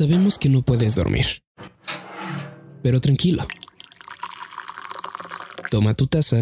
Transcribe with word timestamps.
Sabemos 0.00 0.38
que 0.38 0.48
no 0.48 0.62
puedes 0.62 0.94
dormir. 0.94 1.42
Pero 2.82 3.02
tranquilo. 3.02 3.46
Toma 5.70 5.92
tu 5.92 6.06
taza 6.06 6.40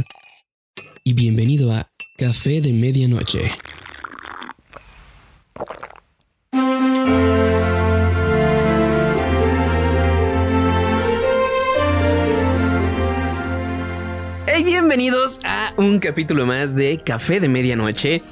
y 1.03 1.13
bienvenido 1.13 1.73
a 1.73 1.91
Café 2.17 2.61
de 2.61 2.73
Medianoche. 2.73 3.51
Hey, 14.47 14.63
bienvenidos 14.63 15.41
a 15.45 15.75
un 15.77 15.99
capítulo 15.99 16.47
más 16.47 16.77
de 16.77 17.03
Café 17.03 17.41
de 17.41 17.49
Medianoche. 17.49 18.23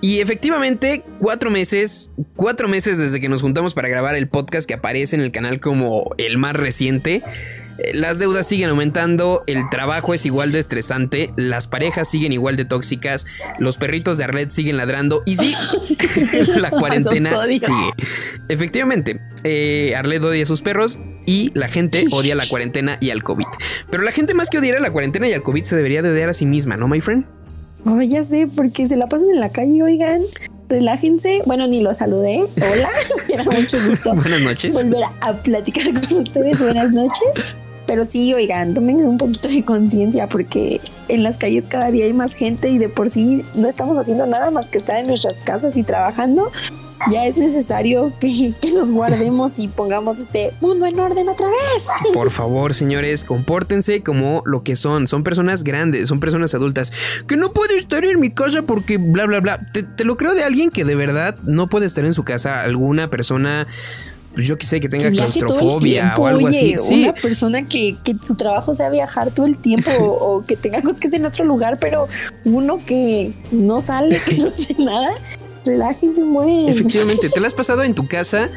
Y 0.00 0.20
efectivamente, 0.20 1.04
cuatro 1.18 1.50
meses, 1.50 2.12
cuatro 2.36 2.68
meses 2.68 2.98
desde 2.98 3.20
que 3.20 3.28
nos 3.28 3.42
juntamos 3.42 3.74
para 3.74 3.88
grabar 3.88 4.14
el 4.14 4.28
podcast 4.28 4.68
que 4.68 4.74
aparece 4.74 5.16
en 5.16 5.22
el 5.22 5.32
canal 5.32 5.58
como 5.58 6.14
el 6.18 6.38
más 6.38 6.54
reciente. 6.54 7.22
Eh, 7.78 7.92
Las 7.94 8.18
deudas 8.18 8.46
siguen 8.46 8.68
aumentando, 8.70 9.42
el 9.46 9.68
trabajo 9.70 10.14
es 10.14 10.26
igual 10.26 10.52
de 10.52 10.58
estresante, 10.58 11.30
las 11.36 11.66
parejas 11.66 12.08
siguen 12.08 12.32
igual 12.32 12.56
de 12.56 12.64
tóxicas, 12.64 13.26
los 13.58 13.78
perritos 13.78 14.18
de 14.18 14.24
Arlet 14.24 14.50
siguen 14.50 14.76
ladrando 14.76 15.22
y 15.26 15.36
sí, 15.36 15.54
la 16.56 16.70
cuarentena 16.70 17.44
sigue. 17.50 17.92
Efectivamente, 18.48 19.20
eh, 19.44 19.94
Arlet 19.96 20.22
odia 20.22 20.42
a 20.42 20.46
sus 20.46 20.62
perros 20.62 20.98
y 21.24 21.50
la 21.54 21.68
gente 21.68 22.06
odia 22.10 22.34
la 22.34 22.46
cuarentena 22.46 22.98
y 23.00 23.10
al 23.10 23.22
COVID. 23.22 23.46
Pero 23.90 24.02
la 24.02 24.12
gente 24.12 24.34
más 24.34 24.50
que 24.50 24.58
odiar 24.58 24.76
a 24.76 24.80
la 24.80 24.90
cuarentena 24.90 25.28
y 25.28 25.32
al 25.32 25.42
COVID 25.42 25.64
se 25.64 25.76
debería 25.76 26.02
de 26.02 26.10
odiar 26.10 26.28
a 26.28 26.34
sí 26.34 26.46
misma, 26.46 26.76
¿no, 26.76 26.86
my 26.86 27.00
friend? 27.00 27.26
Oh, 27.86 28.02
ya 28.02 28.24
sé, 28.24 28.48
porque 28.48 28.88
se 28.88 28.96
la 28.96 29.06
pasan 29.06 29.30
en 29.30 29.40
la 29.40 29.48
calle, 29.50 29.82
oigan. 29.82 30.22
Relájense. 30.68 31.42
Bueno, 31.46 31.68
ni 31.68 31.80
lo 31.80 31.94
saludé. 31.94 32.40
Hola, 32.56 32.90
me 33.28 33.36
da 33.36 33.44
mucho 33.44 33.78
gusto 33.88 34.14
Buenas 34.16 34.40
noches. 34.40 34.82
volver 34.82 35.04
a 35.20 35.32
platicar 35.34 35.92
con 35.94 36.18
ustedes. 36.18 36.58
Buenas 36.58 36.90
noches. 36.92 37.56
Pero 37.86 38.04
sí, 38.04 38.34
oigan, 38.34 38.74
tomen 38.74 38.96
un 38.96 39.16
poquito 39.16 39.46
de 39.46 39.64
conciencia 39.64 40.28
porque 40.28 40.80
en 41.06 41.22
las 41.22 41.38
calles 41.38 41.66
cada 41.68 41.92
día 41.92 42.06
hay 42.06 42.12
más 42.12 42.34
gente 42.34 42.68
y 42.68 42.78
de 42.78 42.88
por 42.88 43.10
sí 43.10 43.44
no 43.54 43.68
estamos 43.68 43.96
haciendo 43.96 44.26
nada 44.26 44.50
más 44.50 44.70
que 44.70 44.78
estar 44.78 44.98
en 44.98 45.06
nuestras 45.06 45.40
casas 45.42 45.76
y 45.76 45.84
trabajando. 45.84 46.50
Ya 47.10 47.26
es 47.26 47.36
necesario 47.36 48.12
que, 48.20 48.52
que 48.60 48.72
nos 48.72 48.90
guardemos 48.90 49.58
y 49.58 49.68
pongamos 49.68 50.20
este 50.20 50.52
mundo 50.60 50.86
en 50.86 50.98
orden 50.98 51.28
otra 51.28 51.46
vez. 51.46 51.86
Por 52.12 52.30
favor, 52.30 52.74
señores, 52.74 53.24
compórtense 53.24 54.02
como 54.02 54.42
lo 54.44 54.62
que 54.62 54.76
son. 54.76 55.06
Son 55.06 55.22
personas 55.22 55.62
grandes, 55.62 56.08
son 56.08 56.20
personas 56.20 56.54
adultas. 56.54 56.92
Que 57.26 57.36
no 57.36 57.52
puedo 57.52 57.74
estar 57.76 58.04
en 58.04 58.20
mi 58.20 58.30
casa 58.30 58.62
porque 58.62 58.98
bla, 58.98 59.26
bla, 59.26 59.40
bla. 59.40 59.58
Te, 59.72 59.82
te 59.82 60.04
lo 60.04 60.16
creo 60.16 60.34
de 60.34 60.44
alguien 60.44 60.70
que 60.70 60.84
de 60.84 60.94
verdad 60.94 61.36
no 61.44 61.68
puede 61.68 61.86
estar 61.86 62.04
en 62.04 62.12
su 62.12 62.24
casa. 62.24 62.62
Alguna 62.62 63.08
persona, 63.08 63.66
pues 64.34 64.46
yo 64.46 64.58
que 64.58 64.66
sé, 64.66 64.80
que 64.80 64.88
tenga 64.88 65.10
que 65.10 65.16
claustrofobia 65.16 66.02
tiempo, 66.02 66.22
o 66.22 66.26
algo 66.26 66.46
oye, 66.46 66.74
así. 66.74 66.88
Sí, 66.88 67.04
Una 67.04 67.14
persona 67.14 67.62
que, 67.62 67.96
que 68.02 68.16
su 68.24 68.36
trabajo 68.36 68.74
sea 68.74 68.90
viajar 68.90 69.30
todo 69.30 69.46
el 69.46 69.56
tiempo 69.58 69.90
o, 70.00 70.36
o 70.36 70.46
que 70.46 70.56
tenga 70.56 70.82
cosas 70.82 71.00
que 71.00 71.08
en 71.08 71.26
otro 71.26 71.44
lugar, 71.44 71.78
pero 71.80 72.08
uno 72.44 72.80
que 72.84 73.32
no 73.52 73.80
sale, 73.80 74.20
que 74.26 74.38
no 74.38 74.48
hace 74.48 74.74
nada, 74.78 75.10
relájense 75.66 76.22
muy. 76.22 76.68
efectivamente. 76.68 77.28
¿Te 77.28 77.40
la 77.40 77.46
has 77.48 77.54
pasado 77.54 77.82
en 77.82 77.94
tu 77.94 78.06
casa? 78.08 78.48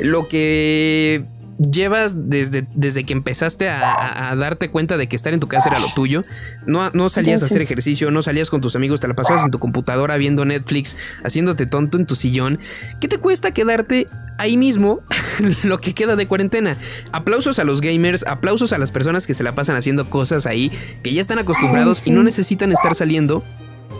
Lo 0.00 0.28
que 0.28 1.24
llevas 1.58 2.28
desde, 2.28 2.66
desde 2.74 3.04
que 3.04 3.12
empezaste 3.12 3.68
a, 3.68 3.92
a- 3.92 4.32
a 4.32 4.36
darte 4.36 4.70
cuenta 4.70 4.96
de 4.96 5.06
que 5.06 5.14
estar 5.14 5.32
en 5.32 5.38
tu 5.38 5.46
casa 5.46 5.68
era 5.68 5.78
lo 5.78 5.86
tuyo. 5.94 6.24
No, 6.66 6.90
no 6.94 7.08
salías 7.10 7.42
a 7.42 7.46
hacer 7.46 7.62
ejercicio, 7.62 8.10
no 8.10 8.22
salías 8.22 8.50
con 8.50 8.60
tus 8.60 8.74
amigos, 8.74 9.00
te 9.00 9.06
la 9.08 9.14
pasabas 9.14 9.44
en 9.44 9.50
tu 9.52 9.58
computadora 9.60 10.16
viendo 10.16 10.44
Netflix, 10.44 10.96
haciéndote 11.24 11.66
tonto 11.66 11.96
en 11.96 12.06
tu 12.06 12.16
sillón. 12.16 12.58
¿Qué 13.00 13.06
te 13.06 13.18
cuesta 13.18 13.52
quedarte 13.52 14.08
ahí 14.38 14.56
mismo 14.56 15.00
lo 15.62 15.78
que 15.78 15.94
queda 15.94 16.16
de 16.16 16.26
cuarentena? 16.26 16.76
Aplausos 17.12 17.60
a 17.60 17.64
los 17.64 17.80
gamers, 17.80 18.26
aplausos 18.26 18.72
a 18.72 18.78
las 18.78 18.90
personas 18.90 19.26
que 19.28 19.34
se 19.34 19.44
la 19.44 19.54
pasan 19.54 19.76
haciendo 19.76 20.10
cosas 20.10 20.46
ahí, 20.46 20.72
que 21.04 21.14
ya 21.14 21.20
están 21.20 21.38
acostumbrados 21.38 21.98
Ay, 22.00 22.04
sí. 22.04 22.10
y 22.10 22.14
no 22.14 22.24
necesitan 22.24 22.72
estar 22.72 22.96
saliendo. 22.96 23.44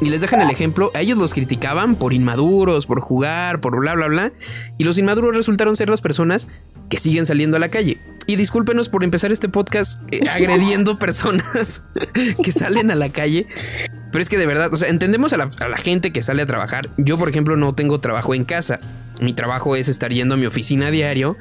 Y 0.00 0.10
les 0.10 0.20
dejan 0.20 0.42
el 0.42 0.50
ejemplo, 0.50 0.90
a 0.94 1.00
ellos 1.00 1.18
los 1.18 1.32
criticaban 1.32 1.94
por 1.96 2.12
inmaduros, 2.12 2.86
por 2.86 3.00
jugar, 3.00 3.60
por 3.60 3.78
bla, 3.78 3.94
bla, 3.94 4.08
bla. 4.08 4.32
Y 4.76 4.84
los 4.84 4.98
inmaduros 4.98 5.34
resultaron 5.34 5.76
ser 5.76 5.88
las 5.88 6.00
personas 6.00 6.48
que 6.90 6.98
siguen 6.98 7.26
saliendo 7.26 7.56
a 7.56 7.60
la 7.60 7.68
calle. 7.68 7.98
Y 8.26 8.36
discúlpenos 8.36 8.88
por 8.88 9.04
empezar 9.04 9.32
este 9.32 9.48
podcast 9.48 10.02
eh, 10.12 10.20
agrediendo 10.34 10.98
personas 10.98 11.84
que 12.44 12.52
salen 12.52 12.90
a 12.90 12.94
la 12.94 13.10
calle. 13.10 13.46
Pero 14.12 14.20
es 14.22 14.28
que 14.28 14.36
de 14.36 14.46
verdad, 14.46 14.72
o 14.72 14.76
sea, 14.76 14.88
entendemos 14.88 15.32
a 15.32 15.36
la, 15.36 15.50
a 15.60 15.68
la 15.68 15.76
gente 15.76 16.12
que 16.12 16.22
sale 16.22 16.42
a 16.42 16.46
trabajar. 16.46 16.90
Yo, 16.98 17.18
por 17.18 17.28
ejemplo, 17.28 17.56
no 17.56 17.74
tengo 17.74 18.00
trabajo 18.00 18.34
en 18.34 18.44
casa. 18.44 18.80
Mi 19.20 19.32
trabajo 19.32 19.76
es 19.76 19.88
estar 19.88 20.12
yendo 20.12 20.34
a 20.34 20.38
mi 20.38 20.46
oficina 20.46 20.88
a 20.88 20.90
diario. 20.90 21.36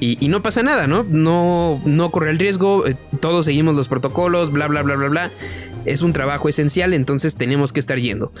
Y, 0.00 0.22
y 0.24 0.28
no 0.28 0.42
pasa 0.42 0.62
nada, 0.62 0.86
¿no? 0.86 1.04
No, 1.08 1.80
no 1.84 2.10
corre 2.10 2.30
el 2.30 2.38
riesgo. 2.38 2.86
eh, 2.86 2.96
todos 3.20 3.46
seguimos 3.46 3.74
los 3.76 3.88
protocolos, 3.88 4.52
bla, 4.52 4.68
bla, 4.68 4.82
bla, 4.82 4.96
bla, 4.96 5.08
bla. 5.08 5.30
Es 5.84 6.02
un 6.02 6.12
trabajo 6.12 6.48
esencial, 6.48 6.94
entonces 6.94 7.36
tenemos 7.36 7.72
que 7.72 7.80
estar 7.80 7.98
yendo. 7.98 8.32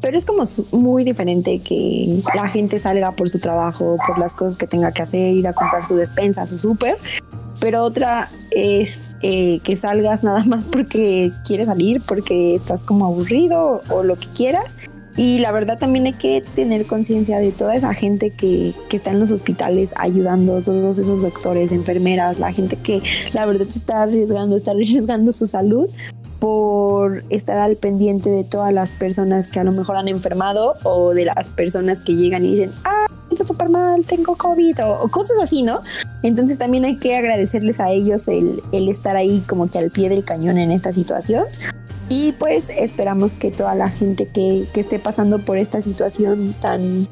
Pero 0.00 0.16
es 0.16 0.24
como 0.24 0.44
muy 0.72 1.04
diferente 1.04 1.60
que 1.60 2.20
la 2.34 2.48
gente 2.48 2.78
salga 2.78 3.12
por 3.12 3.30
su 3.30 3.38
trabajo, 3.38 3.96
por 4.06 4.18
las 4.18 4.34
cosas 4.34 4.56
que 4.56 4.66
tenga 4.66 4.92
que 4.92 5.02
hacer, 5.02 5.34
ir 5.34 5.48
a 5.48 5.52
comprar 5.52 5.84
su 5.84 5.96
despensa, 5.96 6.46
su 6.46 6.58
súper. 6.58 6.96
Pero 7.60 7.82
otra 7.82 8.28
es 8.52 9.10
eh, 9.22 9.60
que 9.64 9.76
salgas 9.76 10.22
nada 10.22 10.44
más 10.44 10.64
porque 10.64 11.32
quieres 11.44 11.66
salir, 11.66 12.00
porque 12.06 12.54
estás 12.54 12.84
como 12.84 13.06
aburrido 13.06 13.82
o 13.90 14.02
lo 14.04 14.16
que 14.16 14.28
quieras. 14.28 14.78
Y 15.16 15.38
la 15.40 15.50
verdad 15.50 15.80
también 15.80 16.06
hay 16.06 16.12
que 16.12 16.44
tener 16.54 16.86
conciencia 16.86 17.40
de 17.40 17.50
toda 17.50 17.74
esa 17.74 17.92
gente 17.92 18.30
que, 18.30 18.72
que 18.88 18.96
está 18.96 19.10
en 19.10 19.18
los 19.18 19.32
hospitales 19.32 19.92
ayudando, 19.96 20.62
todos 20.62 21.00
esos 21.00 21.22
doctores, 21.22 21.72
enfermeras, 21.72 22.38
la 22.38 22.52
gente 22.52 22.76
que 22.76 23.02
la 23.34 23.44
verdad 23.44 23.66
está 23.68 24.02
arriesgando, 24.02 24.54
está 24.54 24.70
arriesgando 24.70 25.32
su 25.32 25.48
salud 25.48 25.90
por 26.38 27.24
estar 27.30 27.58
al 27.58 27.76
pendiente 27.76 28.30
de 28.30 28.44
todas 28.44 28.72
las 28.72 28.92
personas 28.92 29.48
que 29.48 29.60
a 29.60 29.64
lo 29.64 29.72
mejor 29.72 29.96
han 29.96 30.08
enfermado 30.08 30.76
o 30.84 31.14
de 31.14 31.24
las 31.24 31.48
personas 31.48 32.00
que 32.00 32.14
llegan 32.14 32.44
y 32.44 32.52
dicen, 32.52 32.70
ah, 32.84 33.06
estoy 33.30 33.46
súper 33.46 33.68
mal, 33.68 34.04
tengo 34.04 34.36
COVID 34.36 34.76
o 34.84 35.08
cosas 35.08 35.38
así, 35.42 35.62
¿no? 35.62 35.80
Entonces 36.22 36.58
también 36.58 36.84
hay 36.84 36.96
que 36.96 37.16
agradecerles 37.16 37.80
a 37.80 37.90
ellos 37.90 38.28
el, 38.28 38.62
el 38.72 38.88
estar 38.88 39.16
ahí 39.16 39.42
como 39.48 39.68
que 39.68 39.78
al 39.78 39.90
pie 39.90 40.08
del 40.08 40.24
cañón 40.24 40.58
en 40.58 40.70
esta 40.70 40.92
situación. 40.92 41.44
Y 42.08 42.32
pues 42.32 42.70
esperamos 42.70 43.36
que 43.36 43.50
toda 43.50 43.74
la 43.74 43.90
gente 43.90 44.26
que, 44.26 44.66
que 44.72 44.80
esté 44.80 44.98
pasando 44.98 45.40
por 45.40 45.58
esta 45.58 45.82
situación 45.82 46.54
tan, 46.58 47.06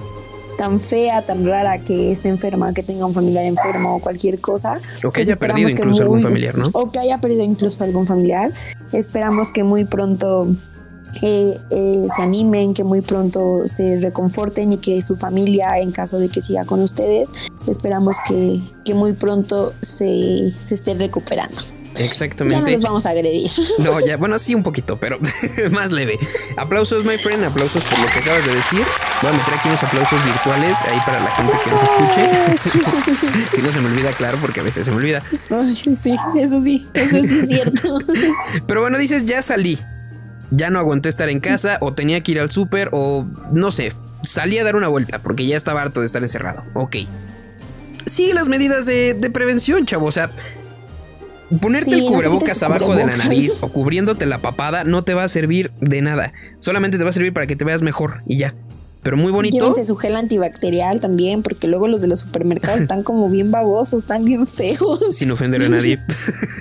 tan 0.57 0.81
fea, 0.81 1.23
tan 1.23 1.47
rara, 1.47 1.79
que 1.79 2.13
esté 2.13 2.29
enferma, 2.29 2.73
que 2.73 2.83
tenga 2.83 3.07
un 3.07 3.15
familiar 3.15 3.45
enfermo 3.45 3.97
o 3.97 4.01
cualquier 4.01 4.41
cosa. 4.41 4.79
O 5.05 5.11
que 5.11 5.21
haya 5.23 5.37
perdido 5.37 5.69
que 5.69 5.83
incluso 5.83 6.03
algún 6.03 6.23
familiar, 6.23 6.57
¿no? 6.57 6.71
O 6.73 6.91
que 6.91 6.99
haya 6.99 7.19
perdido 7.19 7.43
incluso 7.43 7.83
algún 7.85 8.07
familiar. 8.07 8.51
Esperamos 8.93 9.53
que 9.53 9.63
muy 9.65 9.85
pronto 9.85 10.47
eh, 11.23 11.59
eh, 11.71 12.07
se 12.15 12.23
animen, 12.23 12.75
que 12.75 12.85
muy 12.85 13.01
pronto 13.01 13.67
se 13.67 13.97
reconforten 13.97 14.73
y 14.73 14.79
que 14.79 15.01
su 15.03 15.17
familia, 15.17 15.79
en 15.79 15.93
caso 15.93 16.19
de 16.19 16.29
que 16.29 16.41
siga 16.41 16.65
con 16.65 16.81
ustedes, 16.81 17.31
esperamos 17.67 18.17
que, 18.29 18.61
que 18.85 18.95
muy 18.95 19.13
pronto 19.13 19.73
se, 19.81 20.53
se 20.59 20.75
esté 20.75 20.95
recuperando. 20.95 21.76
Ya 21.97 22.05
no 22.05 22.11
Exactamente. 22.11 22.71
los 22.71 22.83
vamos 22.83 23.07
a 23.07 23.11
agredir. 23.11 23.51
No, 23.79 24.01
ya, 24.05 24.17
bueno, 24.17 24.39
sí 24.39 24.55
un 24.55 24.63
poquito, 24.63 24.97
pero 24.99 25.19
más 25.71 25.91
leve. 25.93 26.19
Aplausos, 26.57 27.05
my 27.05 27.17
friend, 27.19 27.45
aplausos 27.45 27.85
por 27.85 27.99
lo 27.99 28.07
que 28.07 28.19
acabas 28.19 28.45
de 28.47 28.55
decir. 28.55 28.83
Voy 29.23 29.31
a 29.31 29.35
meter 29.35 29.55
aquí 29.55 29.69
unos 29.69 29.83
aplausos 29.83 30.25
virtuales 30.25 30.79
ahí 30.83 30.99
para 31.07 31.21
la 31.21 31.31
gente 31.31 31.53
que 31.65 31.71
nos 31.71 31.83
escuche. 31.83 33.49
si 33.53 33.63
no 33.63 33.73
se 33.73 33.81
me 33.81 33.89
olvida, 33.89 34.13
claro, 34.13 34.39
porque 34.41 34.61
a 34.61 34.63
veces 34.63 34.87
se 34.87 34.91
me 34.91 34.99
olvida. 34.99 35.23
Ay, 35.51 35.75
sí, 35.75 36.17
eso 36.39 36.63
sí, 36.63 36.87
eso 36.95 37.23
sí 37.23 37.39
es 37.39 37.49
cierto. 37.49 37.99
Pero 38.67 38.81
bueno, 38.81 38.99
dices, 38.99 39.25
ya 39.27 39.43
salí. 39.43 39.79
Ya 40.51 40.71
no 40.71 40.79
aguanté 40.79 41.09
estar 41.09 41.29
en 41.29 41.41
casa, 41.41 41.79
o 41.81 41.95
tenía 41.95 42.23
que 42.23 42.33
ir 42.33 42.41
al 42.41 42.51
súper, 42.51 42.89
o 42.93 43.27
no 43.53 43.73
sé, 43.73 43.93
salí 44.23 44.59
a 44.59 44.65
dar 44.65 44.77
una 44.77 44.89
vuelta 44.89 45.23
porque 45.23 45.47
ya 45.47 45.57
estaba 45.57 45.83
harto 45.83 46.01
de 46.01 46.07
estar 46.07 46.23
encerrado. 46.23 46.63
Ok. 46.75 46.97
Sigue 48.07 48.35
las 48.35 48.49
medidas 48.49 48.87
de, 48.87 49.15
de 49.15 49.31
prevención, 49.31 49.85
chavo. 49.87 50.07
O 50.07 50.13
sea, 50.13 50.31
ponerte 51.61 51.91
Sí, 51.91 51.93
el 51.95 52.05
no 52.05 52.13
cubrebocas 52.13 52.63
abajo 52.63 52.95
de 52.95 53.07
la 53.07 53.17
nariz 53.17 53.63
o 53.63 53.69
cubriéndote 53.69 54.27
la 54.27 54.41
papada 54.43 54.85
no 54.85 55.03
te 55.03 55.15
va 55.15 55.25
a 55.25 55.29
servir 55.29 55.71
de 55.81 56.03
nada. 56.03 56.33
Solamente 56.59 56.99
te 56.99 57.05
va 57.05 57.11
a 57.11 57.13
servir 57.13 57.33
para 57.33 57.47
que 57.47 57.57
te 57.57 57.65
veas 57.65 57.83
mejor 57.83 58.23
y 58.27 58.39
ya. 58.39 58.55
Pero 59.03 59.17
muy 59.17 59.31
bonito. 59.31 59.57
Llévense 59.57 59.85
su 59.85 59.95
gel 59.95 60.17
antibacterial 60.17 61.01
también, 61.01 61.45
porque 61.45 61.69
luego 61.69 61.87
los 61.87 62.03
de 62.03 62.09
los 62.09 62.19
supermercados 62.19 62.81
están 62.83 63.05
como 63.05 63.31
bien 63.31 63.53
babosos, 63.53 64.03
están 64.03 64.25
bien 64.25 64.49
feos. 64.49 64.99
Sin 65.15 65.31
ofender 65.31 65.63
a 65.63 65.69
nadie. 65.69 66.01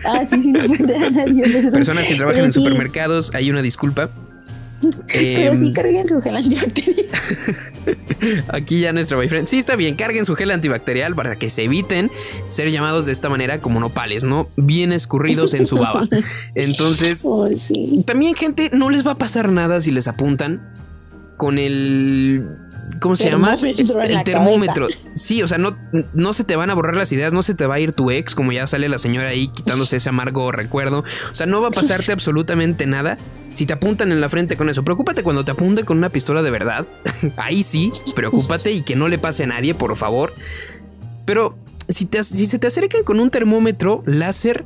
Ah, 0.07 0.23
sí, 0.29 0.51
no 0.51 0.63
ofender 0.63 1.03
a 1.03 1.09
nadie, 1.09 1.41
perdón. 1.51 1.71
Personas 1.71 2.07
que 2.07 2.13
trabajan 2.13 2.35
Pero 2.35 2.45
en 2.45 2.51
sí, 2.51 2.59
supermercados, 2.59 3.31
hay 3.33 3.49
una 3.49 3.63
disculpa. 3.63 4.11
Pero 5.07 5.51
Em, 5.51 5.57
sí 5.57 5.73
carguen 5.73 6.07
su 6.07 6.21
gel 6.21 6.35
antibacterial. 6.35 7.05
Aquí 8.49 8.81
ya 8.81 8.93
nuestro 8.93 9.17
boyfriend. 9.17 9.47
Sí, 9.47 9.57
está 9.57 9.75
bien, 9.75 9.95
carguen 9.95 10.25
su 10.25 10.35
gel 10.35 10.51
antibacterial 10.51 11.15
para 11.15 11.35
que 11.35 11.49
se 11.49 11.63
eviten 11.63 12.11
ser 12.49 12.71
llamados 12.71 13.05
de 13.05 13.11
esta 13.11 13.29
manera 13.29 13.59
como 13.61 13.79
nopales, 13.79 14.23
¿no? 14.23 14.49
Bien 14.55 14.91
escurridos 14.91 15.53
en 15.53 15.65
su 15.65 15.77
baba. 15.77 16.07
Entonces, 16.55 17.25
sí. 17.57 18.03
también, 18.05 18.35
gente, 18.35 18.69
no 18.73 18.89
les 18.89 19.05
va 19.05 19.11
a 19.11 19.17
pasar 19.17 19.51
nada 19.51 19.81
si 19.81 19.91
les 19.91 20.07
apuntan 20.07 20.61
con 21.37 21.59
el 21.59 22.64
¿Cómo 22.99 23.15
se 23.15 23.29
llama? 23.29 23.55
El, 23.55 24.23
termómetro. 24.23 24.87
Sí, 25.15 25.41
o 25.41 25.47
sea, 25.47 25.57
no, 25.57 25.77
no 26.13 26.33
se 26.33 26.43
te 26.43 26.55
van 26.55 26.69
a 26.69 26.73
borrar 26.73 26.95
las 26.95 27.11
ideas, 27.11 27.33
no 27.33 27.43
se 27.43 27.55
te 27.55 27.65
va 27.65 27.75
a 27.75 27.79
ir 27.79 27.91
tu 27.93 28.11
ex, 28.11 28.35
como 28.35 28.51
ya 28.51 28.67
sale 28.67 28.89
la 28.89 28.97
señora 28.97 29.29
ahí 29.29 29.47
quitándose 29.49 29.97
ese 29.97 30.09
amargo 30.09 30.51
recuerdo. 30.51 30.99
O 31.31 31.35
sea, 31.35 31.45
no 31.45 31.61
va 31.61 31.69
a 31.69 31.71
pasarte 31.71 32.11
absolutamente 32.11 32.85
nada 32.85 33.17
si 33.51 33.65
te 33.65 33.73
apuntan 33.73 34.11
en 34.11 34.21
la 34.21 34.29
frente 34.29 34.57
con 34.57 34.69
eso. 34.69 34.83
Preocúpate 34.83 35.23
cuando 35.23 35.45
te 35.45 35.51
apunte 35.51 35.83
con 35.83 35.97
una 35.97 36.09
pistola 36.09 36.41
de 36.41 36.51
verdad. 36.51 36.85
ahí 37.37 37.63
sí, 37.63 37.91
preocúpate 38.15 38.71
y 38.71 38.81
que 38.81 38.95
no 38.95 39.07
le 39.07 39.17
pase 39.17 39.43
a 39.43 39.47
nadie, 39.47 39.73
por 39.73 39.95
favor. 39.95 40.33
Pero 41.25 41.57
si, 41.87 42.07
si 42.21 42.45
se 42.45 42.59
te 42.59 42.67
acercan 42.67 43.03
con 43.03 43.19
un 43.19 43.29
termómetro 43.29 44.03
láser, 44.05 44.65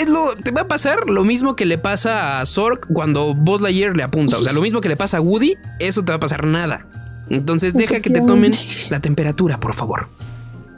es 0.00 0.08
lo, 0.08 0.34
te 0.36 0.50
va 0.50 0.62
a 0.62 0.68
pasar 0.68 1.08
lo 1.08 1.24
mismo 1.24 1.56
que 1.56 1.66
le 1.66 1.78
pasa 1.78 2.40
a 2.40 2.46
Zork 2.46 2.86
cuando 2.92 3.34
Buzz 3.34 3.60
Lightyear 3.60 3.96
le 3.96 4.02
apunta. 4.02 4.36
O 4.36 4.40
sea, 4.40 4.52
lo 4.52 4.60
mismo 4.60 4.80
que 4.80 4.88
le 4.88 4.96
pasa 4.96 5.18
a 5.18 5.20
Woody, 5.20 5.56
eso 5.78 6.04
te 6.04 6.12
va 6.12 6.16
a 6.16 6.20
pasar 6.20 6.44
nada. 6.46 6.86
Entonces 7.30 7.74
deja 7.74 8.00
que 8.00 8.10
te 8.10 8.20
tomen 8.20 8.52
la 8.90 9.00
temperatura, 9.00 9.58
por 9.58 9.74
favor. 9.74 10.08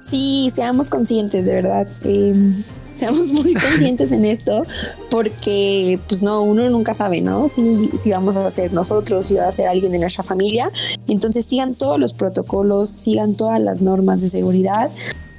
Sí, 0.00 0.52
seamos 0.54 0.90
conscientes, 0.90 1.44
de 1.44 1.52
verdad. 1.52 1.88
Em, 2.04 2.62
seamos 2.94 3.32
muy 3.32 3.54
conscientes 3.54 4.12
en 4.12 4.24
esto, 4.24 4.64
porque 5.10 5.98
pues 6.08 6.22
no, 6.22 6.42
uno 6.42 6.68
nunca 6.70 6.94
sabe, 6.94 7.20
¿no? 7.20 7.48
Si, 7.48 7.88
si 7.88 8.10
vamos 8.10 8.36
a 8.36 8.50
ser 8.50 8.72
nosotros, 8.72 9.26
si 9.26 9.34
va 9.34 9.48
a 9.48 9.52
ser 9.52 9.66
alguien 9.66 9.92
de 9.92 9.98
nuestra 9.98 10.22
familia. 10.22 10.70
Entonces 11.08 11.44
sigan 11.44 11.74
todos 11.74 11.98
los 11.98 12.14
protocolos, 12.14 12.90
sigan 12.90 13.34
todas 13.34 13.60
las 13.60 13.80
normas 13.80 14.22
de 14.22 14.28
seguridad 14.28 14.90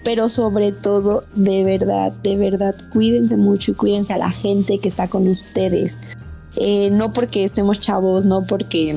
pero 0.08 0.30
sobre 0.30 0.72
todo, 0.72 1.26
de 1.36 1.66
verdad, 1.66 2.14
de 2.24 2.38
verdad, 2.38 2.74
cuídense 2.94 3.36
mucho 3.36 3.72
y 3.72 3.74
cuídense 3.74 4.14
a 4.14 4.18
la 4.18 4.32
gente 4.32 4.80
que 4.80 4.88
está 4.88 5.10
con 5.10 5.28
ustedes. 5.28 6.00
Eh, 6.56 6.90
no 6.92 7.12
porque 7.12 7.44
estemos 7.44 7.82
chavos, 7.82 8.24
no 8.24 8.46
porque 8.48 8.96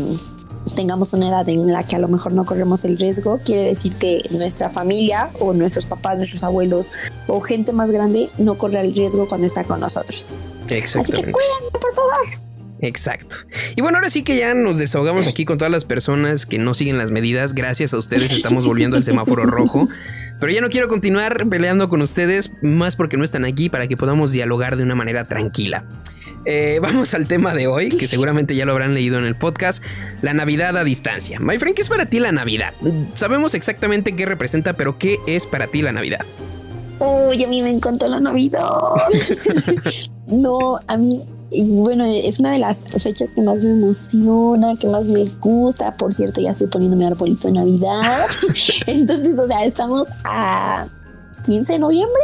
tengamos 0.76 1.12
una 1.12 1.28
edad 1.28 1.48
en 1.48 1.66
la 1.72 1.82
que 1.82 1.96
a 1.96 1.98
lo 1.98 2.06
mejor 2.06 2.32
no 2.32 2.44
corremos 2.46 2.84
el 2.84 2.96
riesgo, 2.96 3.40
quiere 3.44 3.64
decir 3.64 3.96
que 3.96 4.22
nuestra 4.30 4.70
familia 4.70 5.30
o 5.40 5.52
nuestros 5.52 5.84
papás, 5.84 6.16
nuestros 6.16 6.44
abuelos 6.44 6.92
o 7.26 7.40
gente 7.40 7.72
más 7.72 7.90
grande 7.90 8.30
no 8.38 8.56
corre 8.56 8.80
el 8.80 8.94
riesgo 8.94 9.26
cuando 9.26 9.48
está 9.48 9.64
con 9.64 9.80
nosotros. 9.80 10.36
Exactamente. 10.68 11.00
Así 11.00 11.24
que 11.24 11.32
cuídense, 11.32 11.72
por 11.72 11.92
favor. 11.92 12.50
Exacto. 12.82 13.36
Y 13.76 13.82
bueno, 13.82 13.98
ahora 13.98 14.10
sí 14.10 14.22
que 14.22 14.36
ya 14.36 14.54
nos 14.54 14.78
desahogamos 14.78 15.26
aquí 15.26 15.44
con 15.44 15.58
todas 15.58 15.72
las 15.72 15.84
personas 15.84 16.46
que 16.46 16.58
no 16.58 16.72
siguen 16.72 16.98
las 16.98 17.10
medidas. 17.10 17.54
Gracias 17.54 17.94
a 17.94 17.98
ustedes 17.98 18.32
estamos 18.32 18.64
volviendo 18.64 18.96
al 18.96 19.02
semáforo 19.04 19.44
rojo. 19.44 19.88
Pero 20.40 20.52
ya 20.52 20.60
no 20.62 20.70
quiero 20.70 20.88
continuar 20.88 21.48
peleando 21.48 21.88
con 21.88 22.00
ustedes, 22.00 22.54
más 22.62 22.96
porque 22.96 23.16
no 23.16 23.24
están 23.24 23.44
aquí, 23.44 23.68
para 23.68 23.86
que 23.86 23.96
podamos 23.96 24.32
dialogar 24.32 24.76
de 24.76 24.82
una 24.82 24.94
manera 24.94 25.26
tranquila. 25.26 25.84
Eh, 26.46 26.78
vamos 26.82 27.12
al 27.14 27.28
tema 27.28 27.54
de 27.54 27.66
hoy, 27.66 27.90
que 27.90 28.06
seguramente 28.06 28.54
ya 28.54 28.64
lo 28.64 28.72
habrán 28.72 28.94
leído 28.94 29.18
en 29.18 29.26
el 29.26 29.36
podcast, 29.36 29.84
la 30.22 30.32
Navidad 30.32 30.76
a 30.76 30.84
distancia. 30.84 31.38
My 31.40 31.58
friend, 31.58 31.76
¿qué 31.76 31.82
es 31.82 31.88
para 31.88 32.06
ti 32.06 32.20
la 32.20 32.32
Navidad? 32.32 32.72
Sabemos 33.14 33.54
exactamente 33.54 34.16
qué 34.16 34.26
representa, 34.26 34.72
pero 34.72 34.98
¿qué 34.98 35.18
es 35.26 35.46
para 35.46 35.66
ti 35.66 35.82
la 35.82 35.92
Navidad? 35.92 36.24
Uy, 36.98 37.42
a 37.44 37.46
mí 37.46 37.62
me 37.62 37.70
encantó 37.70 38.08
la 38.08 38.20
Navidad. 38.20 38.68
no, 40.26 40.76
a 40.86 40.96
mí 40.96 41.22
y 41.50 41.64
bueno, 41.64 42.04
es 42.04 42.38
una 42.38 42.52
de 42.52 42.58
las 42.58 42.82
fechas 42.82 43.28
que 43.34 43.42
más 43.42 43.58
me 43.58 43.70
emociona, 43.70 44.76
que 44.76 44.86
más 44.86 45.08
me 45.08 45.24
gusta. 45.40 45.96
Por 45.96 46.12
cierto, 46.12 46.40
ya 46.40 46.52
estoy 46.52 46.68
poniendo 46.68 46.96
mi 46.96 47.04
arbolito 47.04 47.48
de 47.48 47.54
Navidad. 47.54 48.26
Entonces, 48.86 49.38
o 49.38 49.46
sea, 49.46 49.64
estamos 49.64 50.08
a 50.24 50.86
15 51.44 51.72
de 51.72 51.78
noviembre 51.80 52.22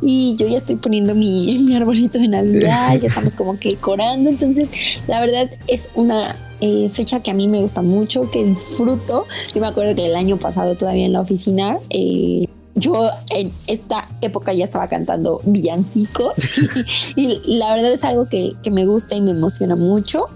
y 0.00 0.36
yo 0.36 0.46
ya 0.46 0.58
estoy 0.58 0.76
poniendo 0.76 1.14
mi, 1.14 1.58
mi 1.66 1.76
arbolito 1.76 2.18
de 2.18 2.28
Navidad, 2.28 2.98
ya 2.98 3.08
estamos 3.08 3.34
como 3.34 3.58
que 3.58 3.76
corando. 3.76 4.30
Entonces, 4.30 4.70
la 5.06 5.20
verdad 5.20 5.50
es 5.66 5.90
una 5.94 6.36
eh, 6.60 6.88
fecha 6.90 7.20
que 7.20 7.30
a 7.30 7.34
mí 7.34 7.48
me 7.48 7.60
gusta 7.60 7.82
mucho, 7.82 8.30
que 8.30 8.42
disfruto. 8.44 9.26
Yo 9.54 9.60
me 9.60 9.66
acuerdo 9.66 9.94
que 9.94 10.06
el 10.06 10.16
año 10.16 10.38
pasado 10.38 10.76
todavía 10.76 11.04
en 11.04 11.12
la 11.12 11.20
oficina 11.20 11.78
eh, 11.90 12.46
yo 12.76 13.10
en 13.30 13.50
esta 13.66 14.06
época 14.20 14.52
ya 14.52 14.64
estaba 14.64 14.86
cantando 14.86 15.40
villancicos 15.44 16.34
y, 17.16 17.56
la 17.58 17.74
verdad 17.74 17.92
es 17.92 18.04
algo 18.04 18.28
que, 18.28 18.54
me 18.70 18.86
gusta 18.86 19.14
y 19.14 19.22
me 19.22 19.32
emociona 19.32 19.76
mucho. 19.76 20.26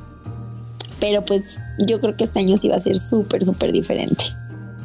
Pero 0.99 1.25
pues 1.25 1.59
yo 1.87 1.99
creo 2.01 2.15
que 2.17 2.25
este 2.25 2.41
año 2.41 2.59
sí 2.59 2.69
va 2.69 2.77
a 2.77 2.81
ser 2.81 2.99
súper, 2.99 3.45
súper 3.45 3.73
diferente. 3.73 4.25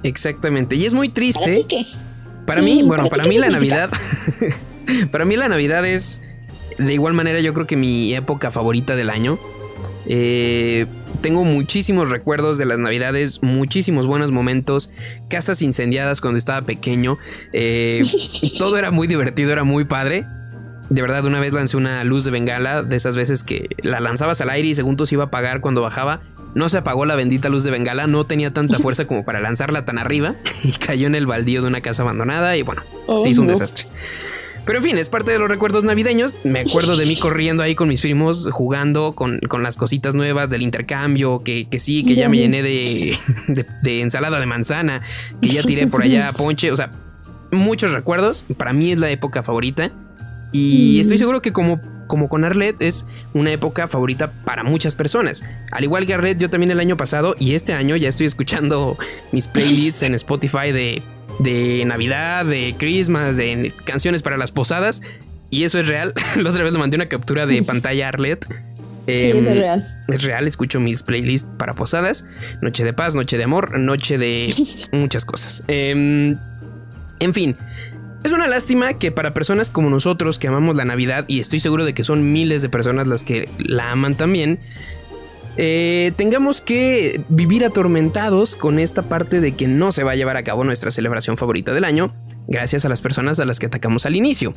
Exactamente. 0.03 0.75
Y 0.75 0.85
es 0.85 0.93
muy 0.93 1.09
triste. 1.09 1.55
¿Para 1.55 1.67
qué? 1.67 1.85
Para 2.45 2.61
mí, 2.61 2.83
bueno, 2.83 3.07
para 3.07 3.23
mí 3.25 3.37
la 3.37 3.49
Navidad. 3.49 3.89
para 5.11 5.25
mí 5.25 5.35
la 5.35 5.49
Navidad 5.49 5.85
es 5.85 6.21
de 6.77 6.93
igual 6.93 7.13
manera 7.13 7.39
yo 7.39 7.53
creo 7.53 7.67
que 7.67 7.75
mi 7.75 8.13
época 8.13 8.51
favorita 8.51 8.95
del 8.95 9.09
año. 9.09 9.39
Eh, 10.07 10.85
tengo 11.21 11.43
muchísimos 11.43 12.09
recuerdos 12.09 12.57
de 12.57 12.65
las 12.65 12.79
navidades, 12.79 13.41
muchísimos 13.41 14.07
buenos 14.07 14.31
momentos, 14.31 14.91
casas 15.29 15.61
incendiadas 15.61 16.21
cuando 16.21 16.37
estaba 16.37 16.65
pequeño. 16.65 17.17
Eh, 17.53 18.03
todo 18.57 18.77
era 18.77 18.91
muy 18.91 19.07
divertido, 19.07 19.51
era 19.51 19.63
muy 19.63 19.85
padre. 19.85 20.25
De 20.89 21.01
verdad, 21.01 21.25
una 21.25 21.39
vez 21.39 21.51
lancé 21.51 21.77
una 21.77 22.03
luz 22.03 22.25
de 22.25 22.31
bengala, 22.31 22.83
de 22.83 22.95
esas 22.95 23.15
veces 23.15 23.43
que 23.43 23.69
la 23.81 23.99
lanzabas 23.99 24.39
al 24.41 24.49
aire 24.51 24.67
y 24.67 24.75
según 24.75 25.03
se 25.05 25.15
iba 25.15 25.23
a 25.23 25.27
apagar 25.27 25.61
cuando 25.61 25.81
bajaba. 25.81 26.21
No 26.53 26.69
se 26.69 26.77
apagó 26.77 27.05
la 27.05 27.15
bendita 27.15 27.49
luz 27.49 27.63
de 27.65 27.71
bengala, 27.71 28.07
no 28.07 28.25
tenía 28.25 28.53
tanta 28.53 28.79
fuerza 28.79 29.05
como 29.05 29.25
para 29.25 29.41
lanzarla 29.41 29.83
tan 29.83 29.97
arriba 29.97 30.35
y 30.63 30.71
cayó 30.71 31.07
en 31.07 31.15
el 31.15 31.25
baldío 31.25 31.61
de 31.61 31.67
una 31.67 31.81
casa 31.81 32.03
abandonada 32.03 32.55
y 32.55 32.61
bueno, 32.61 32.83
se 33.21 33.29
hizo 33.29 33.41
un 33.41 33.47
desastre. 33.47 33.85
Pero 34.65 34.79
en 34.79 34.83
fin, 34.83 34.97
es 34.97 35.09
parte 35.09 35.31
de 35.31 35.39
los 35.39 35.47
recuerdos 35.47 35.83
navideños. 35.83 36.35
Me 36.43 36.61
acuerdo 36.61 36.97
de 36.97 37.05
mí 37.05 37.15
corriendo 37.19 37.61
ahí 37.61 37.75
con 37.75 37.87
mis 37.87 38.01
primos, 38.01 38.49
jugando 38.51 39.13
con, 39.13 39.39
las 39.61 39.77
cositas 39.77 40.15
nuevas 40.15 40.49
del 40.49 40.61
intercambio, 40.63 41.43
que, 41.43 41.67
sí, 41.77 42.03
que 42.03 42.15
ya 42.15 42.29
me 42.29 42.37
llené 42.37 42.61
de, 42.61 43.17
de, 43.81 44.01
ensalada 44.01 44.39
de 44.39 44.45
manzana, 44.45 45.01
que 45.41 45.49
ya 45.49 45.61
tiré 45.61 45.87
por 45.87 46.01
allá 46.01 46.31
ponche. 46.37 46.71
O 46.71 46.75
sea, 46.75 46.91
muchos 47.51 47.91
recuerdos. 47.91 48.45
Para 48.57 48.73
mí 48.73 48.91
es 48.91 48.97
la 48.97 49.09
época 49.09 49.43
favorita. 49.43 49.91
Y 50.51 50.95
mm. 50.97 51.01
estoy 51.01 51.17
seguro 51.17 51.41
que 51.41 51.53
como, 51.53 51.79
como 52.07 52.27
con 52.27 52.43
Arlet 52.43 52.75
es 52.79 53.05
una 53.33 53.51
época 53.51 53.87
favorita 53.87 54.31
para 54.45 54.63
muchas 54.63 54.95
personas. 54.95 55.43
Al 55.71 55.83
igual 55.83 56.05
que 56.07 56.15
Arlet, 56.15 56.39
yo 56.39 56.49
también 56.49 56.71
el 56.71 56.79
año 56.79 56.97
pasado 56.97 57.35
y 57.39 57.53
este 57.53 57.73
año 57.73 57.95
ya 57.95 58.09
estoy 58.09 58.25
escuchando 58.25 58.97
mis 59.31 59.47
playlists 59.47 60.01
en 60.03 60.15
Spotify 60.15 60.71
de 60.71 61.03
de 61.39 61.83
Navidad, 61.85 62.45
de 62.45 62.75
Christmas, 62.77 63.37
de 63.37 63.73
canciones 63.83 64.21
para 64.21 64.37
las 64.37 64.51
posadas. 64.51 65.01
Y 65.49 65.63
eso 65.63 65.79
es 65.79 65.87
real. 65.87 66.13
La 66.41 66.49
otra 66.49 66.63
vez 66.63 66.73
le 66.73 66.79
mandé 66.79 66.95
una 66.95 67.07
captura 67.07 67.45
de 67.45 67.61
pantalla 67.63 68.09
Arlet. 68.09 68.45
sí, 69.07 69.13
eso 69.13 69.37
es 69.37 69.47
em, 69.47 69.57
real. 69.57 69.85
Es 70.07 70.23
real, 70.23 70.47
escucho 70.47 70.79
mis 70.79 71.03
playlists 71.03 71.51
para 71.57 71.73
posadas. 71.73 72.25
Noche 72.61 72.83
de 72.83 72.93
paz, 72.93 73.15
noche 73.15 73.37
de 73.37 73.43
amor, 73.43 73.77
noche 73.79 74.17
de 74.17 74.53
muchas 74.91 75.25
cosas. 75.25 75.63
Em, 75.67 76.37
en 77.19 77.33
fin, 77.33 77.55
es 78.25 78.31
una 78.31 78.47
lástima 78.47 78.97
que 78.97 79.11
para 79.11 79.33
personas 79.33 79.69
como 79.69 79.89
nosotros 79.89 80.39
que 80.39 80.47
amamos 80.47 80.75
la 80.75 80.83
Navidad, 80.83 81.25
y 81.27 81.39
estoy 81.39 81.59
seguro 81.59 81.85
de 81.85 81.93
que 81.93 82.03
son 82.03 82.33
miles 82.33 82.63
de 82.63 82.69
personas 82.69 83.07
las 83.07 83.23
que 83.23 83.47
la 83.59 83.91
aman 83.91 84.15
también, 84.15 84.59
eh, 85.57 86.11
tengamos 86.15 86.61
que 86.61 87.21
vivir 87.29 87.63
atormentados 87.63 88.55
con 88.55 88.79
esta 88.79 89.03
parte 89.03 89.41
de 89.41 89.53
que 89.53 89.67
no 89.67 89.91
se 89.91 90.03
va 90.03 90.11
a 90.11 90.15
llevar 90.15 90.37
a 90.37 90.43
cabo 90.43 90.63
nuestra 90.63 90.91
celebración 90.91 91.37
favorita 91.37 91.73
del 91.73 91.85
año, 91.85 92.13
gracias 92.47 92.85
a 92.85 92.89
las 92.89 93.01
personas 93.01 93.39
a 93.39 93.45
las 93.45 93.59
que 93.59 93.67
atacamos 93.67 94.05
al 94.05 94.15
inicio. 94.15 94.53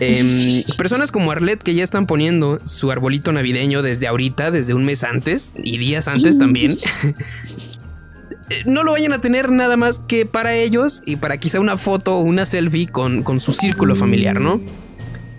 Em, 0.00 0.62
personas 0.76 1.12
como 1.12 1.30
Arlet 1.30 1.62
que 1.62 1.74
ya 1.74 1.84
están 1.84 2.06
poniendo 2.06 2.60
su 2.66 2.90
arbolito 2.90 3.32
navideño 3.32 3.82
desde 3.82 4.08
ahorita, 4.08 4.50
desde 4.50 4.74
un 4.74 4.84
mes 4.84 5.04
antes 5.04 5.52
y 5.62 5.78
días 5.78 6.08
antes 6.08 6.38
también. 6.38 6.76
no 8.66 8.82
lo 8.82 8.92
vayan 8.92 9.12
a 9.12 9.20
tener 9.20 9.50
nada 9.50 9.76
más 9.76 10.00
que 10.00 10.26
para 10.26 10.54
ellos 10.54 11.02
y 11.06 11.16
para 11.16 11.38
quizá 11.38 11.60
una 11.60 11.78
foto 11.78 12.16
o 12.16 12.20
una 12.22 12.44
selfie 12.44 12.88
con, 12.88 13.22
con 13.22 13.40
su 13.40 13.52
círculo 13.52 13.94
familiar, 13.94 14.40
¿no? 14.40 14.60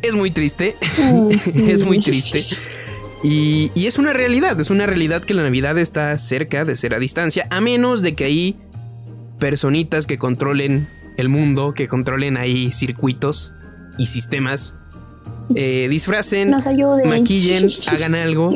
Es 0.02 0.14
muy 0.14 0.32
triste, 0.32 0.76
es 1.32 1.84
muy 1.84 2.00
triste. 2.00 2.46
Y, 3.28 3.88
es 3.88 3.98
una 3.98 4.14
realidad, 4.14 4.60
es 4.60 4.70
una 4.70 4.86
realidad 4.86 5.24
que 5.24 5.34
la 5.34 5.42
Navidad 5.42 5.80
está 5.80 6.16
cerca 6.20 6.64
de 6.64 6.76
ser 6.76 6.94
a 6.94 7.00
distancia, 7.00 7.48
a 7.50 7.60
menos 7.60 8.04
de 8.04 8.14
que 8.14 8.26
hay 8.26 8.56
personitas 9.40 10.06
que 10.06 10.20
controlen 10.20 10.88
el 11.18 11.30
mundo, 11.30 11.74
que 11.74 11.88
controlen 11.88 12.38
ahí 12.38 12.72
circuitos 12.72 13.54
y 13.98 14.06
sistemas, 14.06 14.76
eh, 15.56 15.88
disfracen, 15.90 16.52
maquillen, 16.52 17.68
hagan 17.88 18.14
algo 18.14 18.52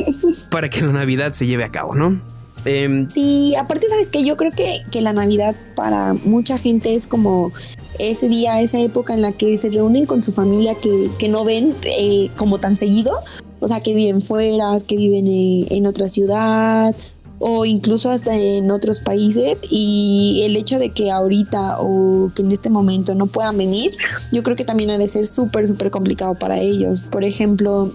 para 0.52 0.70
que 0.70 0.82
la 0.82 0.92
Navidad 0.92 1.34
se 1.34 1.48
lleve 1.48 1.64
a 1.64 1.70
cabo, 1.70 1.96
¿no? 1.96 2.22
Em, 2.66 3.10
sí, 3.10 3.56
aparte 3.56 3.88
sabes 3.88 4.12
que 4.12 4.24
yo 4.24 4.38
creo 4.38 4.52
que, 4.52 4.82
que 4.92 5.02
la 5.02 5.14
Navidad 5.14 5.56
para 5.76 6.14
mucha 6.14 6.60
gente 6.60 6.94
es 6.94 7.08
como 7.08 7.52
ese 7.98 8.30
día, 8.30 8.62
esa 8.62 8.80
época 8.80 9.14
en 9.14 9.24
la 9.24 9.32
que 9.32 9.58
se 9.58 9.70
reúnen 9.70 10.06
con 10.06 10.24
su 10.24 10.32
familia 10.32 10.76
que, 10.76 11.28
no 11.28 11.44
ven 11.44 11.74
eh, 11.84 12.30
como 12.38 12.60
tan 12.60 12.78
seguido, 12.78 13.14
o 13.60 13.68
sea, 13.68 13.82
que 13.82 13.94
viven 13.94 14.22
fuera, 14.22 14.76
que 14.88 14.96
viven 14.96 15.26
en, 15.28 15.86
otra 15.86 16.08
ciudad 16.08 16.96
o 17.40 17.66
incluso 17.66 18.12
hasta 18.12 18.36
en 18.36 18.70
otros 18.70 19.00
países 19.00 19.62
y 19.70 20.42
el 20.44 20.58
hecho 20.58 20.78
de 20.78 20.90
que 20.90 21.10
ahorita 21.10 21.78
o 21.80 22.32
que 22.36 22.42
en 22.42 22.52
este 22.52 22.70
momento 22.70 23.16
no 23.16 23.28
puedan 23.28 23.58
venir, 23.58 23.92
yo 24.32 24.44
creo 24.44 24.56
que 24.56 24.66
también 24.66 24.90
ha 24.90 24.98
de 24.98 25.08
ser 25.08 25.26
súper, 25.26 25.68
súper 25.68 25.90
complicado 25.90 26.36
para 26.36 26.60
ellos. 26.60 27.02
Por 27.02 27.24
ejemplo, 27.24 27.92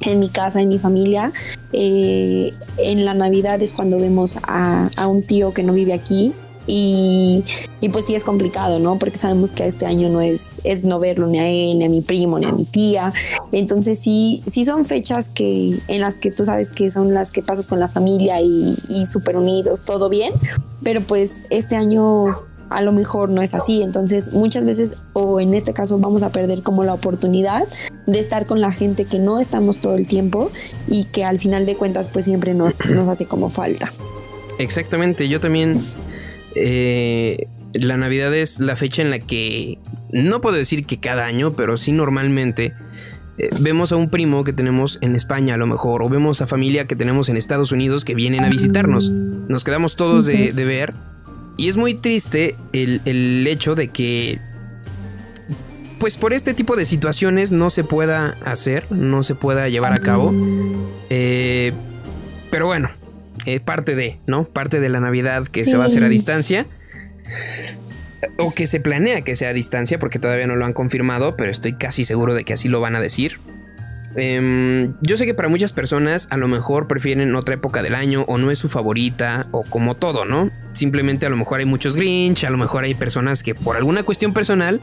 en 0.00 0.18
mi 0.18 0.30
casa, 0.30 0.62
en 0.62 0.68
mi 0.68 0.78
familia. 0.78 1.32
Eh, 1.72 2.54
en 2.78 3.04
la 3.04 3.14
Navidad 3.14 3.60
es 3.62 3.74
cuando 3.74 3.98
vemos 3.98 4.38
a, 4.42 4.88
a, 4.96 5.06
un 5.06 5.22
tío 5.22 5.52
que 5.52 5.62
no 5.62 5.74
vive 5.74 5.92
aquí 5.92 6.32
y, 6.72 7.42
y, 7.80 7.88
pues 7.88 8.04
sí 8.04 8.14
es 8.14 8.22
complicado, 8.22 8.78
¿no? 8.78 8.96
Porque 8.96 9.16
sabemos 9.16 9.50
que 9.50 9.66
este 9.66 9.86
año 9.86 10.08
no 10.08 10.20
es, 10.20 10.60
es 10.62 10.84
no 10.84 11.00
verlo 11.00 11.26
ni 11.26 11.40
a 11.40 11.48
él, 11.48 11.80
ni 11.80 11.84
a 11.84 11.88
mi 11.88 12.00
primo, 12.00 12.38
ni 12.38 12.46
a 12.46 12.52
mi 12.52 12.64
tía. 12.64 13.12
Entonces 13.50 13.98
sí, 13.98 14.44
sí 14.46 14.64
son 14.64 14.84
fechas 14.84 15.28
que, 15.28 15.80
en 15.88 16.00
las 16.00 16.16
que 16.16 16.30
tú 16.30 16.44
sabes 16.44 16.70
que 16.70 16.88
son 16.90 17.12
las 17.12 17.32
que 17.32 17.42
pasas 17.42 17.68
con 17.68 17.80
la 17.80 17.88
familia 17.88 18.40
y, 18.40 18.76
y 18.88 19.06
súper 19.06 19.36
unidos, 19.36 19.84
todo 19.84 20.08
bien. 20.08 20.32
Pero 20.84 21.00
pues 21.00 21.46
este 21.50 21.74
año 21.74 22.36
a 22.70 22.82
lo 22.82 22.92
mejor 22.92 23.30
no 23.30 23.42
es 23.42 23.52
así. 23.52 23.82
Entonces 23.82 24.32
muchas 24.32 24.64
veces, 24.64 24.94
o 25.12 25.40
en 25.40 25.54
este 25.54 25.72
caso, 25.72 25.98
vamos 25.98 26.22
a 26.22 26.30
perder 26.30 26.62
como 26.62 26.84
la 26.84 26.94
oportunidad 26.94 27.66
de 28.06 28.20
estar 28.20 28.46
con 28.46 28.60
la 28.60 28.70
gente 28.70 29.06
que 29.06 29.18
no 29.18 29.40
estamos 29.40 29.78
todo 29.78 29.96
el 29.96 30.06
tiempo 30.06 30.52
y 30.86 31.06
que 31.06 31.24
al 31.24 31.40
final 31.40 31.66
de 31.66 31.76
cuentas 31.76 32.10
pues 32.10 32.26
siempre 32.26 32.54
nos, 32.54 32.78
nos 32.90 33.08
hace 33.08 33.26
como 33.26 33.50
falta. 33.50 33.92
Exactamente, 34.58 35.28
yo 35.28 35.40
también 35.40 35.80
eh, 36.54 37.46
la 37.72 37.96
Navidad 37.96 38.34
es 38.34 38.60
la 38.60 38.76
fecha 38.76 39.02
en 39.02 39.10
la 39.10 39.18
que, 39.18 39.78
no 40.12 40.40
puedo 40.40 40.56
decir 40.56 40.86
que 40.86 40.98
cada 40.98 41.24
año, 41.24 41.54
pero 41.54 41.76
sí 41.76 41.92
normalmente 41.92 42.74
eh, 43.38 43.48
vemos 43.60 43.92
a 43.92 43.96
un 43.96 44.10
primo 44.10 44.44
que 44.44 44.52
tenemos 44.52 44.98
en 45.00 45.16
España 45.16 45.54
a 45.54 45.56
lo 45.56 45.66
mejor, 45.66 46.02
o 46.02 46.08
vemos 46.08 46.42
a 46.42 46.46
familia 46.46 46.86
que 46.86 46.96
tenemos 46.96 47.28
en 47.28 47.36
Estados 47.36 47.72
Unidos 47.72 48.04
que 48.04 48.14
vienen 48.14 48.44
a 48.44 48.48
visitarnos. 48.48 49.10
Nos 49.10 49.64
quedamos 49.64 49.96
todos 49.96 50.26
de, 50.26 50.52
de 50.52 50.64
ver. 50.64 50.94
Y 51.56 51.68
es 51.68 51.76
muy 51.76 51.94
triste 51.94 52.56
el, 52.72 53.02
el, 53.04 53.46
hecho 53.46 53.74
de 53.74 53.88
que, 53.88 54.40
pues 55.98 56.16
por 56.16 56.32
este 56.32 56.54
tipo 56.54 56.74
de 56.74 56.86
situaciones 56.86 57.52
no 57.52 57.68
se 57.68 57.84
pueda 57.84 58.36
hacer, 58.44 58.90
no 58.90 59.22
se 59.22 59.34
pueda 59.34 59.68
llevar 59.68 59.92
a 59.92 59.98
cabo. 59.98 60.32
Eh, 61.10 61.72
pero 62.50 62.66
bueno, 62.66 62.90
eh, 63.46 63.60
parte 63.60 63.94
de, 63.94 64.18
¿no? 64.26 64.44
Parte 64.44 64.80
de 64.80 64.88
la 64.88 65.00
Navidad 65.00 65.46
que 65.46 65.64
sí. 65.64 65.70
se 65.70 65.76
va 65.76 65.84
a 65.84 65.86
hacer 65.86 66.04
a 66.04 66.08
distancia. 66.08 66.66
O 68.36 68.52
que 68.52 68.66
se 68.66 68.80
planea 68.80 69.22
que 69.22 69.36
sea 69.36 69.50
a 69.50 69.52
distancia, 69.52 69.98
porque 69.98 70.18
todavía 70.18 70.46
no 70.46 70.56
lo 70.56 70.64
han 70.64 70.72
confirmado, 70.72 71.36
pero 71.36 71.50
estoy 71.50 71.74
casi 71.74 72.04
seguro 72.04 72.34
de 72.34 72.44
que 72.44 72.52
así 72.52 72.68
lo 72.68 72.80
van 72.80 72.96
a 72.96 73.00
decir. 73.00 73.38
Eh, 74.16 74.92
yo 75.02 75.16
sé 75.16 75.24
que 75.24 75.34
para 75.34 75.48
muchas 75.48 75.72
personas 75.72 76.28
a 76.30 76.36
lo 76.36 76.48
mejor 76.48 76.88
prefieren 76.88 77.34
otra 77.36 77.54
época 77.54 77.82
del 77.82 77.94
año 77.94 78.24
o 78.26 78.38
no 78.38 78.50
es 78.50 78.58
su 78.58 78.68
favorita 78.68 79.46
o 79.52 79.62
como 79.62 79.94
todo, 79.94 80.24
¿no? 80.24 80.50
Simplemente 80.72 81.26
a 81.26 81.30
lo 81.30 81.36
mejor 81.36 81.60
hay 81.60 81.66
muchos 81.66 81.96
Grinch, 81.96 82.44
a 82.44 82.50
lo 82.50 82.58
mejor 82.58 82.84
hay 82.84 82.94
personas 82.94 83.42
que 83.42 83.54
por 83.54 83.76
alguna 83.76 84.02
cuestión 84.02 84.32
personal 84.32 84.80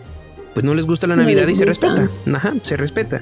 pues 0.53 0.65
no 0.65 0.73
les 0.73 0.85
gusta 0.85 1.07
la 1.07 1.15
Navidad 1.15 1.43
no 1.43 1.51
y 1.51 1.55
se 1.55 1.65
respeta. 1.65 2.09
Ajá, 2.33 2.53
se 2.63 2.77
respeta. 2.77 3.21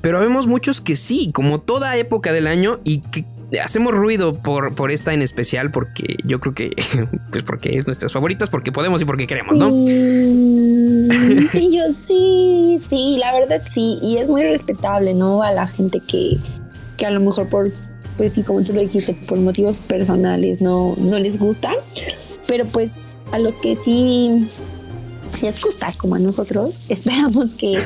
Pero 0.00 0.20
vemos 0.20 0.46
muchos 0.46 0.80
que 0.80 0.96
sí, 0.96 1.30
como 1.34 1.60
toda 1.60 1.96
época 1.96 2.32
del 2.32 2.46
año 2.46 2.80
y 2.84 3.00
que 3.00 3.24
hacemos 3.58 3.92
ruido 3.92 4.34
por, 4.34 4.74
por 4.74 4.90
esta 4.90 5.12
en 5.12 5.22
especial 5.22 5.70
porque 5.70 6.16
yo 6.24 6.40
creo 6.40 6.54
que 6.54 6.70
pues 7.32 7.42
porque 7.42 7.76
es 7.76 7.86
nuestras 7.86 8.12
favoritas, 8.12 8.50
porque 8.50 8.72
podemos 8.72 9.02
y 9.02 9.04
porque 9.04 9.26
queremos, 9.26 9.56
¿no? 9.56 9.70
Mm, 9.70 11.48
sí, 11.50 11.76
yo 11.76 11.90
sí, 11.90 12.78
sí, 12.82 13.16
la 13.18 13.32
verdad 13.32 13.62
sí, 13.68 13.98
y 14.02 14.18
es 14.18 14.28
muy 14.28 14.42
respetable, 14.42 15.14
¿no? 15.14 15.42
A 15.42 15.52
la 15.52 15.66
gente 15.66 16.00
que, 16.00 16.36
que 16.96 17.06
a 17.06 17.10
lo 17.10 17.20
mejor 17.20 17.48
por, 17.48 17.70
pues 18.16 18.34
sí, 18.34 18.42
como 18.42 18.62
tú 18.62 18.72
lo 18.72 18.80
dijiste, 18.80 19.14
por 19.14 19.38
motivos 19.38 19.80
personales 19.80 20.60
no, 20.60 20.94
no 20.98 21.18
les 21.18 21.38
gusta, 21.38 21.72
pero 22.46 22.64
pues 22.66 22.98
a 23.32 23.38
los 23.38 23.58
que 23.58 23.74
sí 23.74 24.46
les 25.42 25.62
gusta, 25.62 25.92
como 25.96 26.14
a 26.16 26.18
nosotros, 26.18 26.80
esperamos 26.88 27.54
que 27.54 27.78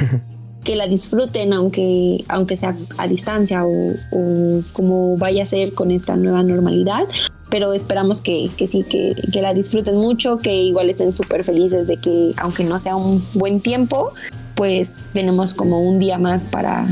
que 0.65 0.77
la 0.77 0.87
disfruten 0.87 1.53
aunque, 1.53 2.25
aunque 2.29 2.57
sea 2.57 2.75
a 2.99 3.07
distancia 3.07 3.65
o, 3.65 4.63
como 4.73 5.17
vaya 5.17 5.43
a 5.43 5.47
ser 5.47 5.75
con 5.75 5.91
esta 5.91 6.17
nueva 6.17 6.43
normalidad. 6.43 7.07
Pero 7.51 7.73
esperamos 7.73 8.21
que, 8.21 8.51
que 8.57 8.67
sí, 8.67 8.83
que, 8.83 9.15
que, 9.33 9.41
la 9.41 9.55
disfruten 9.55 9.97
mucho, 9.97 10.39
que 10.39 10.55
igual 10.55 10.91
estén 10.91 11.13
súper 11.13 11.45
felices 11.45 11.87
de 11.87 11.99
que 11.99 12.33
aunque 12.39 12.65
no 12.65 12.79
sea 12.79 12.97
un 12.97 13.23
buen 13.35 13.61
tiempo, 13.61 14.13
pues 14.55 14.99
tenemos 15.13 15.55
como 15.55 15.81
un 15.83 15.99
día 15.99 16.19
más 16.19 16.45
para, 16.45 16.87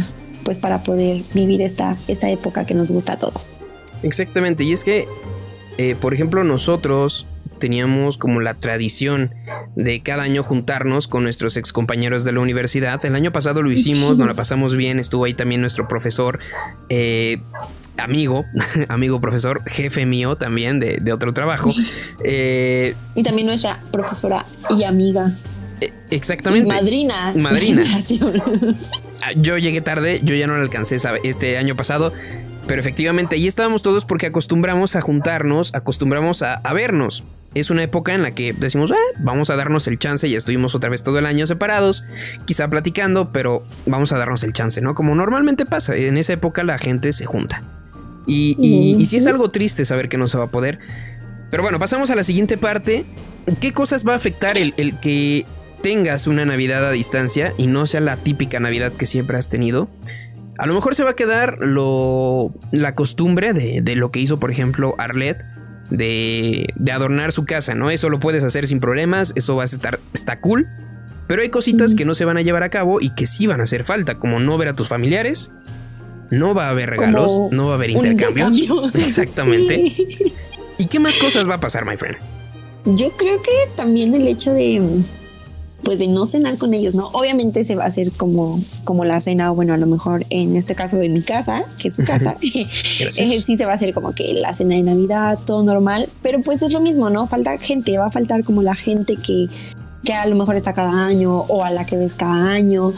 pues 0.45 0.59
para 0.59 0.83
poder 0.83 1.23
vivir 1.35 1.63
esta, 1.63 1.97
esta 2.07 2.31
época 2.31 2.65
que 2.65 2.75
nos 2.75 2.91
gusta 2.91 3.15
a 3.15 3.17
todos. 3.17 3.57
Exactamente, 4.03 4.63
y 4.65 4.73
es 4.73 4.85
que, 4.85 5.07
eh, 5.79 5.97
por 6.01 6.13
ejemplo, 6.13 6.45
nosotros 6.45 7.27
teníamos 7.63 8.19
como 8.19 8.41
la 8.41 8.55
tradición 8.55 9.37
de 9.77 10.01
cada 10.03 10.25
año 10.25 10.43
juntarnos 10.43 11.07
con 11.07 11.23
nuestros 11.23 11.57
ex 11.57 11.73
compañeros 11.73 12.25
de 12.25 12.33
la 12.33 12.41
universidad. 12.41 13.03
El 13.05 13.15
año 13.15 13.31
pasado 13.31 13.63
lo 13.63 13.71
hicimos, 13.71 14.19
nos 14.19 14.27
la 14.27 14.35
pasamos 14.35 14.75
bien, 14.75 14.99
estuvo 14.99 15.27
ahí 15.27 15.35
también 15.35 15.61
nuestro 15.61 15.87
profesor, 15.87 16.41
eh, 16.89 17.41
amigo, 17.99 18.45
amigo 18.89 19.21
profesor, 19.21 19.63
jefe 19.69 20.07
mío 20.07 20.35
también 20.35 20.81
de, 20.81 20.99
de 21.01 21.13
otro 21.13 21.33
trabajo. 21.33 21.71
Eh, 22.25 22.95
y 23.15 23.23
también 23.23 23.47
nuestra 23.47 23.79
profesora 23.91 24.45
y 24.77 24.85
amiga. 24.85 25.33
Exactamente. 26.11 26.67
Y 26.67 26.69
madrina. 26.69 27.33
Madrina. 27.35 27.85
yo 29.37 29.59
llegué 29.59 29.81
tarde, 29.81 30.21
yo 30.23 30.35
ya 30.35 30.47
no 30.47 30.57
lo 30.57 30.63
alcancé 30.63 30.99
este 31.25 31.59
año 31.59 31.77
pasado. 31.77 32.13
Pero 32.67 32.81
efectivamente, 32.81 33.35
ahí 33.35 33.47
estábamos 33.49 33.83
todos 33.83 34.05
porque 34.05 34.27
acostumbramos 34.27 34.95
a 34.95 35.01
juntarnos, 35.01 35.75
acostumbramos 35.75 36.43
a, 36.43 36.55
a 36.55 36.73
vernos 36.73 37.25
es 37.55 37.71
una 37.71 37.83
época 37.83 38.15
en 38.15 38.23
la 38.23 38.33
que 38.33 38.53
decimos, 38.53 38.93
ah, 38.93 39.19
vamos 39.19 39.51
a 39.51 39.57
darnos 39.57 39.87
el 39.87 39.99
chance, 39.99 40.29
ya 40.29 40.39
estuvimos 40.39 40.75
otra 40.75 40.91
vez 40.91 41.03
todo 41.03 41.19
el 41.19 41.27
año 41.27 41.47
separados, 41.47 42.05
quizá 42.47 42.69
platicando, 42.69 43.33
pero 43.33 43.65
vamos 43.87 44.13
a 44.13 44.19
darnos 44.19 44.43
el 44.43 44.53
chance, 44.53 44.81
¿no? 44.81 44.95
Como 44.95 45.15
normalmente 45.15 45.67
pasa, 45.67 45.97
en 45.97 46.17
esa 46.17 46.33
época 46.33 46.65
la 46.65 46.79
gente 46.79 47.13
se 47.13 47.27
junta. 47.27 47.63
Y, 48.27 48.57
y, 48.59 49.01
y 49.01 49.07
sí 49.07 49.17
es 49.17 49.27
algo 49.27 49.51
triste 49.51 49.85
saber 49.85 50.09
que 50.09 50.17
no 50.17 50.29
se 50.29 50.39
va 50.39 50.45
a 50.45 50.51
poder. 50.51 50.79
Pero 51.51 51.63
bueno, 51.63 51.79
pasamos 51.79 52.11
a 52.11 52.15
la 52.15 52.23
siguiente 52.23 52.57
parte. 52.57 53.05
¿Qué 53.61 53.73
cosas 53.73 54.07
va 54.07 54.13
a 54.13 54.17
afectar 54.17 54.57
el, 54.57 54.75
el 54.77 54.99
que 55.01 55.45
tengas 55.83 56.29
una 56.29 56.45
Navidad 56.45 56.87
a 56.87 56.93
distancia 56.93 57.53
y 57.59 57.67
no 57.67 57.87
sea 57.87 58.01
la 58.01 58.17
típica 58.17 58.61
Navidad 58.61 58.93
que 58.93 59.07
siempre 59.07 59.37
has 59.37 59.49
tenido? 59.49 59.89
A 60.57 60.67
lo 60.67 60.75
mejor 60.75 60.95
se 60.95 61.03
va 61.03 61.11
a 61.11 61.17
quedar 61.17 61.59
lo, 61.59 62.55
la 62.71 62.95
costumbre 62.95 63.53
de, 63.53 63.81
de 63.83 63.97
lo 63.97 64.13
que 64.13 64.21
hizo, 64.21 64.39
por 64.39 64.53
ejemplo, 64.53 64.95
Arlette 64.99 65.45
de, 65.93 66.67
de, 66.75 66.93
adornar 66.93 67.33
su 67.33 67.45
casa, 67.45 67.75
¿no? 67.75 67.91
Eso 67.91 68.09
lo 68.09 68.19
puedes 68.19 68.43
hacer 68.45 68.67
sin 68.67 68.81
problemas, 68.81 69.33
eso 69.37 69.57
va 69.57 69.63
a 69.63 69.67
estar, 69.67 70.01
está 70.13 70.41
cool. 70.41 70.69
Pero 71.27 71.43
hay 71.43 71.51
cositas 71.51 71.95
que 71.95 72.05
no 72.05 72.15
se 72.15 72.25
van 72.25 72.37
a 72.37 72.43
llevar 72.43 72.63
a 72.63 72.69
cabo 72.69 73.01
y 73.01 73.11
que 73.11 73.27
sí 73.27 73.47
van 73.47 73.61
a 73.61 73.63
hacer 73.63 73.85
falta, 73.85 74.19
como 74.19 74.41
no 74.41 74.59
ver 74.59 74.69
a 74.69 74.75
tus 74.75 74.89
familiares, 74.89 75.53
no 76.31 76.55
va 76.55 76.67
a 76.67 76.71
haber 76.71 76.91
regalos, 76.91 77.33
como 77.33 77.51
no 77.53 77.67
va 77.67 77.73
a 77.73 77.77
haber 77.77 77.91
intercambios. 77.91 78.59
Intercambio. 78.59 78.91
Exactamente. 79.07 79.91
Sí. 79.91 80.33
¿Y 80.79 80.87
qué 80.87 80.99
más 80.99 81.17
cosas 81.19 81.49
va 81.49 81.55
a 81.55 81.61
pasar, 81.61 81.85
my 81.85 81.97
friend? 81.97 82.17
Yo 82.85 83.11
creo 83.13 83.41
que 83.41 83.53
también 83.77 84.15
el 84.15 84.27
hecho 84.27 84.53
de 84.53 84.81
pues 85.83 85.99
de 85.99 86.07
no 86.07 86.27
cenar 86.27 86.57
con 86.59 86.75
ellos, 86.75 86.95
¿no? 86.95 87.07
Obviamente 87.09 87.65
se 87.65 87.75
va 87.75 87.85
a 87.85 87.87
hacer 87.87 88.13
como, 88.13 88.59
como 88.85 89.05
la 89.05 89.21
cena, 89.21 89.51
bueno, 89.51 89.75
a 89.75 89.77
lo 89.77 89.87
mejor 89.87 90.25
en 90.31 90.57
este 90.57 90.75
caso 90.75 91.01
en 91.01 91.13
mi 91.13 91.23
casa, 91.23 91.65
que 91.81 91.89
es 91.89 91.95
su 91.95 92.05
casa, 92.05 92.37
eh, 92.43 93.41
sí 93.45 93.57
se 93.57 93.65
va 93.65 93.73
a 93.73 93.75
hacer 93.75 93.93
como 93.93 94.13
que 94.13 94.33
la 94.35 94.55
cena 94.55 94.77
de 94.77 94.83
Navidad, 94.83 95.39
todo 95.45 95.63
normal, 95.63 96.09
pero 96.23 96.41
pues 96.41 96.63
es 96.63 96.73
lo 96.73 96.81
mismo, 96.81 97.11
¿no? 97.11 97.27
Falta 97.27 97.59
gente, 97.59 97.97
va 97.99 98.07
a 98.07 98.11
faltar 98.11 98.45
como 98.45 98.63
la 98.63 98.75
gente 98.75 99.17
que, 99.17 99.47
que 100.05 100.13
a 100.13 100.27
lo 100.27 100.37
mejor 100.37 100.57
está 100.57 100.73
cada 100.73 101.05
año 101.05 101.41
o 101.41 101.65
a 101.65 101.71
la 101.71 101.85
que 101.85 101.97
ves 101.97 102.15
cada 102.15 102.51
año. 102.51 102.93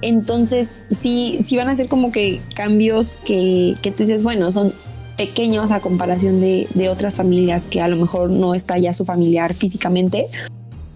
Entonces, 0.00 0.68
sí, 0.96 1.40
sí 1.44 1.56
van 1.56 1.68
a 1.68 1.74
ser 1.74 1.88
como 1.88 2.12
que 2.12 2.40
cambios 2.54 3.18
que, 3.24 3.74
que 3.82 3.90
tú 3.90 4.04
dices, 4.04 4.22
bueno, 4.22 4.50
son 4.52 4.72
pequeños 5.16 5.72
a 5.72 5.80
comparación 5.80 6.40
de, 6.40 6.68
de 6.74 6.88
otras 6.88 7.16
familias 7.16 7.66
que 7.66 7.80
a 7.80 7.88
lo 7.88 7.96
mejor 7.96 8.30
no 8.30 8.54
está 8.54 8.78
ya 8.78 8.94
su 8.94 9.04
familiar 9.04 9.52
físicamente, 9.54 10.26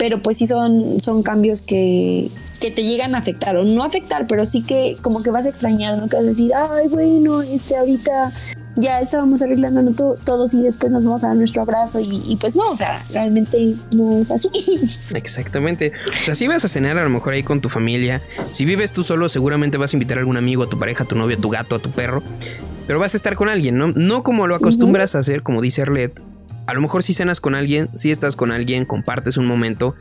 pero 0.03 0.19
pues 0.19 0.39
sí 0.39 0.49
son, 0.49 1.01
son 1.01 1.23
cambios 1.23 1.63
que, 1.63 2.29
que 2.61 2.73
te 2.73 2.83
llegan 2.83 3.15
a 3.15 3.19
afectar, 3.19 3.55
o 3.57 3.63
no 3.63 3.85
afectar, 3.85 4.27
pero 4.27 4.45
sí 4.45 4.61
que 4.61 4.97
como 5.01 5.23
que 5.23 5.31
vas 5.31 5.47
a 5.47 5.49
extrañar, 5.49 5.97
¿no? 5.97 6.09
Que 6.09 6.17
vas 6.17 6.25
a 6.25 6.29
decir, 6.29 6.51
ay, 6.53 6.89
bueno, 6.89 7.41
este 7.41 7.77
ahorita 7.77 8.33
ya 8.75 8.99
estábamos 8.99 9.43
arreglando 9.43 9.93
todo, 9.93 10.17
todos 10.25 10.55
y 10.55 10.63
después 10.63 10.91
nos 10.91 11.05
vamos 11.05 11.23
a 11.23 11.29
dar 11.29 11.37
nuestro 11.37 11.63
abrazo 11.63 12.01
y, 12.01 12.21
y, 12.27 12.37
pues 12.37 12.57
no, 12.57 12.69
o 12.69 12.75
sea, 12.75 13.01
realmente 13.13 13.77
no 13.93 14.23
es 14.23 14.31
así. 14.33 14.49
Exactamente. 15.15 15.93
O 16.21 16.25
sea, 16.25 16.35
si 16.35 16.49
vas 16.49 16.65
a 16.65 16.69
cenar 16.69 16.99
a 16.99 17.05
lo 17.05 17.11
mejor 17.11 17.35
ahí 17.35 17.45
con 17.45 17.61
tu 17.61 17.69
familia, 17.69 18.23
si 18.51 18.65
vives 18.65 18.93
tú 18.93 19.05
solo 19.05 19.29
seguramente 19.29 19.79
vas 19.79 19.93
a 19.93 19.97
invitar 19.97 20.19
a 20.19 20.23
algún 20.23 20.37
amigo, 20.37 20.65
a 20.65 20.69
tu 20.69 20.81
pareja, 20.81 21.05
a 21.05 21.07
tu 21.07 21.15
novio, 21.15 21.37
a 21.37 21.41
tu 21.41 21.49
gato, 21.49 21.77
a 21.77 21.79
tu 21.79 21.93
perro, 21.93 22.25
pero 22.89 22.99
vas 22.99 23.15
a 23.15 23.19
estar 23.19 23.37
con 23.37 23.49
alguien, 23.49 23.79
¿no? 23.79 23.93
No 23.93 24.25
como 24.25 24.49
lo 24.49 24.57
acostumbras 24.57 25.13
uh 25.13 25.15
-huh. 25.15 25.19
a 25.19 25.21
hacer, 25.21 25.43
como 25.45 25.63
dice 25.63 25.83
Arlette, 25.83 26.21
a 26.73 26.75
lo 26.75 26.81
mejor 26.81 27.03
si 27.03 27.13
cenas 27.13 27.39
con 27.39 27.55
alguien, 27.55 27.91
si 27.95 28.11
estás 28.11 28.35
con 28.35 28.51
alguien, 28.51 28.87
compartes 28.87 29.37
un 29.37 29.47
momento, 29.47 29.95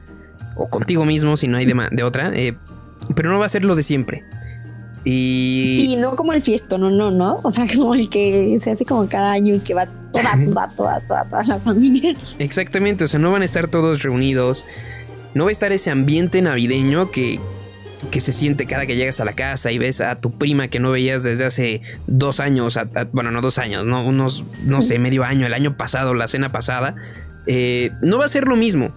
o 0.55 0.69
contigo 0.69 1.03
mismo 1.03 1.35
si 1.35 1.49
no 1.49 1.57
hay 1.57 1.65
de, 1.65 1.75
de 1.91 2.03
otra, 2.03 2.31
eh, 2.33 2.57
pero 3.13 3.29
no 3.29 3.39
va 3.39 3.45
a 3.45 3.49
ser 3.49 3.65
lo 3.65 3.75
de 3.75 3.83
siempre. 3.83 4.23
Y... 5.03 5.81
Sí, 5.81 5.95
no 5.97 6.15
como 6.15 6.31
el 6.31 6.41
fiesto, 6.41 6.77
no, 6.77 6.89
no, 6.89 7.11
no. 7.11 7.41
O 7.43 7.51
sea, 7.51 7.65
como 7.75 7.93
el 7.93 8.09
que 8.09 8.57
se 8.61 8.71
hace 8.71 8.85
como 8.85 9.09
cada 9.09 9.33
año 9.33 9.53
y 9.53 9.59
que 9.59 9.73
va 9.73 9.85
toda, 9.85 10.31
toda, 10.45 10.67
toda, 10.69 10.99
toda, 11.01 11.25
toda 11.25 11.43
la 11.43 11.59
familia. 11.59 12.15
Exactamente, 12.39 13.03
o 13.03 13.07
sea, 13.09 13.19
no 13.19 13.31
van 13.31 13.41
a 13.41 13.45
estar 13.45 13.67
todos 13.67 14.01
reunidos. 14.01 14.65
No 15.33 15.43
va 15.43 15.49
a 15.49 15.51
estar 15.51 15.73
ese 15.73 15.91
ambiente 15.91 16.41
navideño 16.41 17.11
que, 17.11 17.41
que 18.09 18.19
se 18.19 18.33
siente 18.33 18.65
cada 18.65 18.85
que 18.85 18.95
llegas 18.95 19.19
a 19.19 19.25
la 19.25 19.33
casa 19.33 19.71
y 19.71 19.77
ves 19.77 20.01
a 20.01 20.15
tu 20.15 20.31
prima 20.31 20.67
que 20.69 20.79
no 20.79 20.91
veías 20.91 21.23
desde 21.23 21.45
hace 21.45 21.81
dos 22.07 22.39
años, 22.39 22.79
bueno, 23.11 23.31
no 23.31 23.41
dos 23.41 23.57
años, 23.59 23.85
no, 23.85 24.05
unos, 24.05 24.45
no 24.65 24.81
sé, 24.81 24.97
medio 24.97 25.23
año, 25.23 25.45
el 25.45 25.53
año 25.53 25.77
pasado, 25.77 26.13
la 26.13 26.27
cena 26.27 26.51
pasada, 26.51 26.95
eh, 27.45 27.91
no 28.01 28.17
va 28.17 28.25
a 28.25 28.29
ser 28.29 28.47
lo 28.47 28.55
mismo. 28.55 28.91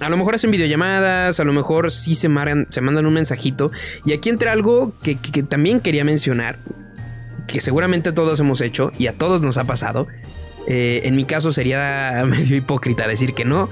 A 0.00 0.10
lo 0.10 0.16
mejor 0.18 0.34
hacen 0.34 0.50
videollamadas, 0.50 1.40
a 1.40 1.44
lo 1.44 1.52
mejor 1.52 1.90
sí 1.90 2.14
se, 2.14 2.28
se 2.68 2.80
mandan 2.80 3.06
un 3.06 3.14
mensajito. 3.14 3.72
Y 4.04 4.12
aquí 4.12 4.28
entra 4.28 4.52
algo 4.52 4.92
que, 5.02 5.16
también 5.42 5.80
quería 5.80 6.04
mencionar, 6.04 6.58
que 7.48 7.60
seguramente 7.62 8.12
todos 8.12 8.38
hemos 8.40 8.60
hecho 8.60 8.92
y 8.98 9.06
a 9.06 9.14
todos 9.14 9.40
nos 9.40 9.56
ha 9.56 9.64
pasado. 9.64 10.06
Eh, 10.68 11.02
en 11.04 11.16
mi 11.16 11.24
caso 11.24 11.50
sería 11.50 12.22
medio 12.26 12.56
hipócrita 12.56 13.08
decir 13.08 13.34
que 13.34 13.44
no. 13.44 13.70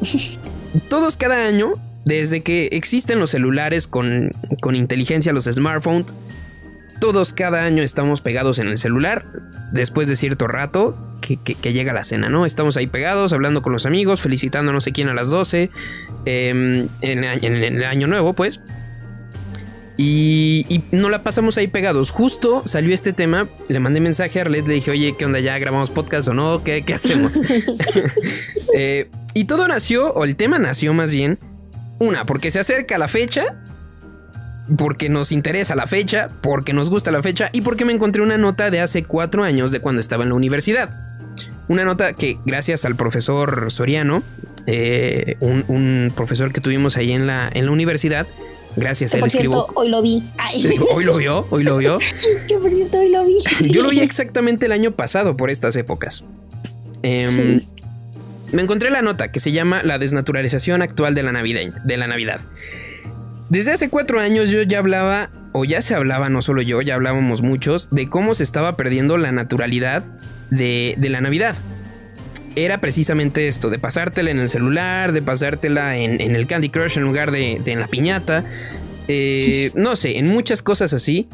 Todos 0.88 1.16
cada 1.16 1.46
año 1.46 1.72
desde 2.08 2.40
que 2.40 2.70
existen 2.72 3.20
los 3.20 3.30
celulares 3.30 3.86
con, 3.86 4.32
inteligencia, 4.72 5.32
los 5.34 5.44
smartphones, 5.44 6.14
todos 7.00 7.34
cada 7.34 7.64
año 7.64 7.82
estamos 7.82 8.22
pegados 8.22 8.58
en 8.58 8.68
el 8.68 8.78
celular. 8.78 9.26
Después 9.72 10.08
de 10.08 10.16
cierto 10.16 10.46
rato 10.46 10.96
que, 11.20 11.36
llega 11.70 11.92
la 11.92 12.02
cena, 12.02 12.30
¿no? 12.30 12.46
Estamos 12.46 12.78
ahí 12.78 12.86
pegados, 12.86 13.34
hablando 13.34 13.60
con 13.60 13.74
los 13.74 13.84
amigos, 13.84 14.22
felicitando 14.22 14.70
a 14.70 14.74
no 14.74 14.80
sé 14.80 14.92
quién 14.92 15.10
a 15.10 15.14
las 15.14 15.28
12, 15.28 15.70
em, 16.24 16.88
en, 17.02 17.24
el 17.24 17.84
año 17.84 18.06
nuevo, 18.06 18.32
pues. 18.32 18.62
Y, 19.98 20.64
y 20.70 20.82
no 20.92 21.10
la 21.10 21.22
pasamos 21.22 21.58
ahí 21.58 21.66
pegados. 21.66 22.10
Justo 22.10 22.62
salió 22.64 22.94
este 22.94 23.12
tema, 23.12 23.48
le 23.68 23.80
mandé 23.80 24.00
mensaje 24.00 24.38
a 24.38 24.42
Arlet, 24.42 24.66
le 24.66 24.74
dije, 24.74 24.92
oye, 24.92 25.14
¿qué 25.18 25.26
onda? 25.26 25.40
¿Ya 25.40 25.58
grabamos 25.58 25.90
podcast 25.90 26.28
o 26.28 26.34
no? 26.34 26.64
¿Qué, 26.64 26.82
hacemos? 26.94 27.38
Eh, 28.74 29.08
y 29.34 29.44
todo 29.44 29.66
nació, 29.66 30.12
o 30.12 30.24
el 30.24 30.36
tema 30.36 30.58
nació 30.58 30.92
más 30.92 31.10
bien, 31.10 31.38
una, 31.98 32.26
porque 32.26 32.50
se 32.50 32.60
acerca 32.60 32.98
la 32.98 33.08
fecha, 33.08 33.56
porque 34.76 35.08
nos 35.08 35.32
interesa 35.32 35.74
la 35.74 35.86
fecha, 35.86 36.30
porque 36.40 36.72
nos 36.72 36.90
gusta 36.90 37.10
la 37.10 37.22
fecha 37.22 37.50
y 37.52 37.62
porque 37.62 37.84
me 37.84 37.92
encontré 37.92 38.22
una 38.22 38.38
nota 38.38 38.70
de 38.70 38.80
hace 38.80 39.04
cuatro 39.04 39.44
años 39.44 39.72
de 39.72 39.80
cuando 39.80 40.00
estaba 40.00 40.22
en 40.24 40.30
la 40.30 40.34
universidad. 40.34 41.08
Una 41.68 41.84
nota 41.84 42.12
que 42.14 42.38
gracias 42.46 42.84
al 42.84 42.96
profesor 42.96 43.70
Soriano, 43.70 44.22
eh, 44.66 45.36
un, 45.40 46.12
profesor 46.14 46.52
que 46.52 46.60
tuvimos 46.60 46.96
ahí 46.96 47.12
en 47.12 47.26
la, 47.26 47.50
en 47.52 47.66
la 47.66 47.72
universidad, 47.72 48.26
gracias 48.76 49.14
a 49.14 49.18
él 49.18 49.24
escribo. 49.26 49.66
Hoy 49.74 49.88
lo 49.88 50.00
vi. 50.00 50.22
Hoy 50.92 51.04
lo 51.04 51.16
vio, 51.16 51.46
hoy 51.50 51.64
lo 51.64 51.76
vio. 51.76 51.98
que 52.48 52.58
por 52.58 52.72
cierto, 52.72 52.98
hoy 52.98 53.10
lo 53.10 53.24
vi. 53.24 53.36
Yo 53.70 53.82
lo 53.82 53.90
vi 53.90 54.00
exactamente 54.00 54.66
el 54.66 54.72
año 54.72 54.92
pasado 54.92 55.36
por 55.36 55.50
estas 55.50 55.76
épocas. 55.76 56.24
Em, 57.02 57.60
me 58.52 58.62
encontré 58.62 58.90
la 58.90 59.02
nota 59.02 59.30
que 59.30 59.40
se 59.40 59.52
llama 59.52 59.82
La 59.82 59.98
desnaturalización 59.98 60.82
actual 60.82 61.14
de 61.14 61.22
la, 61.22 61.32
de 61.32 61.96
la 61.96 62.06
Navidad. 62.06 62.40
Desde 63.48 63.72
hace 63.72 63.88
cuatro 63.88 64.20
años 64.20 64.50
yo 64.50 64.62
ya 64.62 64.78
hablaba, 64.78 65.30
o 65.52 65.64
ya 65.64 65.80
se 65.82 65.94
hablaba, 65.94 66.28
no 66.28 66.42
solo 66.42 66.62
yo, 66.62 66.82
ya 66.82 66.94
hablábamos 66.94 67.42
muchos, 67.42 67.88
de 67.90 68.08
cómo 68.08 68.34
se 68.34 68.42
estaba 68.42 68.76
perdiendo 68.76 69.16
la 69.16 69.32
naturalidad 69.32 70.04
de, 70.50 70.96
la 70.98 71.20
Navidad. 71.20 71.56
Era 72.56 72.80
precisamente 72.80 73.48
esto, 73.48 73.70
de 73.70 73.78
pasártela 73.78 74.30
en 74.30 74.38
el 74.38 74.48
celular, 74.48 75.12
de 75.12 75.22
pasártela 75.22 75.96
en, 75.96 76.20
el 76.20 76.46
Candy 76.46 76.68
Crush 76.70 76.98
en 76.98 77.04
lugar 77.04 77.30
de, 77.30 77.60
en 77.64 77.80
la 77.80 77.88
piñata. 77.88 78.44
Eh, 79.06 79.70
no 79.74 79.96
sé, 79.96 80.18
en 80.18 80.26
muchas 80.26 80.62
cosas 80.62 80.92
así. 80.92 81.28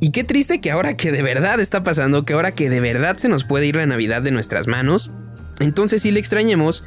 Y 0.00 0.12
qué 0.12 0.22
triste 0.22 0.60
que 0.60 0.70
ahora 0.70 0.96
que 0.96 1.10
de 1.10 1.22
verdad 1.22 1.60
está 1.60 1.82
pasando, 1.82 2.24
que 2.24 2.32
ahora 2.32 2.52
que 2.52 2.70
de 2.70 2.80
verdad 2.80 3.16
se 3.16 3.28
nos 3.28 3.44
puede 3.44 3.66
ir 3.66 3.76
la 3.76 3.86
Navidad 3.86 4.22
de 4.22 4.30
nuestras 4.30 4.68
manos, 4.68 5.12
entonces 5.60 6.02
si 6.02 6.10
le 6.10 6.20
extrañemos 6.20 6.84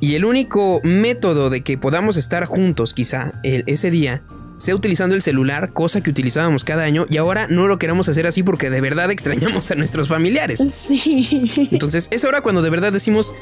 y 0.00 0.14
el 0.14 0.24
único 0.24 0.80
método 0.84 1.50
de 1.50 1.62
que 1.62 1.78
podamos 1.78 2.16
estar 2.16 2.44
juntos 2.44 2.94
quizá 2.94 3.32
ese 3.42 3.90
día 3.90 4.22
sea 4.56 4.74
utilizando 4.74 5.14
el 5.14 5.22
celular, 5.22 5.72
cosa 5.72 6.02
que 6.02 6.10
utilizábamos 6.10 6.64
cada 6.64 6.84
año 6.84 7.06
y 7.10 7.18
ahora 7.18 7.46
no 7.48 7.66
lo 7.66 7.78
queremos 7.78 8.08
hacer 8.08 8.26
así 8.26 8.42
porque 8.42 8.70
de 8.70 8.80
verdad 8.80 9.10
extrañamos 9.10 9.70
a 9.70 9.74
nuestros 9.74 10.08
familiares. 10.08 10.60
Sí. 10.70 11.68
Entonces 11.70 12.08
es 12.10 12.24
ahora 12.24 12.40
cuando 12.40 12.62
de 12.62 12.70
verdad 12.70 12.92
decimos, 12.92 13.34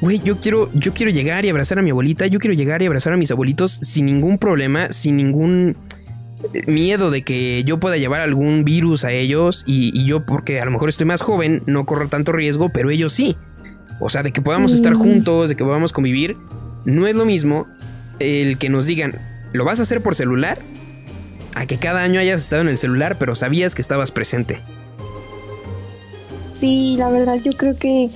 güey, 0.00 0.20
yo 0.24 0.40
quiero, 0.40 0.70
yo 0.74 0.92
quiero 0.92 1.10
llegar 1.12 1.44
y 1.44 1.50
abrazar 1.50 1.78
a 1.78 1.82
mi 1.82 1.90
abuelita, 1.90 2.26
yo 2.26 2.38
quiero 2.38 2.54
llegar 2.54 2.82
y 2.82 2.86
abrazar 2.86 3.12
a 3.12 3.16
mis 3.16 3.30
abuelitos 3.30 3.72
sin 3.82 4.06
ningún 4.06 4.38
problema, 4.38 4.90
sin 4.90 5.16
ningún 5.16 5.76
miedo 6.66 7.10
de 7.10 7.22
que 7.22 7.64
yo 7.64 7.78
pueda 7.78 7.96
llevar 7.96 8.20
algún 8.20 8.64
virus 8.64 9.04
a 9.04 9.12
ellos 9.12 9.64
y, 9.66 10.04
yo 10.04 10.24
porque 10.24 10.60
a 10.60 10.64
lo 10.64 10.70
mejor 10.70 10.88
estoy 10.88 11.06
más 11.06 11.20
joven 11.20 11.62
no 11.66 11.86
corro 11.86 12.08
tanto 12.08 12.32
riesgo, 12.32 12.70
pero 12.70 12.90
ellos 12.90 13.12
sí. 13.12 13.36
O 14.00 14.10
sea, 14.10 14.22
de 14.22 14.32
que 14.32 14.40
podamos 14.40 14.72
estar 14.72 14.94
mm. 14.94 14.98
juntos, 14.98 15.48
de 15.48 15.56
que 15.56 15.64
podamos 15.64 15.92
convivir, 15.92 16.36
no 16.84 17.06
es 17.06 17.14
lo 17.14 17.24
mismo 17.24 17.66
el 18.18 18.58
que 18.58 18.68
nos 18.68 18.86
digan, 18.86 19.18
¿lo 19.52 19.64
vas 19.64 19.80
a 19.80 19.82
hacer 19.82 20.02
por 20.02 20.14
celular? 20.14 20.58
A 21.54 21.66
que 21.66 21.78
cada 21.78 22.02
año 22.02 22.20
hayas 22.20 22.42
estado 22.42 22.62
en 22.62 22.68
el 22.68 22.78
celular, 22.78 23.16
pero 23.18 23.34
sabías 23.34 23.74
que 23.74 23.82
estabas 23.82 24.10
presente. 24.10 24.60
Sí, 26.52 26.96
la 26.98 27.08
verdad 27.08 27.36
yo 27.44 27.52
creo 27.52 27.76
que 27.76 28.10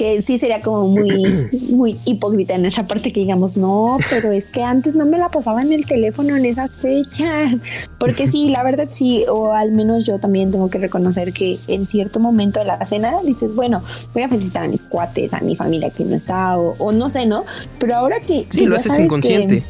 que 0.00 0.22
sí 0.22 0.38
sería 0.38 0.62
como 0.62 0.86
muy, 0.86 1.50
muy 1.72 1.98
hipócrita 2.06 2.54
en 2.54 2.64
esa 2.64 2.84
parte 2.84 3.12
que 3.12 3.20
digamos, 3.20 3.58
no, 3.58 3.98
pero 4.08 4.32
es 4.32 4.46
que 4.46 4.62
antes 4.62 4.94
no 4.94 5.04
me 5.04 5.18
la 5.18 5.28
pasaba 5.28 5.60
en 5.60 5.72
el 5.72 5.84
teléfono 5.84 6.36
en 6.36 6.46
esas 6.46 6.78
fechas. 6.78 7.88
Porque 7.98 8.26
sí, 8.26 8.48
la 8.48 8.62
verdad 8.62 8.88
sí, 8.90 9.26
o 9.28 9.52
al 9.52 9.72
menos 9.72 10.06
yo 10.06 10.18
también 10.18 10.52
tengo 10.52 10.70
que 10.70 10.78
reconocer 10.78 11.34
que 11.34 11.58
en 11.68 11.86
cierto 11.86 12.18
momento 12.18 12.60
de 12.60 12.66
la 12.66 12.82
cena 12.86 13.16
dices, 13.26 13.54
bueno, 13.54 13.82
voy 14.14 14.22
a 14.22 14.30
felicitar 14.30 14.62
a 14.62 14.68
mis 14.68 14.82
cuates, 14.82 15.34
a 15.34 15.40
mi 15.40 15.54
familia 15.54 15.90
que 15.90 16.02
no 16.02 16.16
está, 16.16 16.56
o, 16.56 16.92
no 16.92 17.10
sé, 17.10 17.26
¿no? 17.26 17.44
Pero 17.78 17.96
ahora 17.96 18.20
que... 18.20 18.46
Sí, 18.48 18.64
lo 18.64 18.76
haces 18.76 18.98
inconsciente. 18.98 19.62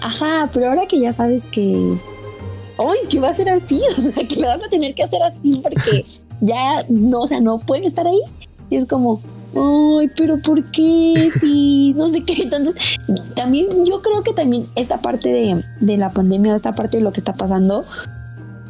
ajá, 0.00 0.48
pero 0.54 0.70
ahora 0.70 0.86
que 0.86 0.98
ya 1.00 1.12
sabes 1.12 1.46
que... 1.48 1.98
¡Ay, 2.78 3.08
que 3.10 3.20
va 3.20 3.28
a 3.28 3.34
ser 3.34 3.50
así! 3.50 3.82
O 3.98 4.00
sea, 4.00 4.26
que 4.26 4.36
lo 4.36 4.48
vas 4.48 4.64
a 4.64 4.70
tener 4.70 4.94
que 4.94 5.02
hacer 5.02 5.20
así 5.22 5.60
porque 5.62 6.06
ya 6.40 6.78
no, 6.88 7.20
o 7.20 7.28
sea, 7.28 7.40
no 7.40 7.58
pueden 7.58 7.84
estar 7.84 8.06
ahí. 8.06 8.20
Y 8.70 8.76
es 8.76 8.86
como, 8.86 9.20
ay, 9.54 10.10
pero 10.16 10.38
¿por 10.38 10.62
qué? 10.64 11.30
Sí, 11.38 11.94
no 11.96 12.08
sé 12.08 12.22
qué. 12.22 12.42
Entonces, 12.42 12.74
también 13.34 13.68
yo 13.84 14.00
creo 14.02 14.22
que 14.22 14.32
también 14.32 14.66
esta 14.76 14.98
parte 14.98 15.32
de, 15.32 15.64
de 15.80 15.96
la 15.96 16.10
pandemia, 16.10 16.54
esta 16.54 16.72
parte 16.72 16.98
de 16.98 17.02
lo 17.02 17.12
que 17.12 17.20
está 17.20 17.34
pasando, 17.34 17.84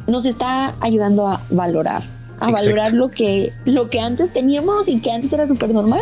nos 0.07 0.25
está 0.25 0.75
ayudando 0.81 1.27
a 1.27 1.41
valorar, 1.49 2.03
a 2.39 2.51
valorar 2.51 2.93
lo 2.93 3.09
que, 3.09 3.53
lo 3.65 3.89
que 3.89 3.99
antes 3.99 4.31
teníamos 4.31 4.87
y 4.87 4.99
que 4.99 5.11
antes 5.11 5.31
era 5.31 5.47
súper 5.47 5.73
normal 5.73 6.01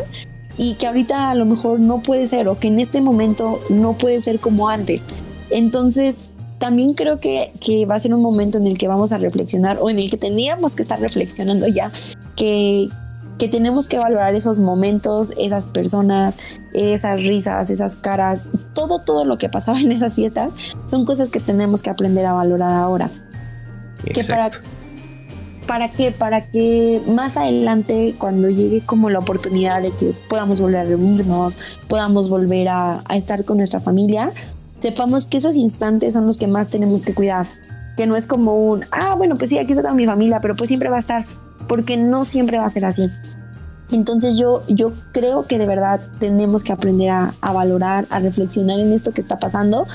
y 0.57 0.73
que 0.75 0.87
ahorita 0.87 1.29
a 1.29 1.35
lo 1.35 1.45
mejor 1.45 1.79
no 1.79 1.99
puede 2.01 2.27
ser 2.27 2.47
o 2.47 2.57
que 2.57 2.67
en 2.67 2.79
este 2.79 3.01
momento 3.01 3.59
no 3.69 3.93
puede 3.97 4.19
ser 4.21 4.39
como 4.39 4.69
antes. 4.69 5.03
Entonces, 5.49 6.15
también 6.57 6.93
creo 6.93 7.19
que, 7.19 7.53
que, 7.61 7.85
va 7.85 7.95
a 7.95 7.99
ser 7.99 8.13
un 8.13 8.21
momento 8.21 8.57
en 8.57 8.67
el 8.67 8.77
que 8.77 8.87
vamos 8.87 9.11
a 9.13 9.17
reflexionar 9.17 9.77
o 9.81 9.89
en 9.89 9.97
el 9.99 10.09
que 10.09 10.17
tendríamos 10.17 10.75
que 10.75 10.81
estar 10.81 10.99
reflexionando 10.99 11.67
ya 11.67 11.91
que, 12.35 12.89
que 13.39 13.47
tenemos 13.47 13.87
que 13.87 13.97
valorar 13.97 14.35
esos 14.35 14.59
momentos, 14.59 15.33
esas 15.37 15.65
personas, 15.65 16.37
esas 16.73 17.23
risas, 17.23 17.71
esas 17.71 17.95
caras, 17.95 18.43
todo, 18.75 19.01
todo 19.01 19.25
lo 19.25 19.39
que 19.39 19.49
pasaba 19.49 19.79
en 19.81 19.91
esas 19.91 20.13
fiestas, 20.13 20.53
son 20.85 21.05
cosas 21.05 21.31
que 21.31 21.39
tenemos 21.39 21.81
que 21.81 21.89
aprender 21.89 22.27
a 22.27 22.33
valorar 22.33 22.73
ahora. 22.75 23.09
Que 24.13 24.23
para, 24.23 24.49
¿Para 25.67 25.89
qué? 25.89 26.11
Para 26.11 26.49
que 26.49 27.01
más 27.07 27.37
adelante, 27.37 28.15
cuando 28.17 28.49
llegue 28.49 28.81
como 28.85 29.09
la 29.09 29.19
oportunidad 29.19 29.81
de 29.81 29.91
que 29.91 30.13
podamos 30.29 30.61
volver 30.61 30.81
a 30.81 30.83
reunirnos, 30.83 31.59
podamos 31.87 32.29
volver 32.29 32.69
a, 32.69 33.01
a 33.05 33.17
estar 33.17 33.43
con 33.45 33.57
nuestra 33.57 33.79
familia, 33.79 34.31
sepamos 34.79 35.27
que 35.27 35.37
esos 35.37 35.55
instantes 35.55 36.13
son 36.13 36.25
los 36.25 36.37
que 36.37 36.47
más 36.47 36.69
tenemos 36.69 37.03
que 37.03 37.13
cuidar. 37.13 37.47
Que 37.97 38.07
no 38.07 38.15
es 38.15 38.27
como 38.27 38.55
un, 38.55 38.85
ah, 38.91 39.15
bueno, 39.15 39.37
pues 39.37 39.49
sí, 39.49 39.57
aquí 39.57 39.73
está 39.73 39.81
toda 39.81 39.93
mi 39.93 40.05
familia, 40.05 40.39
pero 40.39 40.55
pues 40.55 40.69
siempre 40.69 40.89
va 40.89 40.97
a 40.97 41.01
estar 41.01 41.25
porque 41.69 41.95
no 41.95 42.25
siempre 42.25 42.57
va 42.57 42.65
a 42.65 42.69
ser 42.69 42.83
así. 42.83 43.09
Entonces 43.91 44.37
yo, 44.37 44.63
yo 44.67 44.91
creo 45.13 45.47
que 45.47 45.57
de 45.57 45.65
verdad 45.65 46.01
tenemos 46.19 46.63
que 46.63 46.73
aprender 46.73 47.11
a, 47.11 47.33
valorar, 47.41 48.05
a 48.09 48.19
reflexionar 48.19 48.79
en 48.79 48.91
esto 48.91 49.13
que 49.13 49.21
está 49.21 49.39
pasando 49.39 49.87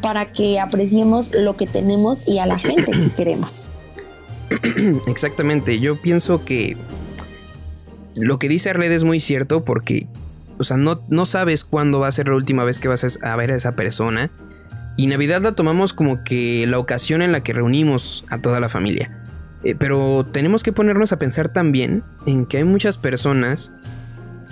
para 0.00 0.32
que 0.32 0.60
apreciemos 0.60 1.32
lo 1.34 1.56
que 1.56 1.66
tenemos 1.66 2.26
y 2.28 2.38
a 2.38 2.46
la 2.46 2.58
gente 2.58 2.92
que 2.92 3.10
queremos. 3.16 3.68
Exactamente, 5.08 5.80
yo 5.80 6.00
pienso 6.00 6.44
que 6.44 6.76
lo 8.14 8.38
que 8.38 8.48
dice 8.48 8.70
Arled 8.70 8.92
es 8.92 9.04
muy 9.04 9.18
cierto 9.18 9.64
porque, 9.64 10.08
o 10.58 10.64
sea, 10.64 10.76
no, 10.76 11.00
no 11.08 11.24
sabes 11.24 11.64
cuándo 11.64 12.00
va 12.00 12.08
a 12.08 12.12
ser 12.12 12.28
la 12.28 12.36
última 12.36 12.64
vez 12.64 12.78
que 12.78 12.88
vas 12.88 13.18
a 13.22 13.36
ver 13.36 13.50
a 13.52 13.54
esa 13.56 13.72
persona. 13.72 14.30
Y 14.98 15.06
Navidad 15.06 15.40
la 15.40 15.52
tomamos 15.52 15.94
como 15.94 16.22
que 16.22 16.66
la 16.66 16.78
ocasión 16.78 17.22
en 17.22 17.32
la 17.32 17.42
que 17.42 17.54
reunimos 17.54 18.24
a 18.28 18.42
toda 18.42 18.60
la 18.60 18.68
familia. 18.68 19.21
Eh, 19.64 19.74
pero 19.74 20.26
tenemos 20.30 20.62
que 20.62 20.72
ponernos 20.72 21.12
a 21.12 21.18
pensar 21.18 21.48
también 21.48 22.02
en 22.26 22.46
que 22.46 22.58
hay 22.58 22.64
muchas 22.64 22.98
personas 22.98 23.72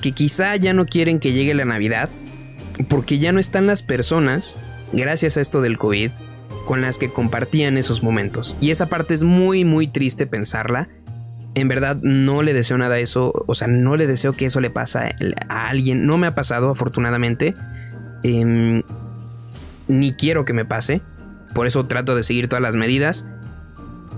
que 0.00 0.12
quizá 0.12 0.56
ya 0.56 0.72
no 0.72 0.86
quieren 0.86 1.18
que 1.18 1.32
llegue 1.32 1.54
la 1.54 1.64
Navidad 1.64 2.08
porque 2.88 3.18
ya 3.18 3.32
no 3.32 3.40
están 3.40 3.66
las 3.66 3.82
personas, 3.82 4.56
gracias 4.92 5.36
a 5.36 5.40
esto 5.40 5.60
del 5.60 5.78
COVID, 5.78 6.10
con 6.66 6.80
las 6.80 6.98
que 6.98 7.10
compartían 7.10 7.76
esos 7.76 8.02
momentos. 8.02 8.56
Y 8.60 8.70
esa 8.70 8.88
parte 8.88 9.14
es 9.14 9.22
muy, 9.22 9.64
muy 9.64 9.88
triste 9.88 10.26
pensarla. 10.26 10.88
En 11.54 11.68
verdad 11.68 11.98
no 12.02 12.42
le 12.42 12.52
deseo 12.52 12.78
nada 12.78 12.94
a 12.94 12.98
eso, 12.98 13.44
o 13.46 13.54
sea, 13.54 13.66
no 13.68 13.96
le 13.96 14.06
deseo 14.06 14.34
que 14.34 14.46
eso 14.46 14.60
le 14.60 14.70
pase 14.70 15.14
a 15.48 15.68
alguien. 15.68 16.06
No 16.06 16.16
me 16.16 16.28
ha 16.28 16.34
pasado, 16.34 16.70
afortunadamente. 16.70 17.54
Em, 18.22 18.82
ni 19.88 20.12
quiero 20.14 20.44
que 20.44 20.52
me 20.52 20.64
pase. 20.64 21.02
Por 21.54 21.66
eso 21.66 21.86
trato 21.86 22.14
de 22.14 22.22
seguir 22.22 22.46
todas 22.46 22.62
las 22.62 22.76
medidas. 22.76 23.26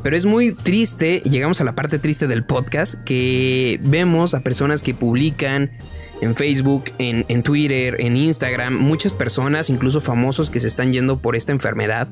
Pero 0.02 0.16
es 0.16 0.26
muy 0.26 0.52
triste, 0.52 1.22
llegamos 1.24 1.60
a 1.60 1.64
la 1.64 1.74
parte 1.74 1.98
triste 1.98 2.26
del 2.26 2.44
podcast, 2.44 3.02
que 3.04 3.78
vemos 3.82 4.34
a 4.34 4.40
personas 4.40 4.82
que 4.82 4.94
publican 4.94 5.70
en 6.20 6.36
Facebook, 6.36 6.84
en, 6.98 7.24
en, 7.28 7.42
Twitter, 7.42 8.00
en 8.00 8.16
Instagram, 8.16 8.74
muchas 8.74 9.14
personas, 9.14 9.70
incluso 9.70 10.00
famosos, 10.00 10.50
que 10.50 10.60
se 10.60 10.66
están 10.66 10.92
yendo 10.92 11.18
por 11.18 11.36
esta 11.36 11.52
enfermedad. 11.52 12.08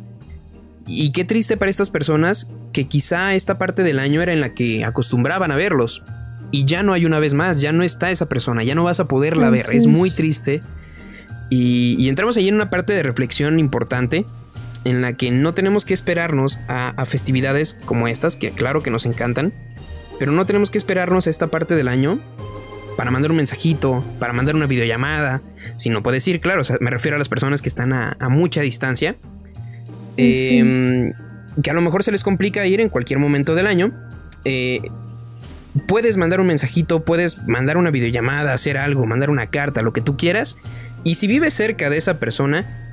Y 0.87 1.12
qué 1.12 1.24
triste 1.24 1.57
para 1.57 1.70
estas 1.70 1.90
personas 1.90 2.50
que 2.72 2.87
quizá 2.87 3.35
esta 3.35 3.59
parte 3.59 3.83
del 3.83 3.98
año 3.98 4.22
era 4.22 4.33
en 4.33 4.40
la 4.40 4.55
que 4.55 4.85
acostumbraban 4.85 5.50
a 5.50 5.57
verlos. 5.57 6.03
Y 6.50 6.64
ya 6.64 6.83
no 6.83 6.92
hay 6.92 7.07
una 7.07 7.20
vez 7.20 7.35
más, 7.35 7.61
ya 7.61 7.72
no 7.72 7.85
está 7.85 8.11
esa 8.11 8.29
persona, 8.29 8.64
ya 8.64 8.74
no 8.74 8.85
vas 8.85 8.98
a 8.98 9.07
poderla 9.07 9.50
ver. 9.50 9.66
Es 9.72 9.87
muy 9.87 10.11
triste. 10.11 10.61
Y, 11.48 12.09
entramos 12.09 12.37
ahí 12.37 12.48
en 12.48 12.55
una 12.55 12.70
parte 12.70 12.92
de 12.92 13.03
reflexión 13.03 13.59
importante 13.59 14.24
en 14.85 15.03
la 15.03 15.12
que 15.12 15.31
no 15.31 15.55
tenemos 15.55 15.85
que 15.85 15.95
esperarnos 15.95 16.61
a, 16.69 17.05
festividades 17.07 17.79
como 17.85 18.09
estas, 18.09 18.37
que 18.37 18.51
claro 18.51 18.83
que 18.83 18.90
nos 18.90 19.07
encantan, 19.07 19.53
pero 20.19 20.33
no 20.33 20.47
tenemos 20.47 20.71
que 20.71 20.79
esperarnos 20.79 21.27
a 21.27 21.31
esta 21.31 21.49
parte 21.49 21.77
del 21.77 21.88
año 21.88 22.19
para 22.97 23.11
mandar 23.11 23.31
un 23.31 23.38
mensajito, 23.38 24.05
para 24.19 24.33
mandar 24.33 24.55
una 24.55 24.66
videollamada, 24.66 25.43
si 25.77 25.90
no 25.90 26.03
puedes 26.03 26.27
ir, 26.29 26.40
claro, 26.40 26.62
me 26.81 26.90
refiero 26.90 27.16
a 27.16 27.19
las 27.19 27.29
personas 27.29 27.62
que 27.62 27.69
están 27.69 27.93
a, 27.93 28.16
mucha 28.29 28.61
distancia, 28.61 29.16
em, 30.16 31.12
que 31.62 31.71
a 31.71 31.75
lo 31.75 31.81
mejor 31.81 32.05
se 32.05 32.12
les 32.12 32.23
complica 32.23 32.66
ir 32.66 32.81
en 32.81 32.88
cualquier 32.88 33.19
momento 33.19 33.55
del 33.55 33.66
año. 33.66 33.93
Eh, 34.45 34.81
puedes 35.87 36.16
mandar 36.16 36.40
un 36.40 36.49
mensajito, 36.49 37.05
puedes 37.05 37.47
mandar 37.47 37.77
una 37.77 37.90
videollamada, 37.90 38.53
hacer 38.53 38.77
algo, 38.77 39.07
mandar 39.07 39.31
una 39.31 39.49
carta, 39.49 39.83
lo 39.83 39.93
que 39.93 40.01
tú 40.01 40.16
quieras. 40.16 40.59
Y 41.05 41.14
si 41.14 41.27
vives 41.27 41.55
cerca 41.55 41.88
de 41.88 41.97
esa 41.97 42.19
persona, 42.19 42.89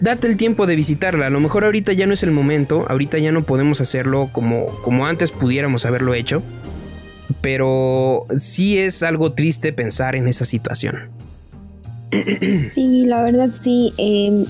date 0.00 0.26
el 0.26 0.36
tiempo 0.36 0.66
de 0.66 0.76
visitarla. 0.76 1.26
A 1.26 1.30
lo 1.30 1.40
mejor 1.40 1.64
ahorita 1.64 1.92
ya 1.92 2.06
no 2.06 2.14
es 2.14 2.22
el 2.22 2.32
momento, 2.32 2.86
ahorita 2.88 3.18
ya 3.18 3.32
no 3.32 3.42
podemos 3.42 3.80
hacerlo 3.80 4.28
como, 4.32 4.66
como 4.82 5.06
antes 5.06 5.32
pudiéramos 5.32 5.86
haberlo 5.86 6.14
hecho. 6.14 6.42
Pero 7.40 8.26
sí 8.36 8.78
es 8.78 9.02
algo 9.02 9.32
triste 9.32 9.72
pensar 9.72 10.16
en 10.16 10.28
esa 10.28 10.44
situación. 10.44 11.10
Sí, 12.70 13.04
la 13.06 13.22
verdad 13.22 13.50
sí. 13.56 13.92
Em, 13.96 14.44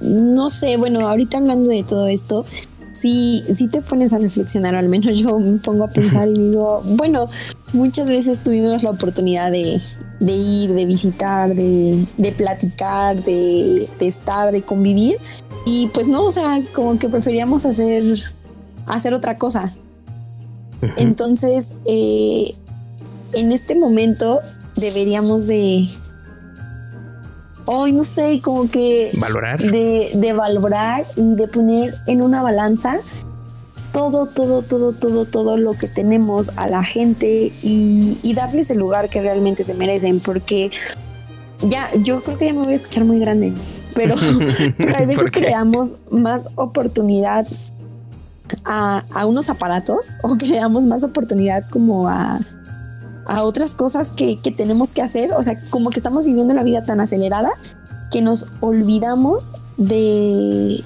no 0.00 0.50
sé, 0.50 0.76
bueno, 0.76 1.08
ahorita 1.08 1.38
hablando 1.38 1.70
de 1.70 1.82
todo 1.82 2.08
esto, 2.08 2.44
si, 2.94 3.44
si 3.54 3.68
te 3.68 3.80
pones 3.80 4.12
a 4.12 4.18
reflexionar, 4.18 4.74
al 4.74 4.88
menos 4.88 5.16
yo 5.18 5.38
me 5.38 5.58
pongo 5.58 5.84
a 5.84 5.88
pensar 5.88 6.28
y 6.28 6.34
digo, 6.34 6.82
bueno, 6.84 7.28
muchas 7.72 8.06
veces 8.08 8.42
tuvimos 8.42 8.82
la 8.82 8.90
oportunidad 8.90 9.50
de, 9.50 9.80
ir, 10.20 10.72
de 10.72 10.86
visitar, 10.86 11.54
de, 11.54 12.34
platicar, 12.36 13.22
de, 13.22 13.88
estar, 14.00 14.52
de 14.52 14.62
convivir. 14.62 15.18
Y 15.66 15.88
pues 15.88 16.08
no, 16.08 16.24
o 16.24 16.30
sea, 16.30 16.62
como 16.72 16.98
que 16.98 17.08
preferíamos 17.08 17.66
hacer, 17.66 18.04
hacer 18.86 19.12
otra 19.12 19.38
cosa. 19.38 19.74
Entonces, 20.96 21.74
eh, 21.86 22.54
en 23.32 23.52
este 23.52 23.74
momento 23.74 24.40
deberíamos 24.76 25.46
de, 25.46 25.88
hoy 27.66 27.92
no 27.92 28.04
sé, 28.04 28.40
como 28.42 28.70
que... 28.70 29.10
Valorar. 29.18 29.60
De, 29.60 30.10
de 30.14 30.32
valorar 30.32 31.04
y 31.16 31.34
de 31.34 31.48
poner 31.48 31.94
en 32.06 32.22
una 32.22 32.42
balanza 32.42 32.98
todo, 33.94 34.26
todo, 34.26 34.62
todo, 34.62 34.92
todo, 34.92 35.24
todo 35.24 35.56
lo 35.56 35.72
que 35.72 35.86
tenemos 35.86 36.58
a 36.58 36.68
la 36.68 36.82
gente 36.82 37.52
y, 37.62 38.18
y, 38.22 38.34
darles 38.34 38.68
el 38.70 38.78
lugar 38.78 39.08
que 39.08 39.22
realmente 39.22 39.62
se 39.62 39.74
merecen, 39.74 40.18
porque 40.18 40.72
ya, 41.60 41.88
yo 42.02 42.20
creo 42.20 42.36
que 42.36 42.46
ya 42.46 42.54
me 42.54 42.64
voy 42.64 42.72
a 42.72 42.76
escuchar 42.76 43.04
muy 43.04 43.20
grande, 43.20 43.54
pero, 43.94 44.16
pero 44.76 44.96
hay 44.96 45.06
veces 45.06 45.30
que 45.30 45.40
le 45.40 45.50
damos 45.50 45.94
más 46.10 46.48
oportunidad 46.56 47.46
a, 48.64 49.04
a, 49.14 49.26
unos 49.26 49.48
aparatos 49.48 50.12
o 50.22 50.36
que 50.36 50.46
le 50.46 50.56
damos 50.56 50.84
más 50.84 51.04
oportunidad 51.04 51.64
como 51.70 52.08
a, 52.08 52.40
a 53.26 53.42
otras 53.42 53.76
cosas 53.76 54.12
que, 54.12 54.38
tenemos 54.56 54.92
que 54.92 55.02
hacer. 55.02 55.32
O 55.32 55.42
sea, 55.42 55.60
como 55.70 55.90
que 55.90 56.00
estamos 56.00 56.26
viviendo 56.26 56.54
la 56.54 56.62
vida 56.62 56.82
tan 56.82 57.00
acelerada 57.00 57.52
que 58.10 58.22
nos 58.22 58.46
olvidamos 58.60 59.52
de, 59.76 60.84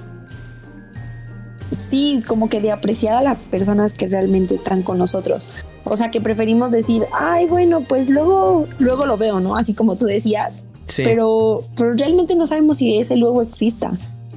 sí, 1.71 2.23
como 2.27 2.49
que 2.49 2.61
de 2.61 2.73
apreciar 2.73 3.17
a 3.17 3.23
las 3.23 3.41
personas 3.41 3.93
que 3.93 4.09
realmente 4.09 4.55
están 4.55 4.83
con 4.83 4.99
nosotros. 4.99 5.49
O 5.85 5.97
sea, 5.97 6.11
que 6.11 6.21
preferimos 6.21 6.71
decir, 6.71 7.05
ay, 7.13 7.47
bueno, 7.47 7.83
pues 7.83 8.11
luego, 8.11 8.67
luego 8.79 9.07
lo 9.07 9.17
veo, 9.17 9.41
¿no? 9.41 9.57
Así 9.57 9.75
como 9.75 9.97
tú 9.97 10.07
decías. 10.07 10.61
Pero, 10.97 11.65
pero 11.77 11.93
realmente 11.93 12.35
no 12.35 12.47
sabemos 12.47 12.79
si 12.79 12.99
ese 12.99 13.17
luego 13.17 13.43
exista. 13.43 13.93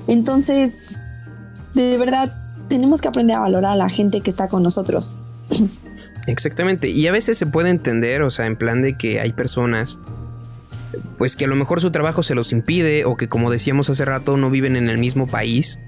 Entonces, 0.08 0.74
de 1.74 1.98
verdad, 1.98 2.32
tenemos 2.68 3.02
que 3.02 3.08
aprender 3.08 3.38
a 3.38 3.40
valorar 3.40 3.72
a 3.72 3.76
la 3.76 3.90
gente 3.90 4.22
que 4.22 4.30
está 4.30 4.48
con 4.48 4.62
nosotros. 4.62 5.16
Exactamente. 6.27 6.89
Y 6.89 7.07
a 7.07 7.12
veces 7.12 7.38
se 7.38 7.45
puede 7.45 7.69
entender, 7.69 8.21
o 8.21 8.31
sea, 8.31 8.45
en 8.45 8.55
plan 8.55 8.81
de 8.81 8.97
que 8.97 9.19
hay 9.19 9.34
personas, 9.34 9.99
pues 11.17 11.36
que 11.36 11.45
a 11.45 11.47
lo 11.47 11.55
mejor 11.55 11.81
su 11.81 11.91
trabajo 11.91 12.23
se 12.23 12.36
los 12.36 12.51
impide 12.51 13.05
o 13.05 13.15
que 13.15 13.27
como 13.27 13.51
decíamos 13.51 13.89
hace 13.89 14.05
rato 14.05 14.38
no 14.38 14.49
viven 14.49 14.75
en 14.75 14.89
el 14.89 14.97
mismo 14.97 15.27
país. 15.27 15.79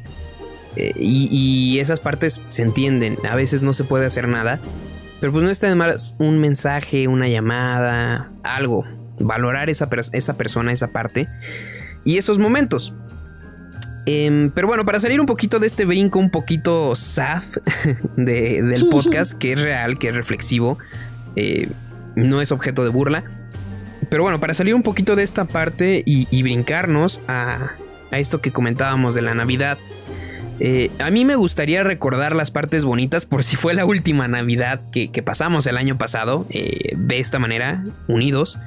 Eh, 0.75 0.93
y, 0.95 1.77
esas 1.79 1.99
partes 1.99 2.41
se 2.47 2.63
entienden, 2.63 3.17
a 3.29 3.35
veces 3.35 3.61
no 3.61 3.73
se 3.73 3.83
puede 3.83 4.05
hacer 4.05 4.27
nada. 4.27 4.59
Pero 5.19 5.31
pues 5.31 5.43
no 5.43 5.49
está 5.49 5.69
de 5.69 5.75
más 5.75 6.15
un 6.19 6.39
mensaje, 6.39 7.07
una 7.07 7.27
llamada, 7.27 8.31
algo. 8.43 8.83
Valorar 9.19 9.69
esa, 9.69 9.87
esa 10.11 10.37
persona, 10.37 10.71
esa 10.71 10.91
parte. 10.91 11.29
Y 12.03 12.17
esos 12.17 12.39
momentos. 12.39 12.95
Em, 14.05 14.51
pero 14.51 14.67
bueno, 14.67 14.85
para 14.85 14.99
salir 14.99 15.19
un 15.21 15.25
poquito 15.25 15.59
de 15.59 15.67
este 15.67 15.85
brinco 15.85 16.19
un 16.19 16.29
poquito 16.29 16.95
sad 16.95 17.43
del 18.17 18.73
podcast, 18.89 19.33
que 19.33 19.53
es 19.53 19.61
real, 19.61 19.97
que 19.97 20.09
es 20.09 20.15
reflexivo, 20.15 20.77
eh, 21.35 21.69
no 22.15 22.41
es 22.41 22.51
objeto 22.51 22.83
de 22.83 22.89
burla. 22.89 23.23
Pero 24.09 24.23
bueno, 24.23 24.39
para 24.39 24.53
salir 24.53 24.75
un 24.75 24.83
poquito 24.83 25.15
de 25.15 25.23
esta 25.23 25.45
parte 25.45 26.03
y, 26.05 26.43
brincarnos 26.43 27.21
a, 27.27 27.71
esto 28.11 28.41
que 28.41 28.51
comentábamos 28.51 29.15
de 29.15 29.21
la 29.21 29.33
Navidad, 29.33 29.77
eh, 30.59 30.91
a 30.99 31.09
mí 31.09 31.25
me 31.25 31.35
gustaría 31.35 31.83
recordar 31.83 32.35
las 32.35 32.51
partes 32.51 32.83
bonitas 32.83 33.25
por 33.25 33.43
si 33.43 33.55
fue 33.55 33.73
la 33.73 33.85
última 33.85 34.27
Navidad 34.27 34.81
que, 34.91 35.09
pasamos 35.23 35.65
el 35.65 35.77
año 35.77 35.97
pasado, 35.97 36.45
eh, 36.49 36.93
de 36.95 37.19
esta 37.19 37.39
manera, 37.39 37.83
unidos. 38.07 38.59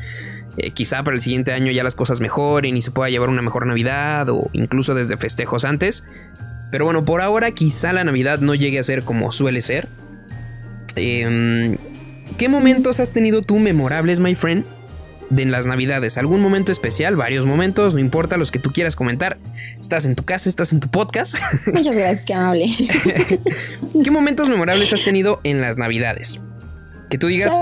Eh, 0.59 0.71
quizá 0.71 1.03
para 1.05 1.15
el 1.15 1.23
siguiente 1.23 1.53
año 1.53 1.71
ya 1.71 1.85
las 1.85 1.95
cosas 1.95 2.21
mejoren 2.21 2.77
y 2.77 2.83
se 2.83 2.91
pueda 2.91 3.11
llevar 3.11 3.29
una 3.29 3.43
mejor 3.43 3.67
Navidad 3.67 4.29
o 4.31 4.49
incluso 4.53 4.95
desde 4.95 5.17
festejos 5.17 5.65
antes. 5.65 6.07
Pero 6.71 6.85
bueno, 6.85 7.05
por 7.05 7.21
ahora 7.21 7.51
quizá 7.51 7.93
la 7.93 8.05
Navidad 8.05 8.41
no 8.41 8.55
llegue 8.55 8.79
a 8.79 8.83
ser 8.83 9.03
como 9.03 9.33
suele 9.33 9.61
ser. 9.61 9.89
Em, 10.97 11.77
¿Qué 12.39 12.49
momentos 12.49 13.01
has 13.01 13.13
tenido 13.13 13.43
tú 13.43 13.59
memorables, 13.59 14.21
my 14.21 14.35
friend? 14.35 14.65
De 15.29 15.43
en 15.43 15.51
las 15.51 15.67
navidades, 15.67 16.19
algún 16.19 16.41
momento 16.41 16.71
especial, 16.71 17.17
varios 17.17 17.47
momentos, 17.47 17.95
no 17.95 18.01
importa 18.01 18.37
los 18.37 18.53
que 18.53 18.61
tú 18.61 18.73
quieras 18.73 18.95
comentar. 18.95 19.39
Estás 19.81 20.05
en 20.05 20.15
tu 20.15 20.25
casa, 20.25 20.49
estás 20.49 20.73
en 20.73 20.79
tu 20.79 20.89
podcast. 20.89 21.37
Muchas 21.67 21.97
gracias, 21.97 22.25
que 22.25 22.35
amable. 22.35 22.67
¿Qué 24.05 24.11
momentos 24.13 24.49
memorables 24.49 24.93
has 24.93 25.03
tenido 25.03 25.41
en 25.43 25.61
las 25.61 25.79
navidades? 25.79 26.41
Que 27.11 27.19
tú 27.19 27.27
digas, 27.27 27.61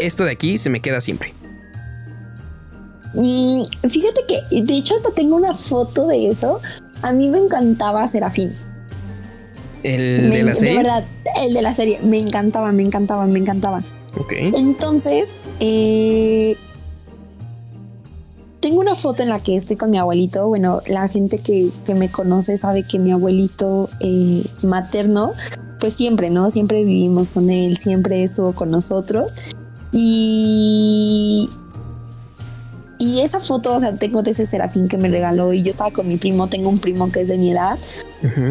esto 0.00 0.24
de 0.24 0.30
aquí 0.30 0.56
se 0.56 0.70
me 0.70 0.80
queda 0.80 1.02
siempre. 1.02 1.34
Y 3.14 3.64
fíjate 3.82 4.20
que, 4.26 4.62
de 4.62 4.74
hecho, 4.74 4.96
hasta 4.96 5.10
tengo 5.10 5.36
una 5.36 5.54
foto 5.54 6.06
de 6.06 6.28
eso. 6.30 6.60
A 7.02 7.12
mí 7.12 7.28
me 7.28 7.38
encantaba 7.38 8.06
Serafín. 8.08 8.52
¿El 9.82 10.30
de 10.30 10.42
la 10.42 10.54
serie? 10.54 10.74
De 10.74 10.82
verdad, 10.82 11.04
el 11.40 11.54
de 11.54 11.62
la 11.62 11.74
serie. 11.74 12.00
Me 12.02 12.18
encantaba, 12.18 12.72
me 12.72 12.82
encantaba, 12.82 13.26
me 13.26 13.38
encantaba. 13.38 13.82
Ok. 14.18 14.32
Entonces, 14.54 15.38
eh, 15.60 16.56
tengo 18.60 18.80
una 18.80 18.94
foto 18.94 19.22
en 19.22 19.28
la 19.28 19.40
que 19.40 19.56
estoy 19.56 19.76
con 19.76 19.90
mi 19.90 19.98
abuelito. 19.98 20.46
Bueno, 20.48 20.80
la 20.86 21.08
gente 21.08 21.38
que, 21.38 21.70
que 21.84 21.94
me 21.94 22.10
conoce 22.10 22.56
sabe 22.56 22.84
que 22.84 22.98
mi 22.98 23.10
abuelito 23.10 23.90
eh, 24.00 24.44
materno, 24.62 25.32
pues 25.80 25.94
siempre, 25.94 26.30
¿no? 26.30 26.48
Siempre 26.48 26.84
vivimos 26.84 27.32
con 27.32 27.50
él, 27.50 27.76
siempre 27.76 28.22
estuvo 28.22 28.52
con 28.52 28.70
nosotros. 28.70 29.34
Y 29.90 31.50
y 33.02 33.20
esa 33.20 33.40
foto, 33.40 33.74
o 33.74 33.80
sea, 33.80 33.94
tengo 33.94 34.22
de 34.22 34.30
ese 34.30 34.46
serafín 34.46 34.86
que 34.86 34.96
me 34.96 35.08
regaló 35.08 35.52
y 35.52 35.64
yo 35.64 35.70
estaba 35.70 35.90
con 35.90 36.06
mi 36.06 36.18
primo, 36.18 36.46
tengo 36.46 36.68
un 36.68 36.78
primo 36.78 37.10
que 37.10 37.22
es 37.22 37.26
de 37.26 37.36
mi 37.36 37.50
edad, 37.50 37.76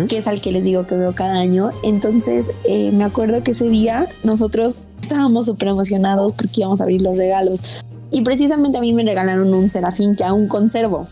que 0.09 0.17
es 0.17 0.27
al 0.27 0.41
que 0.41 0.51
les 0.51 0.65
digo 0.65 0.85
que 0.85 0.95
veo 0.95 1.15
cada 1.15 1.39
año. 1.39 1.71
Entonces, 1.83 2.51
eh, 2.65 2.91
me 2.91 3.05
acuerdo 3.05 3.41
que 3.43 3.51
ese 3.51 3.69
día 3.69 4.09
nosotros 4.25 4.81
estábamos 5.01 5.45
súper 5.45 5.69
emocionados 5.69 6.33
porque 6.33 6.51
íbamos 6.57 6.81
a 6.81 6.83
abrir 6.83 7.01
los 7.01 7.15
regalos. 7.15 7.81
Y 8.11 8.23
precisamente 8.23 8.77
a 8.77 8.81
mí 8.81 8.91
me 8.91 9.05
regalaron 9.05 9.53
un 9.53 9.69
serafín 9.69 10.17
que 10.17 10.25
aún 10.25 10.49
conservo. 10.49 11.07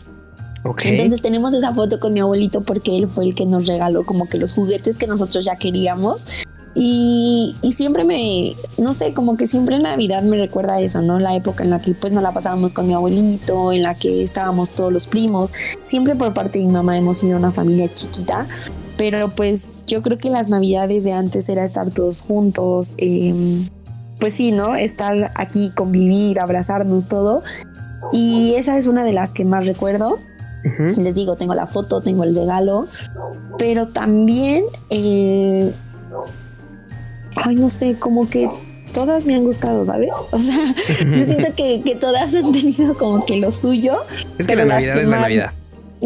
Okay. 0.62 0.90
Entonces 0.90 1.22
tenemos 1.22 1.54
esa 1.54 1.72
foto 1.72 1.98
con 1.98 2.12
mi 2.12 2.20
abuelito 2.20 2.60
porque 2.60 2.94
él 2.94 3.08
fue 3.08 3.24
el 3.24 3.34
que 3.34 3.46
nos 3.46 3.66
regaló 3.66 4.04
como 4.04 4.28
que 4.28 4.36
los 4.36 4.52
juguetes 4.52 4.98
que 4.98 5.06
nosotros 5.06 5.46
ya 5.46 5.56
queríamos. 5.56 6.26
Y, 6.74 7.56
y, 7.62 7.72
siempre 7.72 8.04
me, 8.04 8.52
no 8.78 8.92
sé, 8.92 9.12
como 9.12 9.36
que 9.36 9.48
siempre 9.48 9.76
en 9.76 9.82
Navidad 9.82 10.22
me 10.22 10.36
recuerda 10.36 10.80
eso, 10.80 11.02
¿no? 11.02 11.18
La 11.18 11.34
época 11.34 11.64
en 11.64 11.70
la 11.70 11.80
que 11.80 11.94
pues 11.94 12.12
nos 12.12 12.22
la 12.22 12.32
pasábamos 12.32 12.72
con 12.74 12.86
mi 12.86 12.94
abuelito, 12.94 13.72
en 13.72 13.82
la 13.82 13.94
que 13.96 14.22
estábamos 14.22 14.70
todos 14.70 14.92
los 14.92 15.08
primos. 15.08 15.52
Siempre 15.82 16.14
por 16.14 16.32
parte 16.32 16.60
de 16.60 16.66
mi 16.66 16.70
mamá 16.70 16.96
hemos 16.96 17.18
sido 17.18 17.36
una 17.36 17.50
familia 17.50 17.92
chiquita, 17.92 18.46
pero 18.96 19.30
pues 19.30 19.80
yo 19.86 20.00
creo 20.02 20.18
que 20.18 20.30
las 20.30 20.48
Navidades 20.48 21.02
de 21.02 21.12
antes 21.12 21.48
era 21.48 21.64
estar 21.64 21.90
todos 21.90 22.20
juntos, 22.20 22.94
eh, 22.98 23.34
pues 24.20 24.34
sí, 24.34 24.52
¿no? 24.52 24.76
Estar 24.76 25.30
aquí, 25.34 25.72
convivir, 25.74 26.38
abrazarnos, 26.38 27.08
todo. 27.08 27.42
Y 28.12 28.54
esa 28.54 28.78
es 28.78 28.86
una 28.86 29.04
de 29.04 29.12
las 29.12 29.32
que 29.32 29.44
más 29.44 29.66
recuerdo. 29.66 30.18
Les 30.62 31.14
digo, 31.14 31.36
tengo 31.36 31.54
la 31.54 31.66
foto, 31.66 32.02
tengo 32.02 32.22
el 32.22 32.34
regalo, 32.34 32.86
pero 33.58 33.88
también, 33.88 34.64
eh, 34.90 35.72
ay, 37.44 37.56
no 37.56 37.68
sé, 37.68 37.94
como 37.98 38.28
que 38.28 38.48
todas 38.92 39.26
me 39.26 39.34
han 39.34 39.44
gustado, 39.44 39.84
¿sabes? 39.84 40.10
O 40.30 40.38
sea, 40.38 40.58
yo 41.14 41.24
siento 41.24 41.54
que, 41.56 41.80
que, 41.82 41.94
todas 41.94 42.34
han 42.34 42.52
tenido 42.52 42.96
como 42.96 43.24
que 43.24 43.36
lo 43.36 43.52
suyo. 43.52 43.98
Es 44.38 44.46
que 44.46 44.56
la 44.56 44.64
Navidad 44.64 45.00
es 45.00 45.08
la 45.08 45.20
Navidad. 45.20 45.52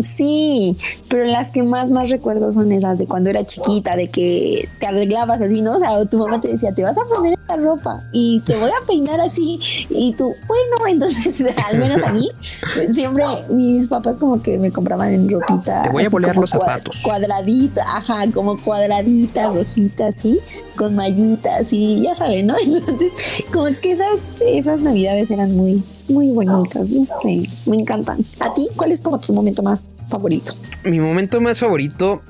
Sí, 0.02 0.76
pero 1.08 1.24
las 1.24 1.50
que 1.50 1.62
más 1.62 1.90
más 1.90 2.10
recuerdo 2.10 2.52
son 2.52 2.72
esas 2.72 2.98
de 2.98 3.06
cuando 3.06 3.30
era 3.30 3.44
chiquita, 3.44 3.94
de 3.94 4.08
que 4.08 4.68
te 4.80 4.86
arreglabas 4.86 5.40
así, 5.40 5.62
¿no? 5.62 5.76
O 5.76 5.78
sea, 5.78 6.04
tu 6.06 6.18
mamá 6.18 6.40
te 6.40 6.50
decía, 6.50 6.72
te 6.72 6.82
vas 6.82 6.98
a 6.98 7.04
poner 7.04 7.33
esta 7.44 7.56
ropa 7.56 8.02
y 8.10 8.40
te 8.40 8.56
voy 8.56 8.70
a 8.70 8.86
peinar 8.86 9.20
así. 9.20 9.58
Y 9.90 10.14
tú, 10.14 10.34
bueno, 10.46 10.86
entonces, 10.88 11.44
al 11.70 11.78
menos 11.78 12.02
a 12.02 12.12
mí, 12.12 12.30
siempre 12.92 13.24
mis 13.50 13.86
papás 13.88 14.16
como 14.16 14.42
que 14.42 14.58
me 14.58 14.70
compraban 14.70 15.12
en 15.12 15.28
ropita. 15.28 15.82
Te 15.82 15.90
voy 15.90 16.06
a 16.06 16.10
poner 16.10 16.36
los 16.36 16.50
zapatos. 16.50 17.02
Cuadradita, 17.02 17.84
ajá, 17.96 18.24
como 18.32 18.56
cuadradita, 18.56 19.48
rosita, 19.48 20.08
así, 20.08 20.38
con 20.76 20.96
mallitas 20.96 21.72
y 21.72 22.02
ya 22.02 22.14
saben, 22.14 22.46
¿no? 22.46 22.56
Entonces, 22.64 23.12
como 23.52 23.68
es 23.68 23.80
que 23.80 23.92
esas, 23.92 24.18
esas 24.40 24.80
navidades 24.80 25.30
eran 25.30 25.54
muy, 25.54 25.82
muy 26.08 26.30
bonitas, 26.30 26.88
no 26.88 27.04
sé, 27.04 27.48
me 27.66 27.76
encantan. 27.76 28.18
¿A 28.40 28.52
ti 28.54 28.68
cuál 28.74 28.92
es 28.92 29.00
como 29.00 29.20
tu 29.20 29.34
momento 29.34 29.62
más 29.62 29.88
favorito? 30.08 30.52
Mi 30.84 30.98
momento 30.98 31.40
más 31.40 31.58
favorito, 31.58 32.22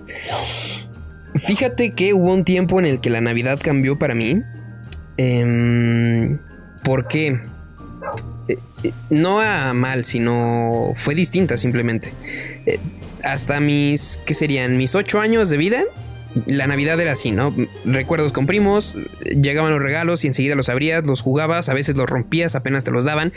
fíjate 1.36 1.92
que 1.94 2.14
hubo 2.14 2.32
un 2.32 2.44
tiempo 2.44 2.80
en 2.80 2.86
el 2.86 3.00
que 3.00 3.10
la 3.10 3.20
Navidad 3.20 3.60
cambió 3.62 3.98
para 3.98 4.14
mí. 4.14 4.42
Eh, 5.16 6.36
¿Por 6.84 7.08
qué? 7.08 7.40
Eh, 8.46 8.58
eh, 8.82 8.92
no 9.08 9.40
a 9.40 9.72
mal, 9.72 10.04
sino 10.04 10.92
fue 10.94 11.14
distinta 11.14 11.56
simplemente. 11.56 12.12
Eh, 12.66 12.78
hasta 13.22 13.58
mis, 13.58 14.20
¿qué 14.26 14.34
serían? 14.34 14.76
Mis 14.76 14.94
ocho 14.94 15.20
años 15.20 15.48
de 15.48 15.56
vida, 15.56 15.84
la 16.46 16.66
Navidad 16.66 17.00
era 17.00 17.12
así, 17.12 17.32
¿no? 17.32 17.54
Recuerdos 17.86 18.32
con 18.32 18.46
primos, 18.46 18.96
llegaban 19.40 19.72
los 19.72 19.80
regalos 19.80 20.24
y 20.24 20.26
enseguida 20.26 20.56
los 20.56 20.68
abrías, 20.68 21.06
los 21.06 21.22
jugabas, 21.22 21.70
a 21.70 21.74
veces 21.74 21.96
los 21.96 22.06
rompías, 22.06 22.54
apenas 22.54 22.84
te 22.84 22.90
los 22.90 23.04
daban. 23.04 23.32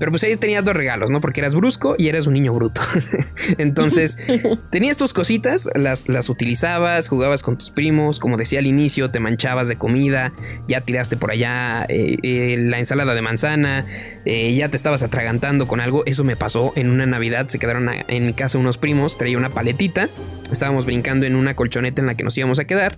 Pero 0.00 0.12
pues 0.12 0.24
ahí 0.24 0.34
tenías 0.36 0.64
dos 0.64 0.72
regalos, 0.72 1.10
¿no? 1.10 1.20
Porque 1.20 1.40
eras 1.40 1.54
brusco 1.54 1.94
y 1.98 2.08
eras 2.08 2.26
un 2.26 2.32
niño 2.32 2.54
bruto. 2.54 2.80
Entonces, 3.58 4.16
tenías 4.70 4.96
tus 4.96 5.12
cositas, 5.12 5.68
las, 5.74 6.08
las 6.08 6.30
utilizabas, 6.30 7.06
jugabas 7.06 7.42
con 7.42 7.58
tus 7.58 7.70
primos, 7.70 8.18
como 8.18 8.38
decía 8.38 8.60
al 8.60 8.66
inicio, 8.66 9.10
te 9.10 9.20
manchabas 9.20 9.68
de 9.68 9.76
comida, 9.76 10.32
ya 10.66 10.80
tiraste 10.80 11.18
por 11.18 11.30
allá 11.30 11.84
eh, 11.90 12.16
eh, 12.22 12.56
la 12.58 12.78
ensalada 12.78 13.14
de 13.14 13.20
manzana, 13.20 13.84
eh, 14.24 14.54
ya 14.54 14.70
te 14.70 14.78
estabas 14.78 15.02
atragantando 15.02 15.68
con 15.68 15.80
algo. 15.80 16.02
Eso 16.06 16.24
me 16.24 16.34
pasó 16.34 16.72
en 16.76 16.88
una 16.88 17.04
Navidad, 17.04 17.48
se 17.48 17.58
quedaron 17.58 17.90
a, 17.90 17.92
en 18.08 18.24
mi 18.24 18.32
casa 18.32 18.56
unos 18.56 18.78
primos, 18.78 19.18
traía 19.18 19.36
una 19.36 19.50
paletita, 19.50 20.08
estábamos 20.50 20.86
brincando 20.86 21.26
en 21.26 21.36
una 21.36 21.54
colchoneta 21.54 22.00
en 22.00 22.06
la 22.06 22.14
que 22.14 22.24
nos 22.24 22.38
íbamos 22.38 22.58
a 22.58 22.64
quedar. 22.64 22.96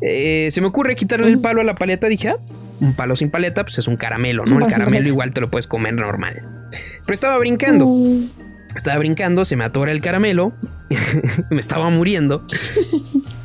se 0.00 0.60
me 0.60 0.66
ocurre 0.68 0.94
quitarle 0.94 1.26
el 1.26 1.40
palo 1.40 1.60
a 1.60 1.64
la 1.64 1.74
paleta, 1.74 2.06
dije, 2.06 2.28
ah, 2.28 2.36
un 2.80 2.94
palo 2.94 3.16
sin 3.16 3.30
paleta, 3.30 3.64
pues 3.64 3.78
es 3.78 3.88
un 3.88 3.96
caramelo, 3.96 4.44
¿no? 4.44 4.58
El 4.58 4.72
caramelo 4.72 5.08
igual 5.08 5.32
te 5.32 5.40
lo 5.40 5.50
puedes 5.50 5.66
comer 5.66 5.94
normal. 5.94 6.42
Pero 7.04 7.14
estaba 7.14 7.38
brincando. 7.38 7.86
Estaba 8.74 8.98
brincando, 8.98 9.44
se 9.44 9.56
me 9.56 9.64
atora 9.64 9.92
el 9.92 10.00
caramelo, 10.00 10.52
me 11.50 11.60
estaba 11.60 11.90
muriendo. 11.90 12.44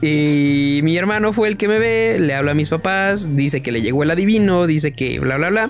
y 0.01 0.79
mi 0.83 0.97
hermano 0.97 1.33
fue 1.33 1.47
el 1.49 1.57
que 1.57 1.67
me 1.67 1.77
ve, 1.77 2.17
le 2.19 2.33
habla 2.33 2.51
a 2.51 2.55
mis 2.55 2.69
papás, 2.69 3.35
dice 3.35 3.61
que 3.61 3.71
le 3.71 3.81
llegó 3.81 4.01
el 4.01 4.11
adivino, 4.11 4.65
dice 4.65 4.93
que 4.93 5.19
bla, 5.19 5.37
bla, 5.37 5.49
bla. 5.49 5.69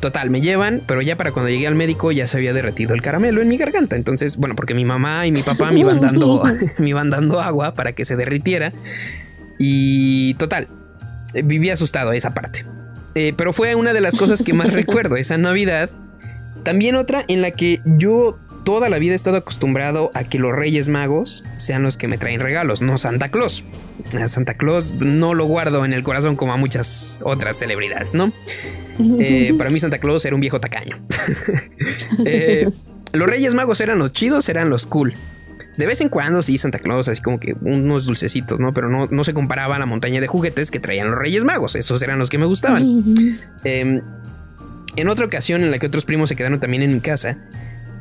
Total, 0.00 0.30
me 0.30 0.40
llevan, 0.40 0.80
pero 0.86 1.02
ya 1.02 1.16
para 1.16 1.32
cuando 1.32 1.50
llegué 1.50 1.66
al 1.66 1.74
médico 1.74 2.12
ya 2.12 2.28
se 2.28 2.36
había 2.36 2.52
derretido 2.52 2.94
el 2.94 3.02
caramelo 3.02 3.42
en 3.42 3.48
mi 3.48 3.58
garganta. 3.58 3.96
Entonces, 3.96 4.36
bueno, 4.36 4.54
porque 4.54 4.74
mi 4.74 4.84
mamá 4.84 5.26
y 5.26 5.32
mi 5.32 5.42
papá 5.42 5.72
me 5.72 5.80
iban 5.80 6.00
dando, 6.00 6.42
me 6.78 6.88
iban 6.88 7.10
dando 7.10 7.40
agua 7.40 7.74
para 7.74 7.92
que 7.92 8.04
se 8.04 8.16
derritiera. 8.16 8.72
Y 9.58 10.34
total, 10.34 10.68
viví 11.44 11.68
asustado 11.70 12.12
esa 12.12 12.32
parte. 12.32 12.64
Eh, 13.14 13.32
pero 13.36 13.52
fue 13.52 13.74
una 13.74 13.92
de 13.92 14.00
las 14.00 14.16
cosas 14.16 14.42
que 14.42 14.52
más 14.52 14.72
recuerdo, 14.72 15.16
esa 15.16 15.38
Navidad. 15.38 15.90
También 16.64 16.96
otra 16.96 17.24
en 17.28 17.40
la 17.40 17.50
que 17.50 17.80
yo 17.84 18.38
toda 18.64 18.90
la 18.90 18.98
vida 18.98 19.14
he 19.14 19.16
estado 19.16 19.38
acostumbrado 19.38 20.10
a 20.12 20.24
que 20.24 20.38
los 20.38 20.52
Reyes 20.52 20.90
Magos 20.90 21.44
sean 21.56 21.82
los 21.82 21.96
que 21.96 22.06
me 22.06 22.18
traen 22.18 22.40
regalos, 22.40 22.82
no 22.82 22.98
Santa 22.98 23.30
Claus. 23.30 23.64
A 24.20 24.28
Santa 24.28 24.54
Claus 24.54 24.92
no 24.92 25.32
lo 25.32 25.46
guardo 25.46 25.84
en 25.84 25.92
el 25.94 26.02
corazón 26.02 26.36
como 26.36 26.52
a 26.52 26.56
muchas 26.56 27.18
otras 27.22 27.56
celebridades, 27.56 28.14
¿no? 28.14 28.32
Eh, 29.20 29.54
para 29.56 29.70
mí 29.70 29.78
Santa 29.78 29.98
Claus 29.98 30.24
era 30.24 30.34
un 30.34 30.40
viejo 30.40 30.60
tacaño. 30.60 30.98
Eh, 32.26 32.68
los 33.12 33.28
Reyes 33.28 33.54
Magos 33.54 33.80
eran 33.80 34.00
los 34.00 34.12
chidos, 34.12 34.48
eran 34.48 34.70
los 34.70 34.86
cool. 34.86 35.14
De 35.78 35.86
vez 35.86 36.00
en 36.00 36.08
cuando 36.08 36.42
sí, 36.42 36.58
Santa 36.58 36.80
Claus, 36.80 37.08
así 37.08 37.22
como 37.22 37.38
que 37.38 37.54
unos 37.60 38.06
dulcecitos, 38.06 38.58
¿no? 38.58 38.72
Pero 38.72 38.88
no, 38.88 39.06
no 39.06 39.22
se 39.22 39.32
comparaba 39.32 39.76
a 39.76 39.78
la 39.78 39.86
montaña 39.86 40.20
de 40.20 40.26
juguetes 40.26 40.72
que 40.72 40.80
traían 40.80 41.08
los 41.10 41.18
Reyes 41.18 41.44
Magos. 41.44 41.76
Esos 41.76 42.02
eran 42.02 42.18
los 42.18 42.28
que 42.30 42.36
me 42.36 42.46
gustaban. 42.46 42.82
eh, 43.64 44.02
en 44.96 45.08
otra 45.08 45.24
ocasión 45.24 45.62
en 45.62 45.70
la 45.70 45.78
que 45.78 45.86
otros 45.86 46.04
primos 46.04 46.28
se 46.28 46.36
quedaron 46.36 46.58
también 46.58 46.82
en 46.82 46.92
mi 46.92 47.00
casa, 47.00 47.38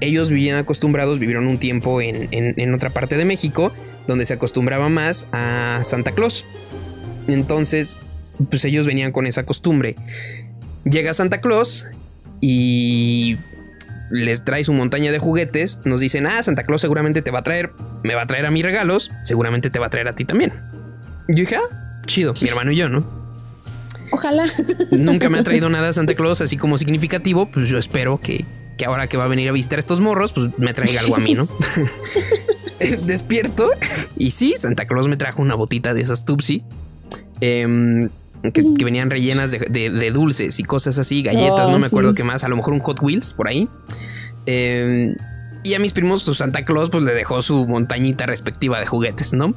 ellos 0.02 0.32
vivían 0.32 0.58
acostumbrados, 0.58 1.20
vivieron 1.20 1.48
un 1.48 1.60
tiempo 1.60 2.02
en, 2.02 2.28
en, 2.32 2.56
en 2.58 2.74
otra 2.74 2.90
parte 2.90 3.16
de 3.16 3.26
México, 3.26 3.72
donde 4.08 4.26
se 4.26 4.34
acostumbraba 4.34 4.90
más 4.90 5.28
a 5.32 5.80
Santa 5.84 6.13
Claus. 6.13 6.46
Entonces, 7.28 7.98
pues 8.50 8.66
ellos 8.66 8.88
venían 8.88 9.12
con 9.12 9.28
esa 9.28 9.44
costumbre. 9.44 9.96
Llega 10.84 11.13
Santa 11.13 11.42
Claus 11.42 11.88
y 12.42 13.38
les 14.10 14.43
trae 14.43 14.63
su 14.63 14.74
montaña 14.74 15.12
de 15.12 15.20
juguetes, 15.20 15.82
nos 15.86 16.00
dicen, 16.00 16.28
ah, 16.28 16.41
Santa 16.41 16.63
Claus 16.63 16.82
seguramente 16.82 17.22
te 17.22 17.32
va 17.32 17.39
a 17.39 17.43
traer, 17.43 17.72
me 18.04 18.15
va 18.15 18.24
a 18.24 18.28
traer 18.28 18.46
a 18.46 18.52
mis 18.52 18.63
regalos, 18.63 19.12
seguramente 19.24 19.70
te 19.70 19.80
va 19.80 19.88
a 19.88 19.89
traer 19.89 20.08
a 20.08 20.13
ti 20.13 20.26
también. 20.26 20.54
Yo 21.28 21.41
dije, 21.41 21.58
ah, 21.58 22.02
chido, 22.06 22.34
mi 22.41 22.48
hermano 22.48 22.72
y 22.72 22.78
yo, 22.78 22.89
¿no? 22.89 23.06
Ojalá. 24.12 24.46
Nunca 24.91 25.30
me 25.30 25.39
ha 25.39 25.43
traído 25.43 25.70
nada 25.70 25.91
Santa 25.93 26.13
Claus 26.13 26.41
así 26.41 26.58
como 26.58 26.78
significativo, 26.78 27.52
pues 27.52 27.70
yo 27.70 27.78
espero 27.78 28.20
que, 28.22 28.46
que 28.78 28.86
ahora 28.86 29.08
que 29.08 29.17
va 29.17 29.26
a 29.26 29.28
venir 29.28 29.50
a 29.50 29.52
visitar 29.52 29.80
estos 29.80 30.00
morros, 30.00 30.34
pues 30.34 30.50
me 30.58 30.74
traiga 30.74 31.02
algo 31.02 31.15
a 31.15 31.20
mí, 31.20 31.34
¿no? 31.34 31.48
Despierto 33.06 33.72
y 34.15 34.32
sí, 34.32 34.54
Santa 34.58 34.86
Claus 34.86 35.08
me 35.08 35.17
trajo 35.17 35.41
una 35.41 35.56
botita 35.56 35.93
de 35.93 36.02
esas 36.02 36.26
Tupsi. 36.26 36.63
Eh, 37.41 38.10
que, 38.41 38.52
que, 38.52 38.86
venían 38.86 39.10
rellenas 39.10 39.52
de, 39.52 39.60
de, 39.60 39.89
de, 39.89 40.12
dulces 40.12 40.60
y 40.60 40.63
cosas 40.63 40.97
así, 40.97 41.23
galletas, 41.23 41.67
oh, 41.67 41.71
no 41.71 41.80
me 41.80 41.88
acuerdo 41.88 42.12
sí. 42.12 42.15
qué 42.17 42.23
más, 42.23 42.43
a 42.43 42.47
lo 42.47 42.56
mejor 42.56 42.73
un 42.73 42.80
Hot 42.80 43.02
Wheels 43.02 43.34
por 43.34 43.47
ahí. 43.47 43.67
Eh, 44.45 45.15
y 45.63 45.73
a 45.73 45.80
mis 45.80 45.93
primos, 45.93 46.23
su 46.23 46.34
Santa 46.34 46.63
Claus, 46.63 46.89
pues 46.89 47.04
le 47.04 47.13
dejó 47.13 47.41
su 47.41 47.67
montañita 47.67 48.26
respectiva 48.26 48.80
de 48.80 48.86
juguetes, 48.86 49.34
¿no? 49.34 49.54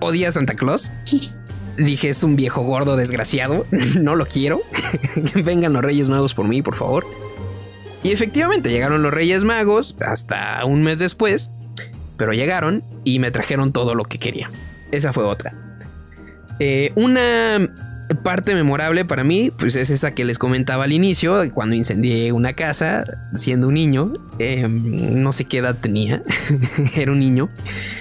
Odia 0.00 0.28
a 0.28 0.32
Santa 0.32 0.54
Claus. 0.54 0.92
Dije, 1.76 2.08
es 2.08 2.22
un 2.22 2.36
viejo 2.36 2.62
gordo 2.62 2.96
desgraciado, 2.96 3.66
no 4.00 4.16
lo 4.16 4.26
quiero. 4.26 4.60
Vengan 5.44 5.72
los 5.72 5.82
Reyes 5.82 6.08
Magos 6.08 6.34
por 6.34 6.48
mí, 6.48 6.62
por 6.62 6.76
favor. 6.76 7.06
Y 8.02 8.12
efectivamente 8.12 8.70
llegaron 8.70 9.02
los 9.02 9.12
Reyes 9.12 9.44
Magos 9.44 9.96
hasta 10.00 10.64
un 10.64 10.82
mes 10.82 10.98
después, 10.98 11.52
pero 12.16 12.32
llegaron 12.32 12.82
y 13.04 13.18
me 13.18 13.30
trajeron 13.30 13.72
todo 13.72 13.94
lo 13.94 14.04
que 14.04 14.18
quería. 14.18 14.50
Esa 14.90 15.12
fue 15.12 15.24
otra. 15.24 15.69
Eh, 16.60 16.92
una 16.94 17.58
parte 18.22 18.54
memorable 18.54 19.04
para 19.04 19.24
mí, 19.24 19.50
pues 19.56 19.76
es 19.76 19.90
esa 19.90 20.14
que 20.14 20.24
les 20.24 20.38
comentaba 20.38 20.84
al 20.84 20.92
inicio, 20.92 21.40
cuando 21.52 21.74
incendié 21.74 22.32
una 22.32 22.52
casa 22.52 23.04
siendo 23.34 23.68
un 23.68 23.74
niño. 23.74 24.12
Eh, 24.38 24.68
no 24.68 25.32
sé 25.32 25.44
qué 25.44 25.58
edad 25.58 25.76
tenía, 25.80 26.22
era 26.96 27.12
un 27.12 27.18
niño. 27.18 27.48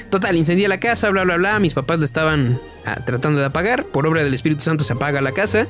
Total, 0.10 0.36
incendié 0.36 0.68
la 0.68 0.80
casa, 0.80 1.10
bla, 1.10 1.24
bla, 1.24 1.38
bla. 1.38 1.60
Mis 1.60 1.74
papás 1.74 2.00
le 2.00 2.06
estaban 2.06 2.60
ah, 2.86 3.04
tratando 3.06 3.40
de 3.40 3.46
apagar. 3.46 3.86
Por 3.86 4.08
obra 4.08 4.24
del 4.24 4.34
Espíritu 4.34 4.62
Santo 4.62 4.84
se 4.84 4.94
apaga 4.94 5.22
la 5.22 5.32
casa 5.32 5.68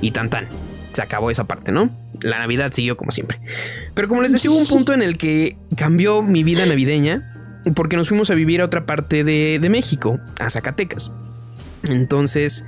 y 0.00 0.10
tan 0.10 0.30
tan. 0.30 0.48
Se 0.92 1.02
acabó 1.02 1.30
esa 1.30 1.44
parte, 1.44 1.72
¿no? 1.72 1.90
La 2.20 2.38
Navidad 2.38 2.72
siguió 2.72 2.96
como 2.96 3.10
siempre. 3.10 3.40
Pero 3.94 4.08
como 4.08 4.22
les 4.22 4.32
decía, 4.32 4.50
hubo 4.50 4.58
un 4.58 4.66
punto 4.66 4.92
en 4.94 5.02
el 5.02 5.18
que 5.18 5.56
cambió 5.76 6.22
mi 6.22 6.42
vida 6.42 6.64
navideña 6.66 7.30
porque 7.74 7.96
nos 7.96 8.08
fuimos 8.08 8.30
a 8.30 8.34
vivir 8.34 8.60
a 8.60 8.64
otra 8.64 8.86
parte 8.86 9.24
de, 9.24 9.58
de 9.58 9.68
México, 9.68 10.20
a 10.38 10.48
Zacatecas. 10.50 11.12
Entonces, 11.88 12.64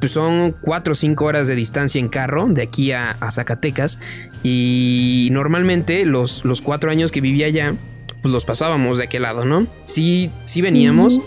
pues 0.00 0.12
son 0.12 0.54
4 0.60 0.92
o 0.92 0.94
5 0.94 1.24
horas 1.24 1.48
de 1.48 1.54
distancia 1.54 1.98
en 1.98 2.08
carro 2.08 2.46
de 2.48 2.62
aquí 2.62 2.92
a, 2.92 3.12
a 3.12 3.30
Zacatecas. 3.30 3.98
Y 4.42 5.28
normalmente 5.32 6.06
los, 6.06 6.44
los 6.44 6.62
4 6.62 6.90
años 6.90 7.10
que 7.10 7.20
vivía 7.20 7.46
allá, 7.46 7.74
pues 8.22 8.32
los 8.32 8.44
pasábamos 8.44 8.98
de 8.98 9.04
aquel 9.04 9.22
lado, 9.22 9.44
¿no? 9.44 9.66
Sí, 9.84 10.30
sí 10.44 10.60
veníamos, 10.60 11.18
uh 11.18 11.20
-huh. 11.20 11.24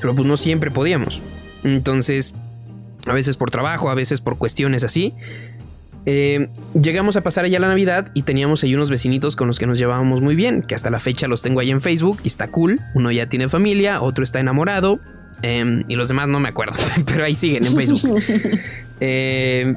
pero 0.00 0.14
pues 0.14 0.26
no 0.26 0.36
siempre 0.36 0.70
podíamos. 0.70 1.22
Entonces, 1.64 2.34
a 3.06 3.12
veces 3.12 3.36
por 3.36 3.50
trabajo, 3.50 3.90
a 3.90 3.94
veces 3.94 4.20
por 4.20 4.38
cuestiones 4.38 4.84
así. 4.84 5.14
Eh, 6.06 6.48
llegamos 6.80 7.16
a 7.16 7.22
pasar 7.22 7.44
allá 7.44 7.60
la 7.60 7.68
Navidad 7.68 8.10
y 8.14 8.22
teníamos 8.22 8.62
ahí 8.62 8.74
unos 8.74 8.88
vecinitos 8.88 9.36
con 9.36 9.46
los 9.46 9.58
que 9.58 9.66
nos 9.66 9.78
llevábamos 9.78 10.22
muy 10.22 10.34
bien, 10.34 10.62
que 10.62 10.74
hasta 10.74 10.88
la 10.90 11.00
fecha 11.00 11.28
los 11.28 11.42
tengo 11.42 11.60
ahí 11.60 11.70
en 11.70 11.82
Facebook 11.82 12.20
y 12.22 12.28
está 12.28 12.50
cool. 12.50 12.80
Uno 12.94 13.10
ya 13.10 13.28
tiene 13.28 13.48
familia, 13.48 14.00
otro 14.00 14.24
está 14.24 14.40
enamorado 14.40 15.00
em, 15.42 15.84
y 15.88 15.96
los 15.96 16.08
demás 16.08 16.28
no 16.28 16.40
me 16.40 16.48
acuerdo, 16.48 16.74
pero 17.06 17.24
ahí 17.24 17.34
siguen 17.34 17.64
en 17.64 17.74
Facebook. 17.74 18.22
eh, 19.00 19.74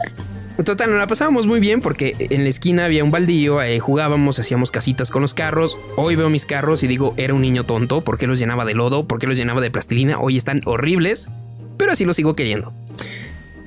Total, 0.64 0.90
nos 0.90 1.00
la 1.00 1.08
pasábamos 1.08 1.48
muy 1.48 1.60
bien 1.60 1.82
porque 1.82 2.16
en 2.20 2.44
la 2.44 2.50
esquina 2.50 2.86
había 2.86 3.04
un 3.04 3.10
baldío, 3.10 3.62
eh, 3.62 3.80
jugábamos, 3.80 4.38
hacíamos 4.38 4.70
casitas 4.70 5.10
con 5.10 5.22
los 5.22 5.34
carros. 5.34 5.78
Hoy 5.96 6.16
veo 6.16 6.30
mis 6.30 6.46
carros 6.46 6.84
y 6.84 6.88
digo, 6.88 7.14
era 7.18 7.34
un 7.34 7.42
niño 7.42 7.66
tonto, 7.66 8.02
¿por 8.02 8.18
qué 8.18 8.28
los 8.28 8.38
llenaba 8.38 8.66
de 8.66 8.76
lodo? 8.76 9.08
¿Por 9.08 9.18
qué 9.18 9.28
los 9.28 9.38
llenaba 9.38 9.62
de 9.62 9.72
plastilina? 9.72 10.20
Hoy 10.20 10.38
están 10.38 10.62
horribles, 10.66 11.30
pero 11.78 11.92
así 11.92 12.06
los 12.06 12.16
sigo 12.16 12.36
queriendo. 12.36 12.74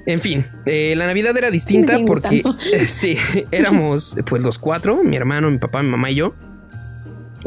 En 0.07 0.21
fin, 0.21 0.47
eh, 0.67 0.95
la 0.97 1.07
Navidad 1.07 1.37
era 1.37 1.51
distinta 1.51 1.99
porque 2.07 2.43
sí, 2.87 3.17
éramos 3.51 4.17
pues 4.27 4.45
los 4.45 4.59
cuatro, 4.59 5.03
mi 5.03 5.17
hermano, 5.17 5.51
mi 5.51 5.59
papá, 5.59 5.83
mi 5.83 5.91
mamá 5.91 6.11
y 6.11 6.17
yo. 6.17 6.35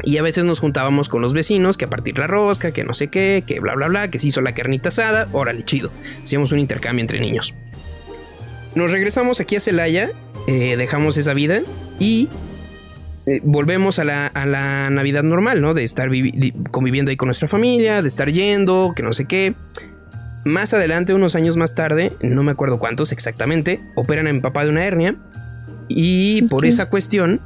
Y 0.04 0.18
a 0.18 0.22
veces 0.22 0.46
nos 0.46 0.60
juntábamos 0.60 1.10
con 1.10 1.22
los 1.22 1.34
vecinos 1.34 1.78
que 1.78 1.86
a 1.86 1.90
partir 1.90 2.18
la 2.18 2.28
rosca, 2.28 2.72
que 2.72 2.84
no 2.84 2.94
sé 2.94 3.08
qué, 3.08 3.44
que 3.46 3.60
bla 3.60 3.76
bla 3.76 3.88
bla, 3.88 4.10
que 4.10 4.20
se 4.20 4.28
hizo 4.28 4.42
la 4.42 4.54
carnita 4.54 4.90
asada, 4.90 5.28
órale, 5.32 5.66
chido. 5.66 5.92
Hacíamos 6.24 6.52
un 6.52 6.60
intercambio 6.60 7.02
entre 7.02 7.20
niños. 7.20 7.54
Nos 8.76 8.92
regresamos 8.92 9.40
aquí 9.40 9.56
a 9.56 9.60
Celaya, 9.60 10.12
eh, 10.48 10.76
dejamos 10.78 11.18
esa 11.18 11.34
vida 11.34 11.62
y 12.00 12.30
eh, 13.26 13.42
volvemos 13.44 14.00
a 14.00 14.04
la, 14.04 14.28
a 14.28 14.46
la, 14.46 14.90
Navidad 14.90 15.24
normal, 15.24 15.62
¿no? 15.62 15.74
De 15.74 15.84
estar 15.84 16.10
conviviendo 16.72 17.10
ahí 17.10 17.18
con 17.18 17.28
nuestra 17.28 17.48
familia, 17.48 18.02
de 18.02 18.08
estar 18.08 18.32
yendo, 18.32 18.94
que 18.96 19.04
no 19.04 19.14
sé 19.14 19.26
qué. 19.26 19.56
Más 20.46 20.74
adelante, 20.74 21.14
unos 21.14 21.36
años 21.36 21.58
más 21.58 21.76
tarde, 21.76 22.14
no 22.22 22.44
me 22.44 22.52
acuerdo 22.52 22.80
cuántos 22.80 23.12
exactamente, 23.12 23.82
operan 23.96 24.28
a 24.28 24.34
mi 24.34 24.40
papá 24.40 24.64
de 24.64 24.70
una 24.70 24.86
hernia 24.86 25.16
y 25.90 26.44
por 26.44 26.66
esa 26.66 26.90
cuestión, 26.90 27.42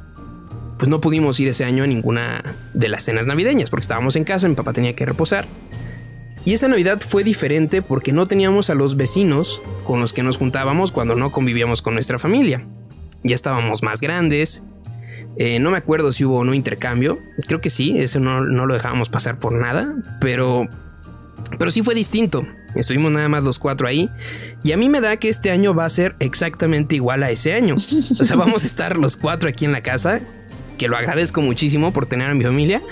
pues 0.82 0.90
no 0.90 1.00
pudimos 1.00 1.38
ir 1.38 1.46
ese 1.46 1.64
año 1.64 1.84
a 1.84 1.86
ninguna 1.86 2.42
de 2.74 2.88
las 2.88 3.04
cenas 3.04 3.24
navideñas 3.24 3.70
porque 3.70 3.82
estábamos 3.82 4.16
en 4.16 4.24
casa, 4.24 4.48
mi 4.48 4.56
papá 4.56 4.72
tenía 4.72 4.96
que 4.96 5.06
reposar. 5.06 5.46
Y 6.44 6.54
esa 6.54 6.66
Navidad 6.66 7.00
fue 7.00 7.22
diferente 7.22 7.82
porque 7.82 8.12
no 8.12 8.26
teníamos 8.26 8.68
a 8.68 8.74
los 8.74 8.96
vecinos 8.96 9.62
con 9.84 10.00
los 10.00 10.12
que 10.12 10.24
nos 10.24 10.38
juntábamos 10.38 10.90
cuando 10.90 11.14
no 11.14 11.30
convivíamos 11.30 11.82
con 11.82 11.94
nuestra 11.94 12.18
familia. 12.18 12.66
Ya 13.22 13.36
estábamos 13.36 13.84
más 13.84 14.00
grandes. 14.00 14.64
Eh, 15.36 15.60
no 15.60 15.70
me 15.70 15.78
acuerdo 15.78 16.10
si 16.10 16.24
hubo 16.24 16.38
o 16.38 16.44
no 16.44 16.52
intercambio. 16.52 17.20
Creo 17.46 17.60
que 17.60 17.70
sí, 17.70 17.94
eso 17.98 18.18
no, 18.18 18.40
no 18.40 18.66
lo 18.66 18.74
dejábamos 18.74 19.08
pasar 19.08 19.38
por 19.38 19.52
nada. 19.52 19.86
Pero, 20.20 20.66
pero 21.60 21.70
sí 21.70 21.82
fue 21.82 21.94
distinto. 21.94 22.44
Estuvimos 22.74 23.12
nada 23.12 23.28
más 23.28 23.44
los 23.44 23.60
cuatro 23.60 23.86
ahí. 23.86 24.10
Y 24.64 24.72
a 24.72 24.76
mí 24.76 24.88
me 24.88 25.00
da 25.00 25.16
que 25.16 25.28
este 25.28 25.52
año 25.52 25.76
va 25.76 25.84
a 25.84 25.90
ser 25.90 26.16
exactamente 26.18 26.96
igual 26.96 27.22
a 27.22 27.30
ese 27.30 27.52
año. 27.52 27.76
O 27.76 27.78
sea, 28.24 28.34
vamos 28.34 28.64
a 28.64 28.66
estar 28.66 28.96
los 28.96 29.16
cuatro 29.16 29.48
aquí 29.48 29.64
en 29.64 29.70
la 29.70 29.82
casa. 29.82 30.20
Que 30.82 30.88
lo 30.88 30.96
agradezco 30.96 31.40
muchísimo 31.40 31.92
por 31.92 32.06
tener 32.06 32.28
a 32.28 32.34
mi 32.34 32.42
familia. 32.42 32.82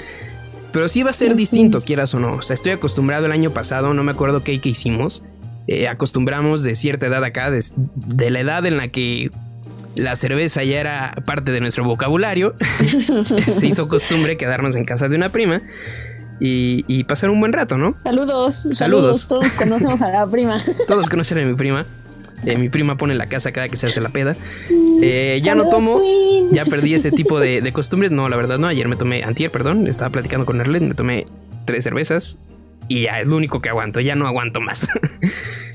Pero 0.71 0.89
sí 0.89 1.03
va 1.03 1.11
a 1.11 1.13
ser 1.13 1.35
distinto, 1.35 1.83
quieras 1.83 2.15
o 2.15 2.21
no. 2.21 2.35
O 2.35 2.43
sea, 2.43 2.55
estoy 2.55 2.71
acostumbrado 2.71 3.27
el 3.27 3.33
año 3.33 3.51
pasado, 3.51 3.93
no 3.95 4.05
me 4.05 4.13
acuerdo 4.13 4.45
qué, 4.45 4.61
hicimos. 4.63 5.25
Eh, 5.67 5.89
acostumbramos 5.89 6.63
de 6.63 6.77
cierta 6.77 7.07
edad 7.09 7.25
acá, 7.25 7.51
de, 7.51 8.31
la 8.31 8.39
edad 8.39 8.65
en 8.65 8.77
la 8.77 8.87
que 8.87 9.33
la 9.97 10.15
cerveza 10.15 10.63
ya 10.63 10.79
era 10.79 11.17
parte 11.27 11.51
de 11.51 11.61
nuestro 11.61 11.83
vocabulario. 11.83 12.55
Se 13.45 13.67
hizo 13.67 13.89
costumbre 13.89 14.37
quedarnos 14.37 14.77
en 14.77 14.85
casa 14.85 15.09
de 15.09 15.17
una 15.17 15.33
prima. 15.33 15.61
Y, 16.39 17.03
pasar 17.09 17.31
un 17.31 17.41
buen 17.41 17.53
rato, 17.53 17.77
¿no? 17.77 17.97
Saludos, 17.99 18.69
saludos. 18.71 19.27
Todos 19.27 19.55
conocemos 19.55 20.01
a 20.01 20.11
la 20.11 20.27
prima. 20.29 20.63
Todos 20.87 21.09
conocen 21.09 21.39
a 21.39 21.45
mi 21.45 21.55
prima. 21.55 21.87
Eh, 22.47 22.57
mi 22.57 22.69
prima 22.69 22.97
pone 22.97 23.15
la 23.15 23.27
casa 23.27 23.53
cada 23.53 23.69
que 23.69 23.77
se 23.77 23.87
hace 23.87 24.01
la 24.01 24.09
peda. 24.09 24.37
Eh, 25.03 25.41
ya 25.43 25.55
no 25.55 25.69
tomo, 25.69 26.01
ya 26.53 26.65
perdí 26.65 26.95
ese 26.95 27.11
tipo 27.11 27.41
de, 27.41 27.71
costumbres. 27.73 28.13
No, 28.13 28.29
la 28.29 28.37
verdad 28.37 28.59
no. 28.59 28.67
Ayer 28.67 28.89
me 28.89 28.97
tomé, 28.97 29.23
antier, 29.23 29.51
perdón, 29.51 29.87
estaba 29.87 30.11
platicando 30.11 30.47
con 30.47 30.61
Erlen, 30.61 30.89
me 30.89 30.95
tomé 30.95 31.25
tres 31.67 31.85
cervezas 31.85 32.39
y 32.91 33.03
ya 33.03 33.21
es 33.21 33.29
lo 33.29 33.37
único 33.37 33.63
que 33.63 33.69
aguanto, 33.69 34.01
ya 34.01 34.17
no 34.17 34.27
aguanto 34.27 34.61
más. 34.61 34.89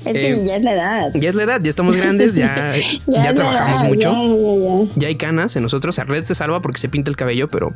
Es 0.04 0.18
que 0.18 0.32
eh, 0.32 0.44
ya 0.44 0.56
es 0.56 0.62
la 0.62 0.74
edad. 0.74 1.10
Ya 1.14 1.30
es 1.30 1.34
la 1.34 1.44
edad, 1.44 1.60
ya 1.62 1.70
estamos 1.70 1.96
grandes, 1.96 2.34
ya, 2.34 2.74
ya, 3.06 3.34
trabajamos 3.34 3.84
mucho. 3.84 4.86
Ya, 4.96 5.08
hay 5.08 5.16
canas 5.16 5.56
en 5.56 5.62
nosotros. 5.62 5.98
A 5.98 6.04
Red 6.04 6.24
se 6.24 6.34
salva 6.34 6.60
porque 6.60 6.78
se 6.78 6.90
pinta 6.90 7.08
el 7.08 7.16
cabello, 7.16 7.48
pero 7.48 7.74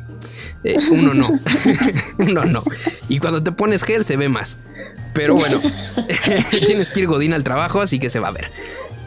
uno 0.91 1.15
no. 1.15 1.31
uno 2.19 2.45
no. 2.45 2.63
Y 3.09 3.17
cuando 3.17 3.41
te 3.41 3.51
pones 3.51 3.83
gel 3.83 4.05
se 4.05 4.15
ve 4.15 4.29
más. 4.29 4.59
Pero 5.15 5.33
bueno, 5.33 5.59
tienes 6.67 6.91
que 6.91 6.99
ir 6.99 7.07
Godín 7.07 7.33
al 7.33 7.43
trabajo, 7.43 7.81
así 7.81 7.97
que 7.97 8.11
se 8.11 8.19
va 8.19 8.27
a 8.27 8.31
ver. 8.31 8.51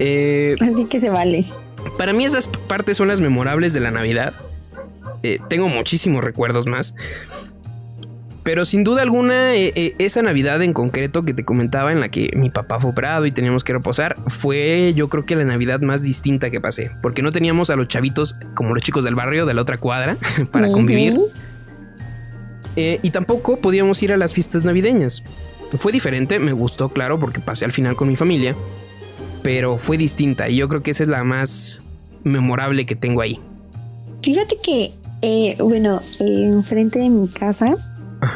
Eh, 0.01 0.57
así 0.61 0.87
que 0.87 0.99
se 0.99 1.11
vale. 1.11 1.45
Para 1.97 2.13
mí 2.13 2.25
esas 2.25 2.49
partes 2.49 2.97
son 2.97 3.07
las 3.07 3.21
memorables 3.21 3.73
de 3.73 3.79
la 3.79 3.93
Navidad. 3.93 4.35
Eh, 5.23 5.39
tengo 5.49 5.69
muchísimos 5.69 6.25
recuerdos 6.25 6.67
más. 6.67 6.97
Pero 8.45 8.67
sin 8.67 8.85
duda 8.85 9.01
alguna, 9.01 9.57
eh, 9.57 9.95
esa 9.99 10.21
Navidad 10.21 10.63
en 10.63 10.75
concreto 10.75 11.23
que 11.23 11.33
te 11.33 11.45
comentaba, 11.45 11.93
en 11.93 12.01
la 12.01 12.11
que 12.11 12.31
mi 12.37 12.51
papá 12.51 12.79
fue 12.79 12.91
operado 12.91 13.25
y 13.25 13.33
teníamos 13.33 13.65
que 13.65 13.73
reposar, 13.73 14.17
fue 14.27 14.93
yo 14.95 15.09
creo 15.09 15.25
que 15.25 15.35
la 15.35 15.45
Navidad 15.45 15.81
más 15.81 16.03
distinta 16.03 16.51
que 16.51 16.61
pasé. 16.61 16.91
Porque 17.01 17.23
no 17.23 17.33
teníamos 17.33 17.71
a 17.71 17.77
los 17.77 17.89
chavitos 17.89 18.39
como 18.55 18.75
los 18.75 18.83
chicos 18.83 19.03
del 19.03 19.15
barrio 19.15 19.47
de 19.47 19.55
la 19.55 19.63
otra 19.63 19.79
cuadra 19.79 20.19
para 20.53 20.71
convivir. 20.71 21.19
y 22.77 23.11
tampoco 23.11 23.57
podíamos 23.57 24.03
ir 24.03 24.13
a 24.13 24.19
las 24.19 24.35
fiestas 24.35 24.63
navideñas. 24.63 25.25
Fue 25.79 25.91
diferente, 25.91 26.39
me 26.39 26.53
gustó, 26.53 26.91
claro, 26.91 27.19
porque 27.19 27.41
pasé 27.41 27.65
al 27.65 27.73
final 27.73 27.97
con 27.97 28.09
mi 28.09 28.17
familia, 28.17 28.55
pero 29.43 29.79
fue 29.79 29.97
distinta 29.97 30.51
y 30.51 30.57
yo 30.57 30.69
creo 30.69 30.83
que 30.83 30.91
esa 30.91 31.03
es 31.03 31.09
la 31.09 31.25
más 31.25 31.83
memorable 32.25 32.85
que 32.85 32.95
tengo 32.95 33.23
ahí. 33.23 33.41
Fíjate 34.23 34.57
que, 34.63 34.93
eh, 35.23 35.57
bueno, 35.59 36.01
enfrente 36.21 36.99
de 36.99 37.09
mi 37.09 37.29
casa 37.29 37.75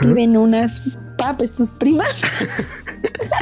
viven 0.03 0.37
unas 0.37 0.97
pa, 1.17 1.37
pues 1.37 1.53
tus 1.53 1.73
primas. 1.73 2.23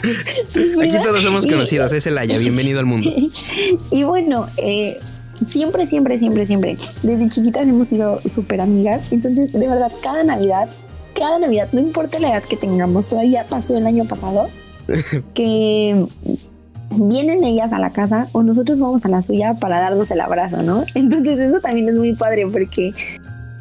Aquí 0.02 1.02
todos 1.02 1.22
somos 1.22 1.46
conocidos, 1.46 1.92
es 1.92 2.06
el 2.06 2.18
Aya, 2.18 2.38
bienvenido 2.38 2.78
al 2.78 2.86
mundo. 2.86 3.10
y 3.90 4.02
bueno, 4.04 4.46
eh, 4.58 4.98
siempre, 5.46 5.86
siempre, 5.86 6.18
siempre, 6.18 6.46
siempre, 6.46 6.76
desde 7.02 7.28
chiquitas 7.28 7.66
hemos 7.66 7.88
sido 7.88 8.20
súper 8.26 8.60
amigas, 8.60 9.12
entonces 9.12 9.52
de 9.52 9.68
verdad 9.68 9.92
cada 10.02 10.24
Navidad 10.24 10.68
cada 11.16 11.38
Navidad, 11.38 11.68
no 11.72 11.80
importa 11.80 12.18
la 12.18 12.30
edad 12.30 12.42
que 12.42 12.56
tengamos, 12.56 13.06
todavía 13.06 13.46
pasó 13.48 13.76
el 13.76 13.86
año 13.86 14.04
pasado, 14.04 14.48
que 15.34 16.06
vienen 16.90 17.42
ellas 17.42 17.72
a 17.72 17.78
la 17.78 17.90
casa 17.90 18.28
o 18.32 18.42
nosotros 18.42 18.78
vamos 18.78 19.04
a 19.04 19.08
la 19.08 19.22
suya 19.22 19.54
para 19.54 19.80
darnos 19.80 20.10
el 20.10 20.20
abrazo, 20.20 20.62
¿no? 20.62 20.84
Entonces 20.94 21.38
eso 21.38 21.60
también 21.60 21.88
es 21.88 21.94
muy 21.94 22.14
padre 22.14 22.46
porque 22.46 22.92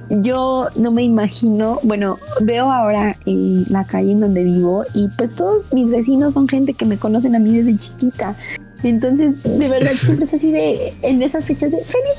yo 0.10 0.68
no 0.76 0.92
me 0.92 1.04
imagino, 1.04 1.80
bueno, 1.84 2.18
veo 2.42 2.72
ahora 2.72 3.18
en 3.26 3.66
la 3.70 3.86
calle 3.86 4.12
en 4.12 4.20
donde 4.20 4.44
vivo 4.44 4.84
y 4.94 5.10
pues 5.18 5.34
todos 5.36 5.74
mis 5.74 5.90
vecinos 5.90 6.34
son 6.34 6.48
gente 6.48 6.74
que 6.74 6.86
me 6.86 6.98
conocen 6.98 7.36
a 7.36 7.40
mí 7.40 7.58
desde 7.58 7.78
chiquita. 7.78 8.36
Entonces, 8.84 9.42
de 9.44 9.68
verdad, 9.68 9.92
siempre 9.96 10.26
es 10.26 10.34
así 10.34 10.52
de, 10.52 10.94
en 11.02 11.22
esas 11.22 11.46
fechas 11.48 11.72
de 11.72 11.80
feliz 11.80 12.14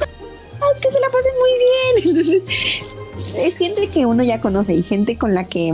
que 0.80 0.90
se 0.90 1.00
la 1.00 1.06
pasen 1.08 1.32
muy 1.38 2.10
bien. 2.12 2.16
Entonces, 2.44 3.34
es 3.38 3.56
gente 3.56 3.88
que 3.88 4.06
uno 4.06 4.22
ya 4.22 4.40
conoce 4.40 4.74
y 4.74 4.82
gente 4.82 5.16
con 5.16 5.34
la 5.34 5.44
que 5.44 5.72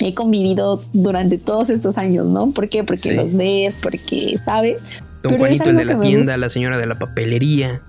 he 0.00 0.14
convivido 0.14 0.82
durante 0.92 1.38
todos 1.38 1.70
estos 1.70 1.98
años, 1.98 2.26
¿no? 2.26 2.50
¿Por 2.52 2.68
qué? 2.68 2.84
Porque 2.84 3.12
los 3.12 3.34
ves, 3.34 3.78
porque 3.82 4.38
sabes. 4.42 4.82
Don 5.22 5.38
Juanito, 5.38 5.70
el 5.70 5.76
de 5.76 5.84
la 5.84 6.00
tienda, 6.00 6.36
la 6.36 6.48
señora 6.48 6.78
de 6.78 6.86
la 6.86 6.98
papelería. 6.98 7.82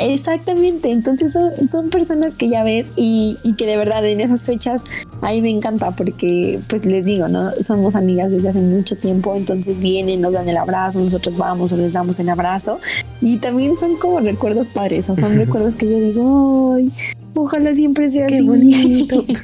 Exactamente, 0.00 0.90
entonces 0.90 1.36
son, 1.70 1.90
personas 1.90 2.34
que 2.34 2.48
ya 2.48 2.64
ves 2.64 2.90
y, 2.96 3.36
que 3.58 3.66
de 3.66 3.76
verdad 3.76 4.02
en 4.06 4.22
esas 4.22 4.46
fechas 4.46 4.82
a 5.20 5.30
mí 5.30 5.42
me 5.42 5.50
encanta 5.50 5.90
porque 5.90 6.58
pues 6.68 6.86
les 6.86 7.04
digo, 7.04 7.28
¿no? 7.28 7.52
Somos 7.60 7.94
amigas 7.94 8.30
desde 8.30 8.48
hace 8.48 8.60
mucho 8.60 8.96
tiempo, 8.96 9.36
entonces 9.36 9.80
vienen, 9.80 10.22
nos 10.22 10.32
dan 10.32 10.48
el 10.48 10.56
abrazo, 10.56 11.00
nosotros 11.00 11.36
vamos 11.36 11.74
o 11.74 11.76
les 11.76 11.92
damos 11.92 12.18
el 12.18 12.30
abrazo 12.30 12.80
y 13.20 13.36
también 13.36 13.76
son 13.76 13.98
como 13.98 14.20
recuerdos 14.20 14.68
padres, 14.68 15.10
o 15.10 15.16
son 15.16 15.36
recuerdos 15.38 15.76
que 15.76 15.84
yo 15.84 16.00
digo, 16.00 16.74
ay, 16.76 16.90
ojalá 17.34 17.74
siempre 17.74 18.10
sea 18.10 18.24
así 18.24 18.40
bonito. 18.40 19.22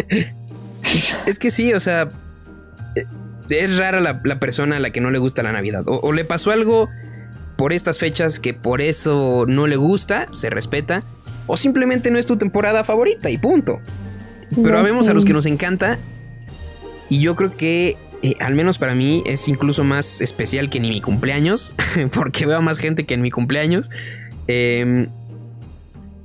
es 1.26 1.38
que 1.38 1.50
sí, 1.50 1.72
o 1.72 1.80
sea, 1.80 2.10
es 3.48 3.78
rara 3.78 4.00
la, 4.00 4.38
persona 4.38 4.76
a 4.76 4.80
la 4.80 4.90
que 4.90 5.00
no 5.00 5.10
le 5.10 5.18
gusta 5.18 5.42
la 5.42 5.52
Navidad 5.52 5.84
o 5.86 6.12
le 6.12 6.26
pasó 6.26 6.50
algo 6.50 6.90
por 7.60 7.74
estas 7.74 7.98
fechas 7.98 8.40
que 8.40 8.54
por 8.54 8.80
eso 8.80 9.44
no 9.46 9.66
le 9.66 9.76
gusta, 9.76 10.28
se 10.32 10.48
respeta, 10.48 11.02
o 11.46 11.58
simplemente 11.58 12.10
no 12.10 12.18
es 12.18 12.26
tu 12.26 12.38
temporada 12.38 12.84
favorita 12.84 13.28
y 13.28 13.36
punto. 13.36 13.80
Pero 14.62 14.82
vemos 14.82 15.08
a 15.08 15.12
los 15.12 15.26
que 15.26 15.34
nos 15.34 15.44
encanta 15.44 15.98
y 17.10 17.20
yo 17.20 17.36
creo 17.36 17.54
que 17.58 17.98
eh, 18.22 18.34
al 18.40 18.54
menos 18.54 18.78
para 18.78 18.94
mí 18.94 19.22
es 19.26 19.46
incluso 19.46 19.84
más 19.84 20.22
especial 20.22 20.70
que 20.70 20.80
ni 20.80 20.88
mi 20.88 21.02
cumpleaños, 21.02 21.74
porque 22.14 22.46
veo 22.46 22.62
más 22.62 22.78
gente 22.78 23.04
que 23.04 23.12
en 23.12 23.20
mi 23.20 23.30
cumpleaños. 23.30 23.90
Em, 24.46 25.10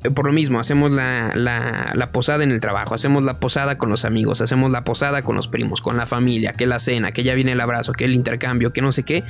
eh, 0.06 0.12
por 0.12 0.28
lo 0.28 0.32
mismo, 0.32 0.62
hacemos 0.62 0.94
la, 0.94 1.34
la, 1.36 1.92
la, 1.96 2.12
posada 2.14 2.46
en 2.46 2.52
el 2.52 2.62
trabajo, 2.62 2.96
hacemos 2.96 3.26
la 3.26 3.42
posada 3.42 3.78
con 3.78 3.90
los 3.90 4.06
amigos, 4.06 4.40
hacemos 4.40 4.72
la 4.72 4.86
posada 4.86 5.22
con 5.22 5.36
los 5.36 5.50
primos, 5.50 5.82
con 5.82 5.98
la 5.98 6.08
familia, 6.08 6.54
que 6.54 6.66
la 6.66 6.80
cena, 6.80 7.12
que 7.12 7.24
ya 7.24 7.34
viene 7.34 7.52
el 7.52 7.60
abrazo, 7.60 7.92
que 7.92 8.06
el 8.06 8.16
intercambio, 8.16 8.72
que 8.72 8.82
no 8.82 8.94
sé 8.94 9.04
qué. 9.04 9.26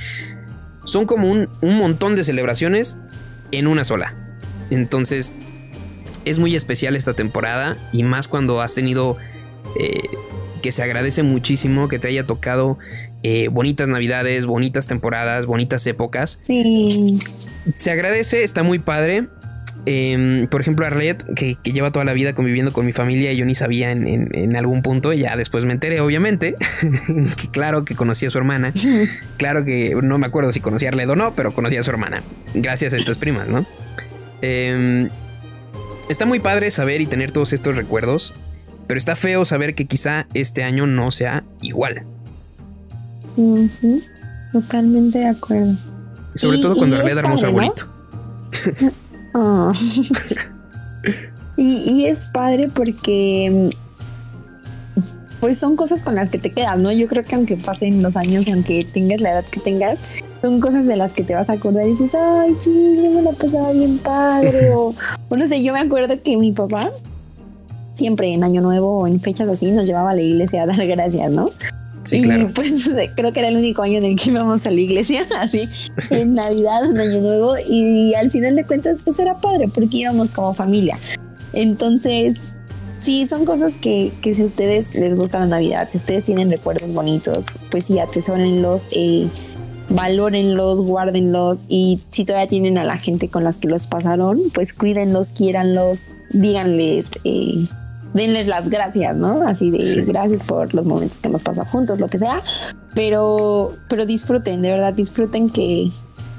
Son 0.86 1.04
como 1.04 1.30
un, 1.30 1.50
un 1.60 1.76
montón 1.76 2.14
de 2.14 2.24
celebraciones 2.24 2.98
en 3.52 3.66
una 3.66 3.84
sola. 3.84 4.14
Entonces, 4.70 5.32
es 6.24 6.38
muy 6.38 6.56
especial 6.56 6.96
esta 6.96 7.12
temporada 7.12 7.76
y 7.92 8.02
más 8.02 8.26
cuando 8.26 8.62
has 8.62 8.74
tenido... 8.74 9.18
Eh, 9.78 10.00
que 10.62 10.72
se 10.72 10.82
agradece 10.82 11.22
muchísimo 11.22 11.86
que 11.86 12.00
te 12.00 12.08
haya 12.08 12.24
tocado 12.24 12.76
eh, 13.22 13.46
bonitas 13.48 13.88
navidades, 13.88 14.46
bonitas 14.46 14.88
temporadas, 14.88 15.46
bonitas 15.46 15.86
épocas. 15.86 16.40
Sí. 16.42 17.20
Se 17.76 17.92
agradece, 17.92 18.42
está 18.42 18.64
muy 18.64 18.80
padre. 18.80 19.28
Em, 19.88 20.48
por 20.48 20.60
ejemplo, 20.60 20.84
Arlet, 20.84 21.24
que, 21.34 21.54
que, 21.62 21.70
lleva 21.70 21.92
toda 21.92 22.04
la 22.04 22.12
vida 22.12 22.32
conviviendo 22.34 22.72
con 22.72 22.84
mi 22.84 22.92
familia 22.92 23.32
y 23.32 23.36
yo 23.36 23.44
ni 23.44 23.54
sabía 23.54 23.92
en, 23.92 24.56
algún 24.56 24.82
punto, 24.82 25.12
ya 25.12 25.36
después 25.36 25.64
me 25.64 25.72
enteré, 25.72 26.00
obviamente, 26.00 26.56
que 27.36 27.48
claro 27.52 27.84
que 27.84 27.94
conocía 27.94 28.26
a 28.26 28.32
su 28.32 28.38
hermana, 28.38 28.74
claro 29.36 29.64
que 29.64 29.94
no 30.02 30.18
me 30.18 30.26
acuerdo 30.26 30.50
si 30.52 30.58
conocía 30.58 30.88
a 30.88 30.90
Arlet 30.90 31.08
o 31.10 31.14
no, 31.14 31.34
pero 31.36 31.54
conocía 31.54 31.80
a 31.80 31.82
su 31.84 31.90
hermana, 31.90 32.24
gracias 32.52 32.94
a 32.94 32.96
estas 32.96 33.16
primas, 33.16 33.48
¿no? 33.48 33.64
Em, 34.42 35.08
está 36.08 36.26
muy 36.26 36.40
padre 36.40 36.72
saber 36.72 37.00
y 37.00 37.06
tener 37.06 37.30
todos 37.30 37.52
estos 37.52 37.76
recuerdos, 37.76 38.34
pero 38.88 38.98
está 38.98 39.14
feo 39.14 39.44
saber 39.44 39.76
que 39.76 39.84
quizá 39.84 40.26
este 40.34 40.64
año 40.64 40.88
no 40.88 41.12
sea 41.12 41.44
igual. 41.62 42.02
Totalmente 44.52 45.20
de 45.20 45.28
acuerdo. 45.28 45.76
Sobre 46.34 46.58
todo 46.58 46.74
cuando 46.74 46.96
Arlet 46.96 47.18
armó 47.18 47.38
su 47.38 47.46
abuelito. 47.46 47.86
Ah. 49.38 49.70
y, 51.58 52.06
es 52.06 52.22
padre 52.22 52.70
porque 52.72 53.68
pues 55.40 55.58
son 55.58 55.76
cosas 55.76 56.02
con 56.02 56.14
las 56.14 56.30
que 56.30 56.38
te 56.38 56.50
quedas, 56.50 56.78
¿no? 56.78 56.90
Yo 56.90 57.06
creo 57.06 57.22
que 57.22 57.34
aunque 57.34 57.58
pasen 57.58 58.02
los 58.02 58.16
años 58.16 58.48
y 58.48 58.52
aunque 58.52 58.82
tengas 58.84 59.20
la 59.20 59.32
edad 59.32 59.44
que 59.44 59.60
tengas, 59.60 59.98
son 60.40 60.58
cosas 60.60 60.86
de 60.86 60.96
las 60.96 61.12
que 61.12 61.22
te 61.22 61.34
vas 61.34 61.50
a 61.50 61.52
acordar 61.52 61.86
y 61.86 61.90
dices, 61.90 62.14
ay, 62.14 62.56
sí, 62.58 62.98
yo 63.02 63.10
me 63.10 63.20
la 63.20 63.32
pasaba 63.32 63.72
bien 63.72 63.98
padre. 63.98 64.70
o, 64.74 64.94
no 65.28 65.46
sé, 65.46 65.62
yo 65.62 65.74
me 65.74 65.80
acuerdo 65.80 66.14
que 66.22 66.38
mi 66.38 66.52
papá 66.52 66.90
siempre 67.94 68.32
en 68.32 68.42
Año 68.42 68.62
Nuevo 68.62 69.00
o 69.00 69.06
en 69.06 69.20
fechas 69.20 69.48
así 69.50 69.70
nos 69.70 69.86
llevaba 69.86 70.12
a 70.12 70.14
la 70.14 70.22
iglesia 70.22 70.62
a 70.62 70.66
dar 70.66 70.86
gracias, 70.86 71.30
¿no? 71.30 71.50
Sí, 72.06 72.22
y 72.24 72.44
pues 72.46 72.88
creo 73.16 73.32
que 73.32 73.40
era 73.40 73.48
el 73.48 73.56
único 73.56 73.82
año 73.82 73.98
en 73.98 74.04
el 74.04 74.16
que 74.16 74.30
íbamos 74.30 74.66
a 74.66 74.70
la 74.70 74.80
iglesia, 74.80 75.26
así, 75.38 75.62
en 76.10 76.34
Navidad, 76.34 76.84
en 76.84 76.98
Año 76.98 77.20
Nuevo, 77.20 77.54
y 77.68 78.14
al 78.14 78.30
final 78.30 78.56
de 78.56 78.64
cuentas, 78.64 78.98
pues 79.04 79.18
era 79.18 79.34
padre, 79.34 79.68
porque 79.72 79.98
íbamos 79.98 80.32
como 80.32 80.54
familia. 80.54 80.98
Entonces, 81.52 82.36
sí, 82.98 83.26
son 83.26 83.44
cosas 83.44 83.76
que, 83.76 84.12
que 84.22 84.34
si 84.34 84.42
a 84.42 84.44
ustedes 84.44 84.94
les 84.94 85.16
gusta 85.16 85.40
la 85.40 85.46
Navidad, 85.46 85.88
si 85.88 85.98
ustedes 85.98 86.24
tienen 86.24 86.50
recuerdos 86.50 86.92
bonitos, 86.92 87.46
pues 87.70 87.86
sí, 87.86 87.98
atesórenlos, 87.98 88.86
eh, 88.92 89.26
valórenlos, 89.88 90.80
guárdenlos, 90.80 91.64
y 91.68 92.00
si 92.10 92.24
todavía 92.24 92.48
tienen 92.48 92.78
a 92.78 92.84
la 92.84 92.98
gente 92.98 93.28
con 93.28 93.42
las 93.42 93.58
que 93.58 93.68
los 93.68 93.86
pasaron, 93.86 94.40
pues 94.54 94.72
cuídenlos, 94.72 95.30
quiéranlos, 95.32 96.08
díganles. 96.30 97.10
Eh, 97.24 97.66
denles 98.16 98.48
las 98.48 98.68
gracias, 98.68 99.14
¿no? 99.14 99.42
Así 99.42 99.70
de 99.70 100.04
gracias 100.06 100.44
por 100.44 100.74
los 100.74 100.84
momentos 100.84 101.20
que 101.20 101.28
hemos 101.28 101.42
pasado 101.42 101.68
juntos, 101.70 102.00
lo 102.00 102.08
que 102.08 102.18
sea. 102.18 102.42
Pero, 102.94 103.72
pero 103.88 104.06
disfruten, 104.06 104.62
de 104.62 104.70
verdad, 104.70 104.92
disfruten 104.92 105.50
que, 105.50 105.90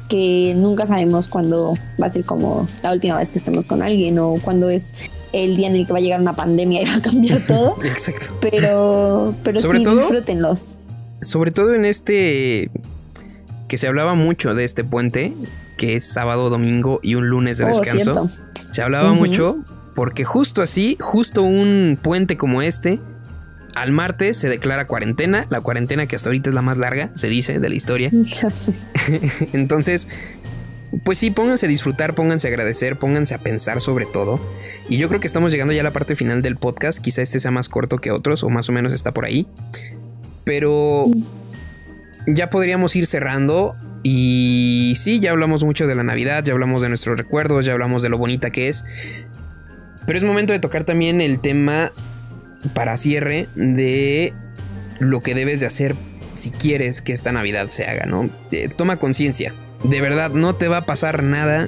que 0.10 0.56
nunca 0.58 0.86
sabemos 0.86 1.28
cuándo 1.28 1.74
va 2.02 2.08
a 2.08 2.10
ser 2.10 2.26
como 2.26 2.68
la 2.84 2.92
última 2.92 3.18
vez 3.18 3.32
que 3.32 3.40
estemos 3.40 3.68
con 3.68 3.82
alguien 3.82 4.20
o 4.20 4.36
cuándo 4.44 4.70
es 4.70 4.94
el 5.34 5.56
día 5.56 5.68
en 5.68 5.76
el 5.76 5.86
que 5.86 5.94
va 5.94 6.00
a 6.00 6.02
llegar 6.02 6.20
una 6.20 6.36
pandemia 6.36 6.82
y 6.82 6.86
va 6.86 6.96
a 6.96 7.02
cambiar 7.02 7.46
todo. 7.48 7.76
Exacto. 7.84 8.36
Pero, 8.42 9.36
pero 9.44 9.60
sí, 9.60 9.86
disfrútenlos. 9.86 10.72
Sobre 11.22 11.52
todo 11.52 11.74
en 11.74 11.86
este 11.86 12.70
que 13.68 13.78
se 13.78 13.88
hablaba 13.88 14.16
mucho 14.16 14.54
de 14.54 14.64
este 14.64 14.84
puente, 14.84 15.34
que 15.78 15.96
es 15.96 16.06
sábado, 16.08 16.50
domingo 16.50 17.00
y 17.04 17.16
un 17.16 17.28
lunes 17.28 17.58
de 17.58 17.66
oh, 17.66 17.68
descanso. 17.68 18.30
Se 18.72 18.82
hablaba 18.82 19.14
mucho 19.14 19.60
porque 19.98 20.26
justo 20.26 20.62
así, 20.62 20.96
justo 21.00 21.42
un 21.42 21.98
puente 22.00 22.38
como 22.38 22.62
este, 22.62 23.00
al 23.74 23.92
martes 23.92 24.38
se 24.38 24.48
declara 24.48 24.86
cuarentena, 24.86 25.48
la 25.50 25.60
cuarentena 25.62 26.06
que 26.06 26.16
hasta 26.16 26.30
ahorita 26.30 26.50
es 26.50 26.54
la 26.54 26.62
más 26.62 26.78
larga, 26.78 27.10
se 27.16 27.30
dice, 27.30 27.58
de 27.58 27.68
la 27.68 27.74
historia. 27.74 28.12
Ya 28.14 28.52
sé. 28.52 28.74
Entonces, 29.54 30.08
pues 31.04 31.18
sí, 31.18 31.32
pónganse 31.32 31.66
a 31.66 31.70
disfrutar, 31.70 32.14
pónganse 32.14 32.46
a 32.48 32.52
agradecer, 32.52 33.00
pónganse 33.00 33.34
a 33.34 33.40
pensar 33.40 33.82
sobre 33.82 34.06
todo. 34.06 34.40
Y 34.88 35.00
yo 35.00 35.08
creo 35.08 35.20
que 35.20 35.26
estamos 35.26 35.52
llegando 35.52 35.74
ya 35.74 35.82
a 35.82 35.86
la 35.86 35.94
parte 35.94 36.16
final 36.16 36.44
del 36.44 36.58
podcast, 36.58 37.00
quizá 37.00 37.24
este 37.24 37.40
sea 37.40 37.50
más 37.50 37.68
corto 37.68 37.98
que 37.98 38.12
otros, 38.12 38.44
o 38.44 38.52
más 38.52 38.70
o 38.70 38.74
menos 38.74 38.94
está 38.94 39.16
por 39.16 39.26
ahí. 39.26 39.48
Pero 40.44 41.06
ya 42.28 42.52
podríamos 42.52 42.96
ir 42.96 43.08
cerrando. 43.08 43.76
Y 44.04 44.94
sí, 44.96 45.20
ya 45.20 45.32
hablamos 45.32 45.64
mucho 45.64 45.88
de 45.88 45.96
la 45.96 46.04
Navidad, 46.04 46.44
ya 46.44 46.54
hablamos 46.54 46.84
de 46.84 46.90
nuestros 46.90 47.18
recuerdos, 47.18 47.66
ya 47.66 47.74
hablamos 47.74 48.04
de 48.04 48.10
lo 48.10 48.20
bonita 48.20 48.52
que 48.52 48.68
es. 48.70 48.86
Pero 50.08 50.18
es 50.18 50.24
momento 50.24 50.54
de 50.54 50.60
tocar 50.60 50.86
también 50.86 51.22
el 51.22 51.40
tema 51.40 51.92
para 52.74 52.98
cierre 52.98 53.48
de 53.56 54.34
lo 55.00 55.22
que 55.22 55.36
debes 55.36 55.60
de 55.60 55.68
hacer 55.68 55.96
si 56.34 56.50
quieres 56.50 57.02
que 57.02 57.14
esta 57.14 57.32
Navidad 57.32 57.68
se 57.68 57.86
haga, 57.86 58.06
¿no? 58.06 58.30
Eh, 58.52 58.70
toma 58.70 58.98
conciencia. 58.98 59.54
De 59.84 60.02
verdad, 60.02 60.32
no 60.32 60.56
te 60.56 60.70
va 60.70 60.78
a 60.78 60.86
pasar 60.86 61.24
nada 61.24 61.68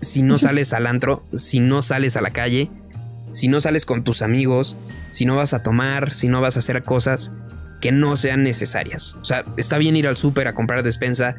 si 0.00 0.22
no 0.22 0.38
sales 0.38 0.72
al 0.72 0.86
antro, 0.86 1.24
si 1.32 1.60
no 1.60 1.82
sales 1.82 2.16
a 2.16 2.20
la 2.20 2.30
calle, 2.30 2.70
si 3.32 3.48
no 3.48 3.60
sales 3.60 3.84
con 3.84 4.04
tus 4.04 4.22
amigos, 4.22 4.76
si 5.10 5.26
no 5.26 5.34
vas 5.34 5.54
a 5.54 5.62
tomar, 5.62 6.14
si 6.14 6.28
no 6.28 6.40
vas 6.40 6.56
a 6.56 6.60
hacer 6.60 6.84
cosas 6.84 7.32
que 7.80 7.90
no 7.90 8.16
sean 8.16 8.44
necesarias. 8.44 9.16
O 9.20 9.24
sea, 9.24 9.44
está 9.56 9.76
bien 9.78 9.96
ir 9.96 10.06
al 10.06 10.16
súper 10.16 10.46
a 10.46 10.54
comprar 10.54 10.84
despensa, 10.84 11.36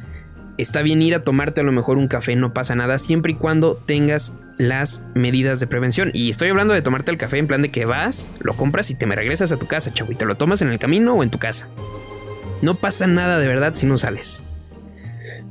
está 0.57 0.81
bien 0.81 1.01
ir 1.01 1.15
a 1.15 1.23
tomarte 1.23 1.61
a 1.61 1.63
lo 1.63 1.71
mejor 1.71 1.97
un 1.97 2.07
café, 2.07 2.35
no 2.35 2.53
pasa 2.53 2.75
nada, 2.75 2.97
siempre 2.97 3.33
y 3.33 3.35
cuando 3.35 3.75
tengas 3.75 4.35
las 4.57 5.03
medidas 5.15 5.59
de 5.59 5.67
prevención. 5.67 6.11
Y 6.13 6.29
estoy 6.29 6.49
hablando 6.49 6.73
de 6.73 6.81
tomarte 6.81 7.11
el 7.11 7.17
café 7.17 7.37
en 7.37 7.47
plan 7.47 7.61
de 7.61 7.71
que 7.71 7.85
vas, 7.85 8.27
lo 8.39 8.55
compras 8.55 8.89
y 8.91 8.95
te 8.95 9.05
me 9.05 9.15
regresas 9.15 9.51
a 9.51 9.57
tu 9.57 9.67
casa, 9.67 9.91
chavo, 9.91 10.11
y 10.11 10.15
te 10.15 10.25
lo 10.25 10.35
tomas 10.35 10.61
en 10.61 10.69
el 10.69 10.79
camino 10.79 11.13
o 11.13 11.23
en 11.23 11.29
tu 11.29 11.39
casa. 11.39 11.67
No 12.61 12.75
pasa 12.75 13.07
nada 13.07 13.39
de 13.39 13.47
verdad 13.47 13.73
si 13.75 13.85
no 13.85 13.97
sales. 13.97 14.41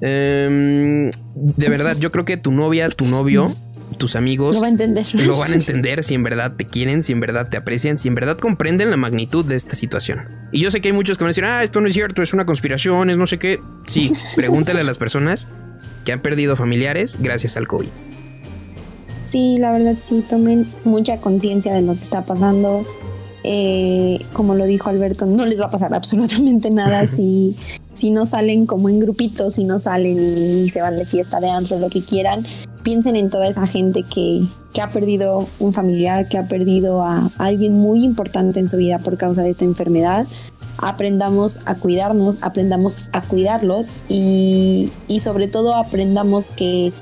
Em, 0.01 1.11
de 1.35 1.69
verdad, 1.69 1.97
yo 1.99 2.11
creo 2.11 2.25
que 2.25 2.37
tu 2.37 2.51
novia, 2.51 2.89
tu 2.89 3.07
novio, 3.07 3.55
tus 3.95 4.17
amigos 4.17 4.57
lo, 4.57 4.63
va 4.63 4.67
a 4.67 4.71
entender. 4.71 5.05
lo 5.27 5.39
van 5.39 5.53
a 5.53 5.55
entender 5.55 6.05
si 6.05 6.15
en 6.15 6.23
verdad 6.23 6.53
te 6.57 6.67
quieren, 6.67 7.03
si 7.03 7.13
en 7.13 7.21
verdad 7.21 7.49
te 7.49 7.57
aprecian, 7.57 7.99
si 7.99 8.09
en 8.09 8.15
verdad 8.15 8.37
comprenden 8.37 8.91
la 8.91 8.97
magnitud 8.97 9.45
de 9.45 9.57
esta 9.57 9.75
situación. 9.75 10.29
Y 10.53 10.61
yo 10.61 10.71
sé 10.71 10.81
que 10.81 10.89
hay 10.89 10.93
muchos 10.93 11.19
que 11.19 11.25
van 11.25 11.29
a 11.29 11.31
decir, 11.31 11.45
ah, 11.45 11.63
esto 11.63 11.81
no 11.81 11.89
es 11.89 11.95
cierto, 11.95 12.23
es 12.23 12.33
una 12.33 12.47
conspiración, 12.47 13.11
es 13.11 13.17
no 13.17 13.27
sé 13.27 13.39
qué. 13.39 13.61
Sí, 13.87 14.13
pregúntale 14.37 14.81
a 14.81 14.85
las 14.85 14.99
personas 14.99 15.51
que 16.05 16.13
han 16.13 16.21
perdido 16.21 16.57
familiares 16.57 17.19
gracias 17.21 17.57
al 17.57 17.67
COVID. 17.67 17.89
Sí, 19.25 19.59
la 19.59 19.73
verdad 19.73 19.97
sí, 19.99 20.23
tomen 20.29 20.67
mucha 20.85 21.17
conciencia 21.19 21.73
de 21.73 21.83
lo 21.83 21.95
que 21.95 22.03
está 22.03 22.23
pasando. 22.23 22.87
Eh, 23.43 24.25
como 24.33 24.55
lo 24.55 24.65
dijo 24.65 24.89
Alberto, 24.89 25.27
no 25.27 25.45
les 25.45 25.61
va 25.61 25.67
a 25.67 25.71
pasar 25.71 25.93
absolutamente 25.93 26.71
nada 26.71 27.07
si, 27.09 27.55
si 27.93 28.11
no 28.11 28.27
salen 28.27 28.65
como 28.65 28.89
en 28.89 29.01
grupitos, 29.01 29.55
si 29.55 29.65
no 29.65 29.81
salen 29.81 30.65
y 30.65 30.71
se 30.71 30.81
van 30.81 30.97
de 30.97 31.05
fiesta 31.05 31.41
de 31.41 31.51
antro, 31.51 31.79
lo 31.79 31.91
que 31.91 32.03
quieran. 32.03 32.45
Piensen 32.85 33.17
en 33.17 33.31
toda 33.31 33.49
esa 33.49 33.67
gente 33.67 34.05
que, 34.05 34.45
que 34.73 34.81
ha 34.81 34.91
perdido 34.91 35.49
un 35.59 35.73
familiar, 35.73 36.29
que 36.29 36.39
ha 36.39 36.47
perdido 36.47 37.03
a 37.03 37.29
alguien 37.39 37.73
muy 37.73 38.05
importante 38.05 38.61
en 38.61 38.69
su 38.69 38.77
vida 38.77 39.01
por 39.01 39.19
causa 39.19 39.43
de 39.43 39.51
esta 39.51 39.65
enfermedad 39.65 40.27
aprendamos 40.77 41.61
a 41.67 41.77
cuidarnos, 41.77 42.41
aprendamos 42.43 43.09
a 43.13 43.21
cuidarlos 43.23 44.01
y, 44.09 44.91
y, 45.07 45.21
sobre 45.21 45.47
todo 45.47 45.77
aprendamos 45.77 46.51
que 46.51 46.93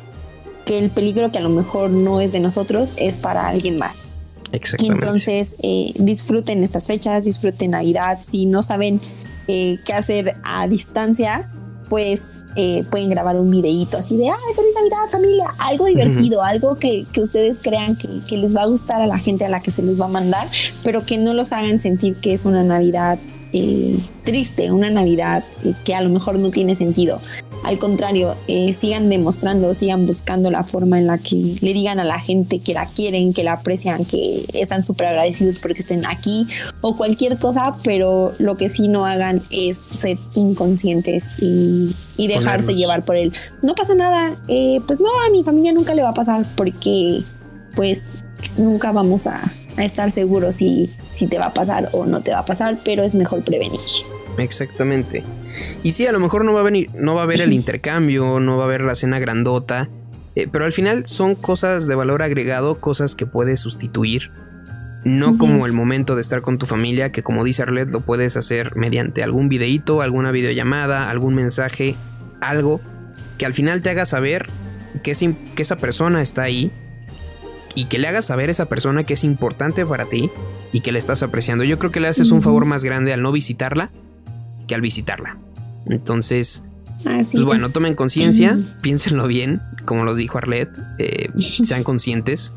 que 0.65 0.79
el 0.79 0.91
peligro 0.91 1.31
que 1.31 1.39
a 1.39 1.41
lo 1.41 1.49
mejor 1.49 1.91
no 1.91 2.21
es 2.21 2.33
de 2.33 2.41
nosotros 2.41 2.91
es 2.97 3.17
para 3.17 3.49
alguien 3.49 3.79
más. 3.79 4.05
Exactamente. 4.53 5.07
Entonces, 5.07 5.57
eh, 5.63 5.93
disfruten 5.97 6.63
estas 6.63 6.87
fechas, 6.87 7.25
disfruten 7.25 7.73
Navidad. 7.73 8.19
Si 8.23 8.47
no 8.47 8.63
saben 8.63 9.01
eh, 9.49 9.79
qué 9.85 9.93
hacer 9.95 10.37
a 10.45 10.69
distancia, 10.69 11.51
pues 11.93 12.43
eh, 12.57 12.85
pueden 12.91 13.11
grabar 13.11 13.37
un 13.37 13.51
videíto 13.51 13.99
así 13.99 14.17
de, 14.17 14.27
ay, 14.31 14.55
feliz 14.57 14.73
Navidad 14.75 15.11
familia, 15.11 15.45
algo 15.59 15.85
divertido, 15.85 16.43
algo 16.43 16.79
que, 16.79 17.05
que 17.13 17.21
ustedes 17.21 17.59
crean 17.61 17.97
que, 17.97 18.09
que, 18.27 18.39
les 18.39 18.57
va 18.57 18.63
a 18.63 18.67
gustar 18.67 19.03
a 19.03 19.07
la 19.07 19.19
gente 19.19 19.45
a 19.45 19.51
la 19.51 19.61
que 19.61 19.71
se 19.71 19.83
les 19.83 20.01
va 20.01 20.07
a 20.07 20.09
mandar, 20.09 20.49
pero 20.85 21.05
que 21.05 21.19
no 21.19 21.35
los 21.35 21.53
hagan 21.53 21.81
sentir 21.81 22.17
que 22.17 22.33
es 22.33 22.47
una 22.47 22.63
Navidad 22.63 23.19
triste, 24.25 24.73
una 24.73 24.89
Navidad 24.89 25.45
que 25.85 25.95
a 25.95 26.01
lo 26.01 26.09
mejor 26.09 26.39
no 26.39 26.51
tiene 26.51 26.75
sentido. 26.77 27.21
Al 27.65 27.79
contrario, 27.79 28.35
eh, 28.49 28.73
sigan 28.73 29.09
demostrando, 29.09 29.73
sigan 29.73 30.07
buscando 30.07 30.51
la 30.51 30.65
forma 30.65 30.99
en 30.99 31.07
la 31.07 31.19
que 31.19 31.57
le 31.61 31.73
digan 31.73 32.01
a 32.01 32.05
la 32.05 32.19
gente 32.19 32.59
que 32.59 32.75
la 32.75 32.87
quieren, 32.87 33.33
que 33.33 33.45
la 33.45 33.53
aprecian, 33.55 34.05
que 34.05 34.45
están 34.53 34.83
súper 34.83 35.09
agradecidos 35.09 35.59
porque 35.59 35.81
estén 35.81 36.05
aquí 36.05 36.47
o 36.81 36.97
cualquier 36.97 37.39
cosa, 37.39 37.77
pero 37.85 38.33
lo 38.39 38.57
que 38.57 38.69
sí 38.69 38.89
no 38.89 39.07
hagan 39.07 39.43
es 39.51 39.79
ser 39.79 40.19
inconscientes 40.35 41.27
y, 41.41 41.95
dejarse 42.17 42.73
llevar 42.75 43.05
por 43.05 43.17
él. 43.17 43.33
No 43.63 43.75
pasa 43.75 43.95
nada, 43.95 44.35
eh, 44.49 44.81
pues 44.87 45.01
no, 45.01 45.09
a 45.27 45.31
mi 45.31 45.45
familia 45.45 45.73
nunca 45.73 45.95
le 45.95 46.03
va 46.03 46.11
a 46.11 46.15
pasar 46.15 46.47
porque 46.57 47.23
pues 47.75 48.25
nunca 48.57 48.91
vamos 48.91 49.27
a, 49.27 49.41
estar 49.79 50.11
seguros 50.11 50.57
si, 50.57 50.91
si 51.11 51.27
te 51.27 51.39
va 51.39 51.47
a 51.47 51.55
pasar 51.55 51.89
o 51.93 52.05
no 52.05 52.21
te 52.21 52.31
va 52.31 52.41
a 52.41 52.45
pasar, 52.45 52.79
pero 52.85 53.03
es 53.03 53.15
mejor 53.15 53.43
prevenir. 53.43 53.81
Exactamente. 54.39 55.25
Y 55.83 55.93
sí, 55.93 56.07
a 56.07 56.13
lo 56.13 56.21
mejor 56.21 56.45
no 56.45 56.53
va 56.53 56.61
a 56.61 56.65
venir, 56.65 56.91
no 56.95 57.15
va 57.15 57.23
a 57.23 57.25
haber 57.25 57.41
el 57.41 57.53
intercambio, 57.53 58.41
no 58.41 58.57
va 58.57 58.65
a 58.65 58.67
haber 58.67 58.83
la 58.83 58.95
cena 58.95 59.19
grandota, 59.19 59.89
eh, 60.35 60.49
pero 60.51 60.65
al 60.65 60.73
final 60.73 61.07
son 61.07 61.35
cosas 61.35 61.87
de 61.87 61.95
valor 61.95 62.23
agregado, 62.23 62.81
cosas 62.81 63.15
que 63.15 63.27
puedes 63.27 63.61
sustituir. 63.61 64.31
No 65.05 65.37
como 65.37 65.67
el 65.67 65.73
momento 65.73 66.15
de 66.15 66.23
estar 66.23 66.43
con 66.43 66.59
tu 66.59 66.67
familia, 66.67 67.11
que 67.11 67.25
como 67.25 67.43
dice 67.43 67.63
Arlet, 67.63 67.91
lo 67.91 68.03
puedes 68.03 68.37
hacer 68.37 68.77
mediante 68.77 69.25
algún 69.25 69.49
videíto, 69.49 70.01
alguna 70.01 70.31
videollamada, 70.31 71.11
algún 71.11 71.35
mensaje, 71.35 71.97
algo 72.41 72.81
que 73.37 73.45
al 73.45 73.53
final 73.53 73.83
te 73.83 73.91
haga 73.91 74.07
saber 74.07 74.47
que, 75.03 75.13
que 75.57 75.63
esa 75.63 75.77
persona 75.77 76.23
está 76.23 76.43
ahí 76.43 76.71
y 77.75 77.87
que 77.87 77.99
le 77.99 78.07
hagas 78.07 78.27
saber 78.27 78.49
a 78.49 78.53
esa 78.53 78.67
persona 78.67 79.03
que 79.03 79.15
es 79.15 79.25
importante 79.25 79.85
para 79.85 80.05
ti 80.05 80.31
y 80.73 80.81
que 80.81 80.93
le 80.93 81.01
estás 81.01 81.25
apreciando. 81.25 81.65
Yo 81.65 81.81
creo 81.81 81.91
que 81.91 81.99
le 81.99 82.07
haces 82.07 82.31
un 82.31 82.41
favor 82.41 82.65
más 82.65 82.85
grande 82.85 83.13
al 83.13 83.23
no 83.23 83.33
visitarla 83.33 83.91
que 84.73 84.77
al 84.77 84.81
visitarla. 84.81 85.37
Entonces, 85.87 86.65
pues 87.05 87.45
bueno, 87.45 87.71
tomen 87.71 87.95
conciencia, 87.95 88.59
piénsenlo 88.81 89.27
bien, 89.27 89.61
como 89.85 90.05
los 90.05 90.17
dijo 90.17 90.39
Arlet, 90.39 90.71
eh, 90.99 91.29
sean 91.39 91.85
conscientes. 91.85 92.55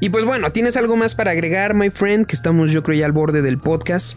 Y 0.00 0.08
pues 0.08 0.24
bueno, 0.24 0.52
¿tienes 0.52 0.76
algo 0.76 0.96
más 0.96 1.14
para 1.14 1.32
agregar, 1.32 1.74
my 1.74 1.90
friend? 1.90 2.26
Que 2.26 2.36
estamos 2.36 2.72
yo 2.72 2.82
creo 2.82 2.98
ya 2.98 3.06
al 3.06 3.12
borde 3.12 3.42
del 3.42 3.58
podcast. 3.58 4.16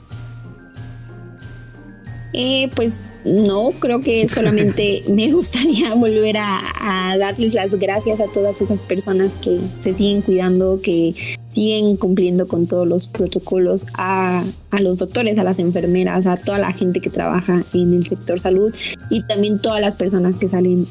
Eh, 2.40 2.70
pues 2.76 3.02
no, 3.26 3.72
creo 3.80 4.02
que 4.02 4.28
solamente 4.28 5.02
me 5.10 5.32
gustaría 5.32 5.92
volver 5.96 6.38
a, 6.38 7.18
darles 7.18 7.56
las 7.56 7.74
gracias 7.74 8.20
a 8.20 8.28
todas 8.28 8.62
esas 8.62 8.84
personas 8.84 9.36
que 9.36 9.60
se 9.80 9.92
siguen 9.92 10.22
cuidando, 10.22 10.80
que 10.80 11.16
siguen 11.50 11.98
cumpliendo 11.98 12.48
con 12.48 12.68
todos 12.68 12.88
los 12.88 13.08
protocolos, 13.08 13.88
a, 13.98 14.44
a, 14.70 14.82
los 14.82 15.00
doctores, 15.00 15.40
a 15.40 15.44
las 15.44 15.58
enfermeras, 15.58 16.28
a 16.28 16.38
toda 16.38 16.60
la 16.60 16.72
gente 16.74 17.00
que 17.00 17.10
trabaja 17.10 17.64
en 17.74 17.96
el 17.96 18.06
sector 18.06 18.40
salud 18.40 18.72
y 19.10 19.24
también 19.24 19.60
todas 19.60 19.82
las 19.82 19.98
personas 19.98 20.36
que 20.36 20.48
salen 20.48 20.86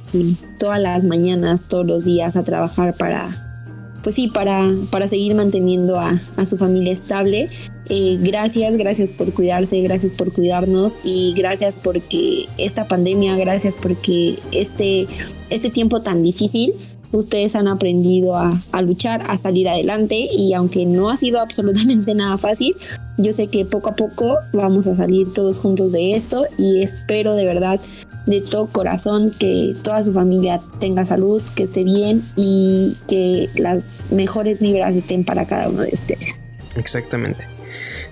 todas 0.59 0.81
las 0.81 1.05
mañanas, 1.05 1.69
todos 1.69 1.87
los 1.87 2.07
días 2.07 2.37
a 2.37 2.43
trabajar 2.43 2.97
para, 2.97 3.63
pues 4.03 4.17
sí, 4.17 4.27
para, 4.27 4.69
para 4.91 5.07
seguir 5.07 5.37
manteniendo 5.37 6.01
a, 6.01 6.21
a 6.37 6.45
su 6.45 6.59
familia 6.59 6.93
estable. 6.93 7.49
Eh, 7.89 8.19
gracias, 8.21 8.77
gracias 8.77 9.11
por 9.11 9.33
cuidarse, 9.33 9.81
gracias 9.81 10.13
por 10.13 10.33
cuidarnos 10.33 10.99
y 11.05 11.35
gracias 11.37 11.77
porque 11.77 12.47
esta 12.59 12.87
pandemia, 12.87 13.37
gracias 13.37 13.77
porque 13.77 14.39
este, 14.51 15.07
este 15.51 15.71
tiempo 15.71 16.01
tan 16.01 16.23
difícil, 16.23 16.73
ustedes 17.13 17.55
han 17.55 17.69
aprendido 17.69 18.37
a, 18.37 18.61
a, 18.73 18.83
luchar, 18.83 19.25
a 19.29 19.37
salir 19.37 19.69
adelante 19.69 20.29
y 20.37 20.53
aunque 20.55 20.85
no 20.85 21.11
ha 21.11 21.17
sido 21.17 21.41
absolutamente 21.41 22.15
nada 22.17 22.39
fácil, 22.39 22.75
yo 23.19 23.33
sé 23.33 23.47
que 23.47 23.65
poco 23.65 23.91
a 23.91 23.95
poco 23.95 24.37
vamos 24.53 24.87
a 24.89 24.97
salir 24.97 25.33
todos 25.33 25.59
juntos 25.59 25.93
de 25.93 26.17
esto 26.17 26.45
y 26.59 26.83
espero 26.83 27.35
de 27.35 27.47
verdad 27.47 27.81
de 28.27 28.41
todo 28.41 28.67
corazón 28.67 29.33
que 29.39 29.75
toda 29.83 30.03
su 30.03 30.13
familia 30.13 30.61
tenga 30.81 31.05
salud, 31.05 31.41
que 31.55 31.63
esté 31.63 31.85
bien 31.85 32.23
y 32.35 32.97
que 33.07 33.49
las 33.57 34.01
mejores 34.11 34.61
vibras 34.61 34.97
estén 34.97 35.25
para 35.25 35.47
cada 35.47 35.69
uno 35.69 35.83
de 35.83 35.95
ustedes. 35.95 36.41
Exactamente. 36.77 37.56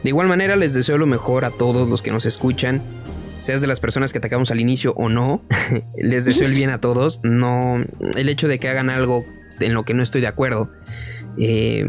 De 0.05 0.11
igual 0.11 0.29
manera 0.29 0.55
les 0.55 0.75
deseo 0.75 0.99
lo 0.99 1.07
mejor 1.07 1.47
a 1.47 1.51
todos 1.51 1.89
los 1.89 2.03
que 2.03 2.13
nos 2.13 2.27
escuchan, 2.27 2.83
seas 3.39 3.63
de 3.63 3.67
las 3.67 3.81
personas 3.81 4.13
que 4.13 4.19
atacamos 4.19 4.51
al 4.51 4.61
inicio 4.61 4.93
o 4.97 5.09
no, 5.09 5.43
les 5.99 6.27
deseo 6.27 6.47
el 6.47 6.53
bien 6.53 6.69
a 6.71 6.79
todos. 6.79 7.21
No, 7.25 7.83
el 8.15 8.29
hecho 8.29 8.47
de 8.47 8.59
que 8.59 8.69
hagan 8.69 8.91
algo 8.91 9.25
en 9.61 9.73
lo 9.73 9.85
que 9.85 9.95
no 9.95 10.03
estoy 10.03 10.21
de 10.21 10.27
acuerdo 10.27 10.71
eh, 11.39 11.87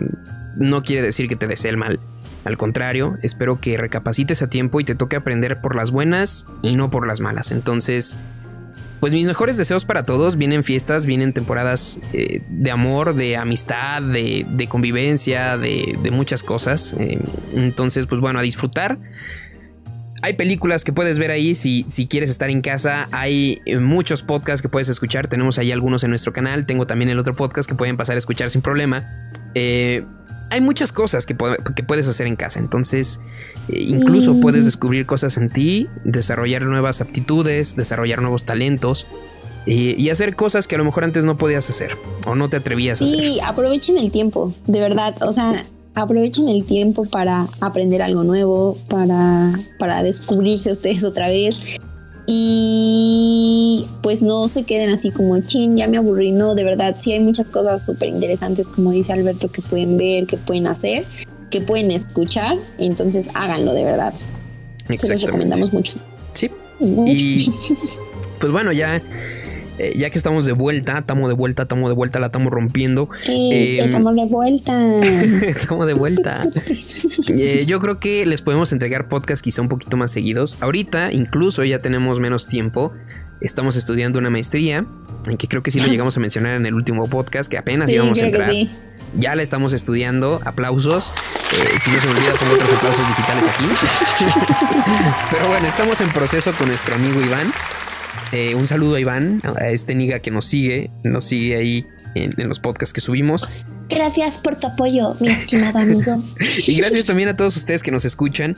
no 0.55 0.81
quiere 0.83 1.01
decir 1.01 1.27
que 1.27 1.35
te 1.35 1.45
desee 1.45 1.71
el 1.71 1.77
mal. 1.77 1.99
Al 2.45 2.57
contrario, 2.57 3.17
espero 3.21 3.59
que 3.59 3.77
recapacites 3.77 4.41
a 4.41 4.49
tiempo 4.49 4.79
y 4.79 4.85
te 4.85 4.95
toque 4.95 5.17
aprender 5.17 5.59
por 5.59 5.75
las 5.75 5.91
buenas 5.91 6.47
y 6.61 6.73
no 6.73 6.91
por 6.91 7.07
las 7.07 7.19
malas. 7.19 7.51
Entonces, 7.51 8.17
pues 8.99 9.13
mis 9.13 9.27
mejores 9.27 9.57
deseos 9.57 9.85
para 9.85 10.05
todos. 10.05 10.37
Vienen 10.37 10.63
fiestas, 10.63 11.05
vienen 11.05 11.33
temporadas 11.33 11.99
eh, 12.13 12.41
de 12.49 12.71
amor, 12.71 13.15
de 13.15 13.37
amistad, 13.37 14.01
de, 14.01 14.67
convivencia, 14.69 15.57
de, 15.57 16.09
muchas 16.11 16.43
cosas. 16.43 16.95
Eh, 16.99 17.19
entonces, 17.53 18.07
pues 18.07 18.21
bueno, 18.21 18.39
a 18.39 18.41
disfrutar. 18.41 18.97
Hay 20.21 20.33
películas 20.33 20.83
que 20.83 20.91
puedes 20.91 21.19
ver 21.19 21.29
ahí 21.29 21.53
si, 21.53 21.85
si 21.87 22.07
quieres 22.07 22.31
estar 22.31 22.49
en 22.49 22.61
casa. 22.61 23.07
Hay 23.11 23.61
eh, 23.67 23.77
muchos 23.77 24.23
podcasts 24.23 24.63
que 24.63 24.69
puedes 24.69 24.89
escuchar. 24.89 25.27
Tenemos 25.27 25.59
ahí 25.59 25.71
algunos 25.71 26.03
en 26.03 26.09
nuestro 26.09 26.33
canal. 26.33 26.65
Tengo 26.65 26.87
también 26.87 27.09
el 27.09 27.19
otro 27.19 27.35
podcast 27.35 27.69
que 27.69 27.75
pueden 27.75 27.95
pasar 27.95 28.15
a 28.15 28.17
escuchar 28.17 28.49
sin 28.49 28.63
problema. 28.63 29.29
Eh, 29.53 30.03
hay 30.55 30.61
muchas 30.61 30.93
cosas 30.93 31.25
que, 31.25 31.35
puedes 31.35 32.07
hacer 32.07 32.27
en 32.27 32.37
casa. 32.37 32.59
Entonces, 32.59 33.19
eh, 33.67 33.83
incluso 33.87 34.39
puedes 34.39 34.65
descubrir 34.65 35.05
cosas 35.05 35.37
en 35.37 35.49
ti, 35.49 35.89
desarrollar 36.05 36.63
nuevas 36.63 37.01
aptitudes, 37.01 37.75
desarrollar 37.75 38.21
nuevos 38.21 38.45
talentos. 38.45 39.05
y 39.67 40.09
hacer 40.09 40.35
cosas 40.35 40.67
que 40.67 40.75
a 40.75 40.77
lo 40.77 40.85
mejor 40.85 41.03
antes 41.03 41.25
no 41.25 41.39
podías 41.39 41.67
hacer 41.71 41.97
o 42.27 42.35
no 42.35 42.49
te 42.49 42.57
atrevías 42.57 43.01
a 43.01 43.05
hacer. 43.05 43.17
Sí, 43.17 43.39
aprovechen 43.43 43.97
el 43.97 44.11
tiempo, 44.11 44.53
de 44.67 44.79
verdad. 44.79 45.15
O 45.23 45.33
sea, 45.33 45.65
aprovechen 45.95 46.47
el 46.49 46.65
tiempo 46.65 47.05
para 47.05 47.47
aprender 47.61 48.01
algo 48.03 48.23
nuevo, 48.23 48.77
para, 48.87 49.53
para 49.79 50.03
descubrirse 50.03 50.71
ustedes 50.71 51.03
otra 51.03 51.29
vez 51.29 51.79
y 52.27 53.87
pues 54.01 54.21
no 54.21 54.47
se 54.47 54.63
queden 54.63 54.89
así 54.89 55.11
como 55.11 55.39
chin, 55.41 55.77
ya 55.77 55.87
me 55.87 55.97
aburrí, 55.97 56.31
no, 56.31 56.55
de 56.55 56.63
verdad, 56.63 56.95
sí 56.97 57.11
hay 57.11 57.19
muchas 57.19 57.51
cosas 57.51 57.85
súper 57.85 58.09
interesantes, 58.09 58.67
como 58.67 58.91
dice 58.91 59.13
Alberto, 59.13 59.49
que 59.49 59.61
pueden 59.61 59.97
ver, 59.97 60.25
que 60.25 60.37
pueden 60.37 60.67
hacer, 60.67 61.05
que 61.49 61.61
pueden 61.61 61.91
escuchar, 61.91 62.57
entonces 62.77 63.29
háganlo 63.33 63.73
de 63.73 63.83
verdad. 63.83 64.13
Se 64.97 65.09
los 65.09 65.21
recomendamos 65.21 65.73
mucho. 65.73 65.99
Sí. 66.33 66.49
Y 66.79 67.51
pues 68.39 68.51
bueno, 68.51 68.71
ya 68.71 69.01
eh, 69.77 69.93
ya 69.97 70.09
que 70.09 70.17
estamos 70.17 70.45
de 70.45 70.53
vuelta, 70.53 70.99
estamos 70.99 71.27
de 71.27 71.33
vuelta, 71.33 71.63
estamos 71.63 71.89
de 71.89 71.95
vuelta, 71.95 72.19
la 72.19 72.27
estamos 72.27 72.51
rompiendo. 72.53 73.09
Sí, 73.23 73.77
em, 73.79 73.85
estamos 73.85 74.15
de 74.15 74.25
vuelta. 74.25 74.99
estamos 75.45 75.87
de 75.87 75.93
vuelta. 75.93 76.43
Eh, 77.29 77.65
yo 77.67 77.79
creo 77.79 77.99
que 77.99 78.25
les 78.25 78.41
podemos 78.41 78.71
entregar 78.71 79.09
podcast 79.09 79.43
quizá 79.43 79.61
un 79.61 79.69
poquito 79.69 79.97
más 79.97 80.11
seguidos. 80.11 80.61
Ahorita 80.61 81.11
incluso 81.11 81.63
ya 81.63 81.79
tenemos 81.79 82.19
menos 82.19 82.47
tiempo. 82.47 82.93
Estamos 83.41 83.75
estudiando 83.75 84.17
una 84.17 84.29
maestría, 84.29 84.85
en 85.27 85.37
que 85.37 85.47
creo 85.47 85.61
que 85.61 85.71
sí 85.71 85.79
lo 85.79 85.87
llegamos 85.91 86.15
a 86.17 86.19
mencionar 86.19 86.53
en 86.55 86.65
el 86.65 86.73
último 86.73 87.07
podcast, 87.07 87.51
que 87.51 87.57
apenas 87.57 87.91
íbamos 87.91 88.19
a 88.21 88.25
entrar. 88.25 88.51
Ya 89.17 89.35
la 89.35 89.43
estamos 89.43 89.73
estudiando. 89.73 90.41
Aplausos. 90.45 91.13
Eh, 91.53 91.79
si 91.79 91.91
no 91.91 92.01
se 92.01 92.07
me 92.07 92.13
olvida, 92.13 92.33
pongo 92.39 92.53
otros 92.53 92.73
aplausos 92.73 93.07
digitales 93.07 93.47
aquí. 93.47 93.65
Pero 95.31 95.47
bueno, 95.47 95.67
estamos 95.67 96.01
en 96.01 96.11
proceso 96.11 96.53
con 96.57 96.67
nuestro 96.67 96.95
amigo 96.95 97.21
Iván. 97.21 97.53
Eh, 98.35 98.53
un 98.53 98.67
saludo 98.67 98.95
a 98.95 98.99
Iván, 98.99 99.41
a 99.57 99.69
este 99.69 99.95
niga 99.95 100.19
que 100.19 100.29
nos 100.29 100.45
sigue, 100.45 100.91
nos 101.05 101.23
sigue 101.23 101.55
ahí 101.55 101.85
en, 102.15 102.33
los 102.49 102.59
podcasts 102.59 102.91
que 102.91 102.99
subimos. 102.99 103.47
Gracias 103.87 104.35
por 104.35 104.57
tu 104.57 104.67
apoyo, 104.67 105.15
mi 105.21 105.29
estimado 105.29 105.79
amigo. 105.79 106.21
y 106.67 106.75
gracias 106.75 107.05
también 107.05 107.29
a 107.29 107.37
todos 107.37 107.55
ustedes 107.55 107.81
que 107.81 107.91
nos 107.91 108.03
escuchan 108.03 108.57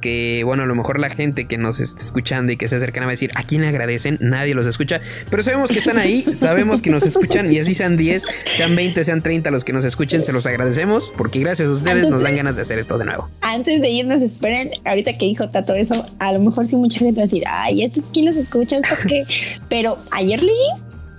que, 0.00 0.42
bueno, 0.44 0.62
a 0.62 0.66
lo 0.66 0.74
mejor 0.74 0.98
la 0.98 1.10
gente 1.10 1.46
que 1.46 1.58
nos 1.58 1.80
está 1.80 2.00
escuchando 2.00 2.52
y 2.52 2.56
que 2.56 2.68
se 2.68 2.76
acercan 2.76 3.04
a 3.04 3.06
decir, 3.08 3.30
¿a 3.34 3.42
quién 3.42 3.62
le 3.62 3.68
agradecen? 3.68 4.18
Nadie 4.20 4.54
los 4.54 4.66
escucha, 4.66 5.00
pero 5.30 5.42
sabemos 5.42 5.70
que 5.70 5.78
están 5.78 5.98
ahí, 5.98 6.22
sabemos 6.32 6.82
que 6.82 6.90
nos 6.90 7.04
escuchan 7.06 7.52
y 7.52 7.58
así 7.58 7.74
sean 7.74 7.96
10, 7.96 8.26
sean 8.44 8.76
20, 8.76 9.04
sean 9.04 9.22
30 9.22 9.50
los 9.50 9.64
que 9.64 9.72
nos 9.72 9.84
escuchen, 9.84 10.22
se 10.22 10.32
los 10.32 10.46
agradecemos 10.46 11.12
porque 11.16 11.40
gracias 11.40 11.68
a 11.68 11.72
ustedes 11.72 12.10
nos 12.10 12.22
dan 12.22 12.36
ganas 12.36 12.56
de 12.56 12.62
hacer 12.62 12.78
esto 12.78 12.98
de 12.98 13.04
nuevo. 13.04 13.28
Antes 13.40 13.80
de 13.80 13.88
irnos, 13.88 14.22
esperen, 14.22 14.70
ahorita 14.84 15.12
que 15.14 15.26
dijo 15.26 15.48
Tato 15.48 15.74
eso, 15.74 16.06
a 16.18 16.32
lo 16.32 16.40
mejor 16.40 16.66
sí 16.66 16.76
mucha 16.76 16.98
gente 16.98 17.20
va 17.20 17.22
a 17.22 17.26
decir, 17.26 17.44
ay, 17.46 17.82
¿estos 17.84 18.04
quién 18.12 18.26
los 18.26 18.36
escucha? 18.36 18.78
¿Esto 18.78 18.94
qué? 19.06 19.24
Pero 19.68 19.96
ayer 20.12 20.42
leí 20.42 20.54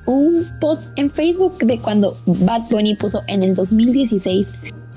un 0.06 0.48
post 0.60 0.84
en 0.96 1.12
Facebook 1.12 1.58
de 1.60 1.80
cuando 1.80 2.18
Bad 2.26 2.70
Bunny 2.70 2.96
puso 2.96 3.22
en 3.28 3.44
el 3.44 3.56
2016 3.56 4.48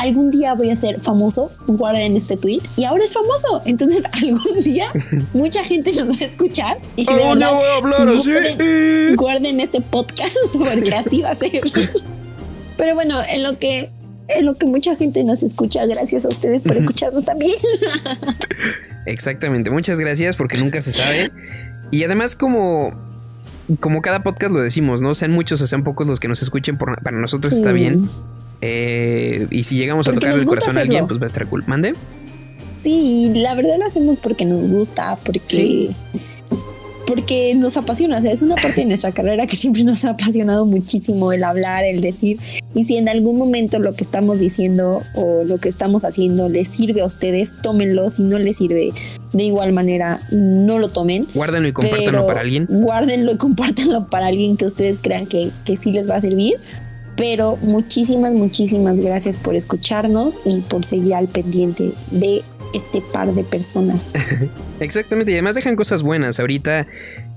algún 0.03 0.31
día 0.31 0.55
voy 0.55 0.71
a 0.71 0.77
ser 0.77 1.01
famoso, 1.01 1.51
guarden 1.67 2.17
este 2.17 2.37
tweet 2.37 2.61
y 2.77 2.85
ahora 2.85 3.05
es 3.05 3.13
famoso. 3.13 3.63
Entonces, 3.65 4.03
algún 4.13 4.61
día 4.63 4.89
mucha 5.33 5.65
gente 5.65 5.93
nos 5.93 6.11
va 6.11 6.17
a 6.21 6.25
escuchar 6.25 6.79
y 6.97 7.07
de 7.07 7.13
voy 7.13 7.43
a 7.43 7.77
hablar 7.77 8.09
así. 8.09 9.15
Guarden, 9.15 9.61
este 9.61 9.81
podcast 9.81 10.37
porque 10.53 10.95
así 10.95 11.23
va 11.23 11.31
a 11.31 11.37
ser. 11.37 11.63
Pero 12.77 12.95
bueno, 12.95 13.23
en 13.29 13.43
lo 13.43 13.59
que 13.59 13.91
en 14.29 14.47
lo 14.47 14.55
que 14.55 14.67
mucha 14.67 14.97
gente 14.97 15.23
nos 15.25 15.43
escucha, 15.43 15.85
gracias 15.87 16.25
a 16.25 16.29
ustedes 16.29 16.63
por 16.63 16.77
escucharnos 16.77 17.25
también. 17.25 17.53
Exactamente, 19.07 19.71
muchas 19.71 19.99
gracias 19.99 20.37
porque 20.37 20.57
nunca 20.57 20.81
se 20.81 20.93
sabe. 20.93 21.31
Y 21.91 22.05
además 22.05 22.35
como 22.35 22.93
como 23.81 24.03
cada 24.03 24.23
podcast 24.23 24.53
lo 24.53 24.61
decimos, 24.61 25.01
¿no? 25.01 25.15
Sean 25.15 25.33
muchos 25.33 25.61
o 25.61 25.67
sean 25.67 25.85
pocos 25.85 26.07
los 26.07 26.19
que 26.19 26.29
nos 26.29 26.43
escuchen, 26.43 26.77
para 26.77 27.19
nosotros 27.19 27.55
está 27.55 27.73
bien. 27.73 28.09
Eh, 28.63 29.49
y 29.51 29.65
si 29.65 29.77
llegamos 29.77 30.07
a 30.09 30.15
tocar 30.15 30.33
el 30.33 30.45
corazón 30.47 30.79
a 30.79 30.83
alguien, 30.83 31.07
pues 31.07 31.21
va 31.21 31.25
a 31.25 31.27
estar 31.27 31.47
cool. 31.49 31.65
Mande. 31.67 31.95
Sí, 32.79 33.31
la 33.35 33.55
verdad 33.55 33.77
lo 33.79 33.85
hacemos 33.85 34.19
porque 34.19 34.45
nos 34.45 34.67
gusta, 34.69 35.17
porque. 35.25 35.91
porque 37.07 37.55
nos 37.55 37.77
apasiona, 37.77 38.19
o 38.19 38.23
sea, 38.23 38.33
es 38.33 38.43
una 38.43 38.55
parte 38.55 38.81
de 38.81 38.87
nuestra 38.87 39.13
carrera 39.13 39.47
que 39.47 39.57
siempre 39.57 39.85
nos 39.85 40.05
ha 40.05 40.11
apasionado 40.11 40.65
muchísimo 40.65 41.33
el 41.33 41.45
hablar, 41.45 41.85
el 41.85 42.01
decir, 42.01 42.39
y 42.75 42.87
si 42.87 42.97
en 42.97 43.09
algún 43.09 43.37
momento 43.37 43.79
lo 43.81 43.95
que 43.95 44.05
estamos 44.05 44.39
diciendo 44.39 45.03
o 45.15 45.45
lo 45.45 45.59
que 45.59 45.69
estamos 45.69 46.05
haciendo 46.05 46.49
les 46.49 46.69
sirve 46.69 47.03
a 47.03 47.05
ustedes, 47.05 47.53
tómenlo, 47.63 48.11
si 48.11 48.23
no 48.23 48.39
les 48.39 48.57
sirve 48.57 48.93
de 49.33 49.43
igual 49.43 49.73
manera, 49.73 50.21
no 50.31 50.79
lo 50.79 50.89
tomen. 50.89 51.27
Guárdenlo 51.35 51.69
y 51.69 51.73
compártanlo 51.73 52.27
para 52.27 52.41
alguien. 52.41 52.67
Guárdenlo 52.69 53.33
y 53.33 53.37
compártanlo 53.37 54.09
para 54.09 54.27
alguien 54.27 54.57
que 54.57 54.67
ustedes 54.67 55.01
crean 55.01 55.27
que, 55.27 55.51
que 55.65 55.77
sí 55.77 55.93
les 55.93 56.09
va 56.09 56.17
a 56.17 56.21
servir. 56.21 56.57
Pero 57.17 57.57
muchísimas, 57.63 58.33
muchísimas 58.33 58.99
gracias 58.99 59.39
por 59.39 59.55
escucharnos 59.55 60.41
y 60.45 60.61
por 60.61 60.87
seguir 60.87 61.15
al 61.15 61.29
pendiente 61.29 61.93
de 62.11 62.43
este 62.75 63.03
par 63.13 63.33
de 63.35 63.45
personas. 63.45 64.11
Exactamente, 64.81 65.33
y 65.33 65.35
además 65.35 65.55
dejan 65.55 65.77
cosas 65.77 66.03
buenas. 66.03 66.41
Ahorita 66.41 66.87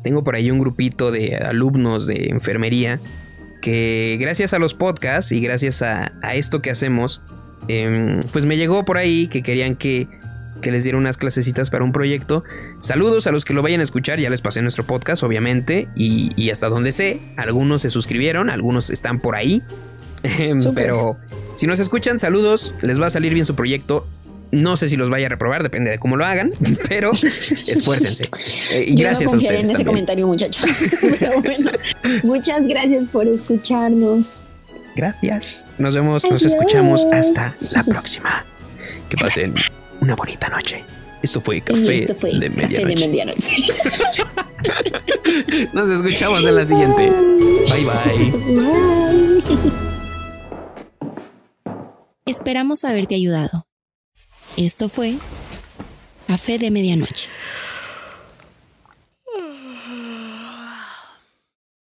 tengo 0.03 0.23
por 0.23 0.36
ahí 0.36 0.49
un 0.49 0.59
grupito 0.59 1.11
de 1.11 1.36
alumnos 1.36 2.07
de 2.07 2.28
enfermería 2.30 2.99
que 3.61 4.17
gracias 4.19 4.53
a 4.53 4.59
los 4.59 4.73
podcasts 4.76 5.32
y 5.32 5.41
gracias 5.41 5.82
a, 5.82 6.11
esto 6.34 6.61
que 6.61 6.69
hacemos, 6.69 7.23
em, 7.67 8.19
pues 8.32 8.45
me 8.45 8.57
llegó 8.57 8.86
por 8.86 8.97
ahí 8.97 9.28
que 9.28 9.41
querían 9.41 9.76
que, 9.76 10.07
que 10.62 10.72
les 10.72 10.84
diera 10.84 10.97
unas 10.97 11.18
clasecitas 11.18 11.70
para 11.70 11.84
un 11.84 11.91
proyecto. 11.91 12.43
Saludos 12.80 13.28
a 13.28 13.32
los 13.32 13.45
que 13.45 13.53
lo 13.53 13.62
vayan 13.62 13.80
a 13.82 13.84
escuchar, 13.84 14.20
ya 14.20 14.30
les 14.30 14.41
pasé 14.41 14.62
nuestro 14.62 14.86
podcast, 14.86 15.24
obviamente, 15.24 15.88
y, 15.95 16.32
y 16.36 16.49
hasta 16.49 16.70
donde 16.70 16.91
sé, 16.91 17.20
algunos 17.38 17.82
se 17.82 17.89
suscribieron, 17.89 18.49
algunos 18.49 18.89
están 18.89 19.20
por 19.20 19.36
ahí. 19.36 19.62
Pero 20.76 21.18
si 21.56 21.68
nos 21.68 21.80
escuchan, 21.80 22.20
saludos, 22.20 22.74
les 22.82 23.01
va 23.01 23.08
a 23.08 23.10
salir 23.10 23.34
bien 23.34 23.45
su 23.45 23.56
proyecto. 23.56 24.08
No 24.51 24.78
sé 24.78 24.88
si 24.89 24.95
los 24.95 25.10
vaya 25.10 25.26
a 25.26 25.30
reprobar, 25.30 25.64
depende 25.64 25.91
de 25.91 25.99
cómo 25.99 26.16
lo 26.16 26.26
hagan, 26.26 26.53
pero 26.89 27.12
esfuércense. 27.14 28.26
Eh, 28.72 28.86
y 28.88 28.95
gracias 28.95 29.32
no 29.32 29.36
a 29.36 29.39
ustedes. 29.39 29.70
en 29.70 29.76
ese 29.76 29.84
comentario, 29.84 30.28
muchachos. 30.28 30.66
pero 31.20 31.41
bueno, 31.41 31.72
muchas 32.24 32.68
gracias 32.68 33.06
por 33.12 33.28
escucharnos. 33.28 34.36
Gracias. 34.95 35.66
Nos 35.78 35.95
vemos, 35.95 36.30
nos 36.30 36.45
escuchamos 36.45 37.06
hasta 37.12 37.53
la 37.74 37.84
próxima. 37.84 38.45
Que 39.10 39.18
pasen 39.18 39.53
una 40.06 40.16
bonita 40.16 40.47
noche. 40.49 40.84
Esto 41.24 41.41
fue 41.41 41.62
Café, 41.62 42.06
de, 42.06 42.49
medianoche. 42.49 43.56
Nos 45.74 45.89
escuchamos 45.89 46.45
en 46.45 46.56
la 46.56 46.64
siguiente. 46.64 47.12
Bye 47.12 47.86
bye. 47.86 48.34
Esperamos 52.28 52.86
haberte 52.86 53.16
ayudado. 53.16 53.66
Esto 54.58 54.89
fue 54.89 55.16
Café 56.28 56.60
de 56.60 56.70
Medianoche. 56.70 57.30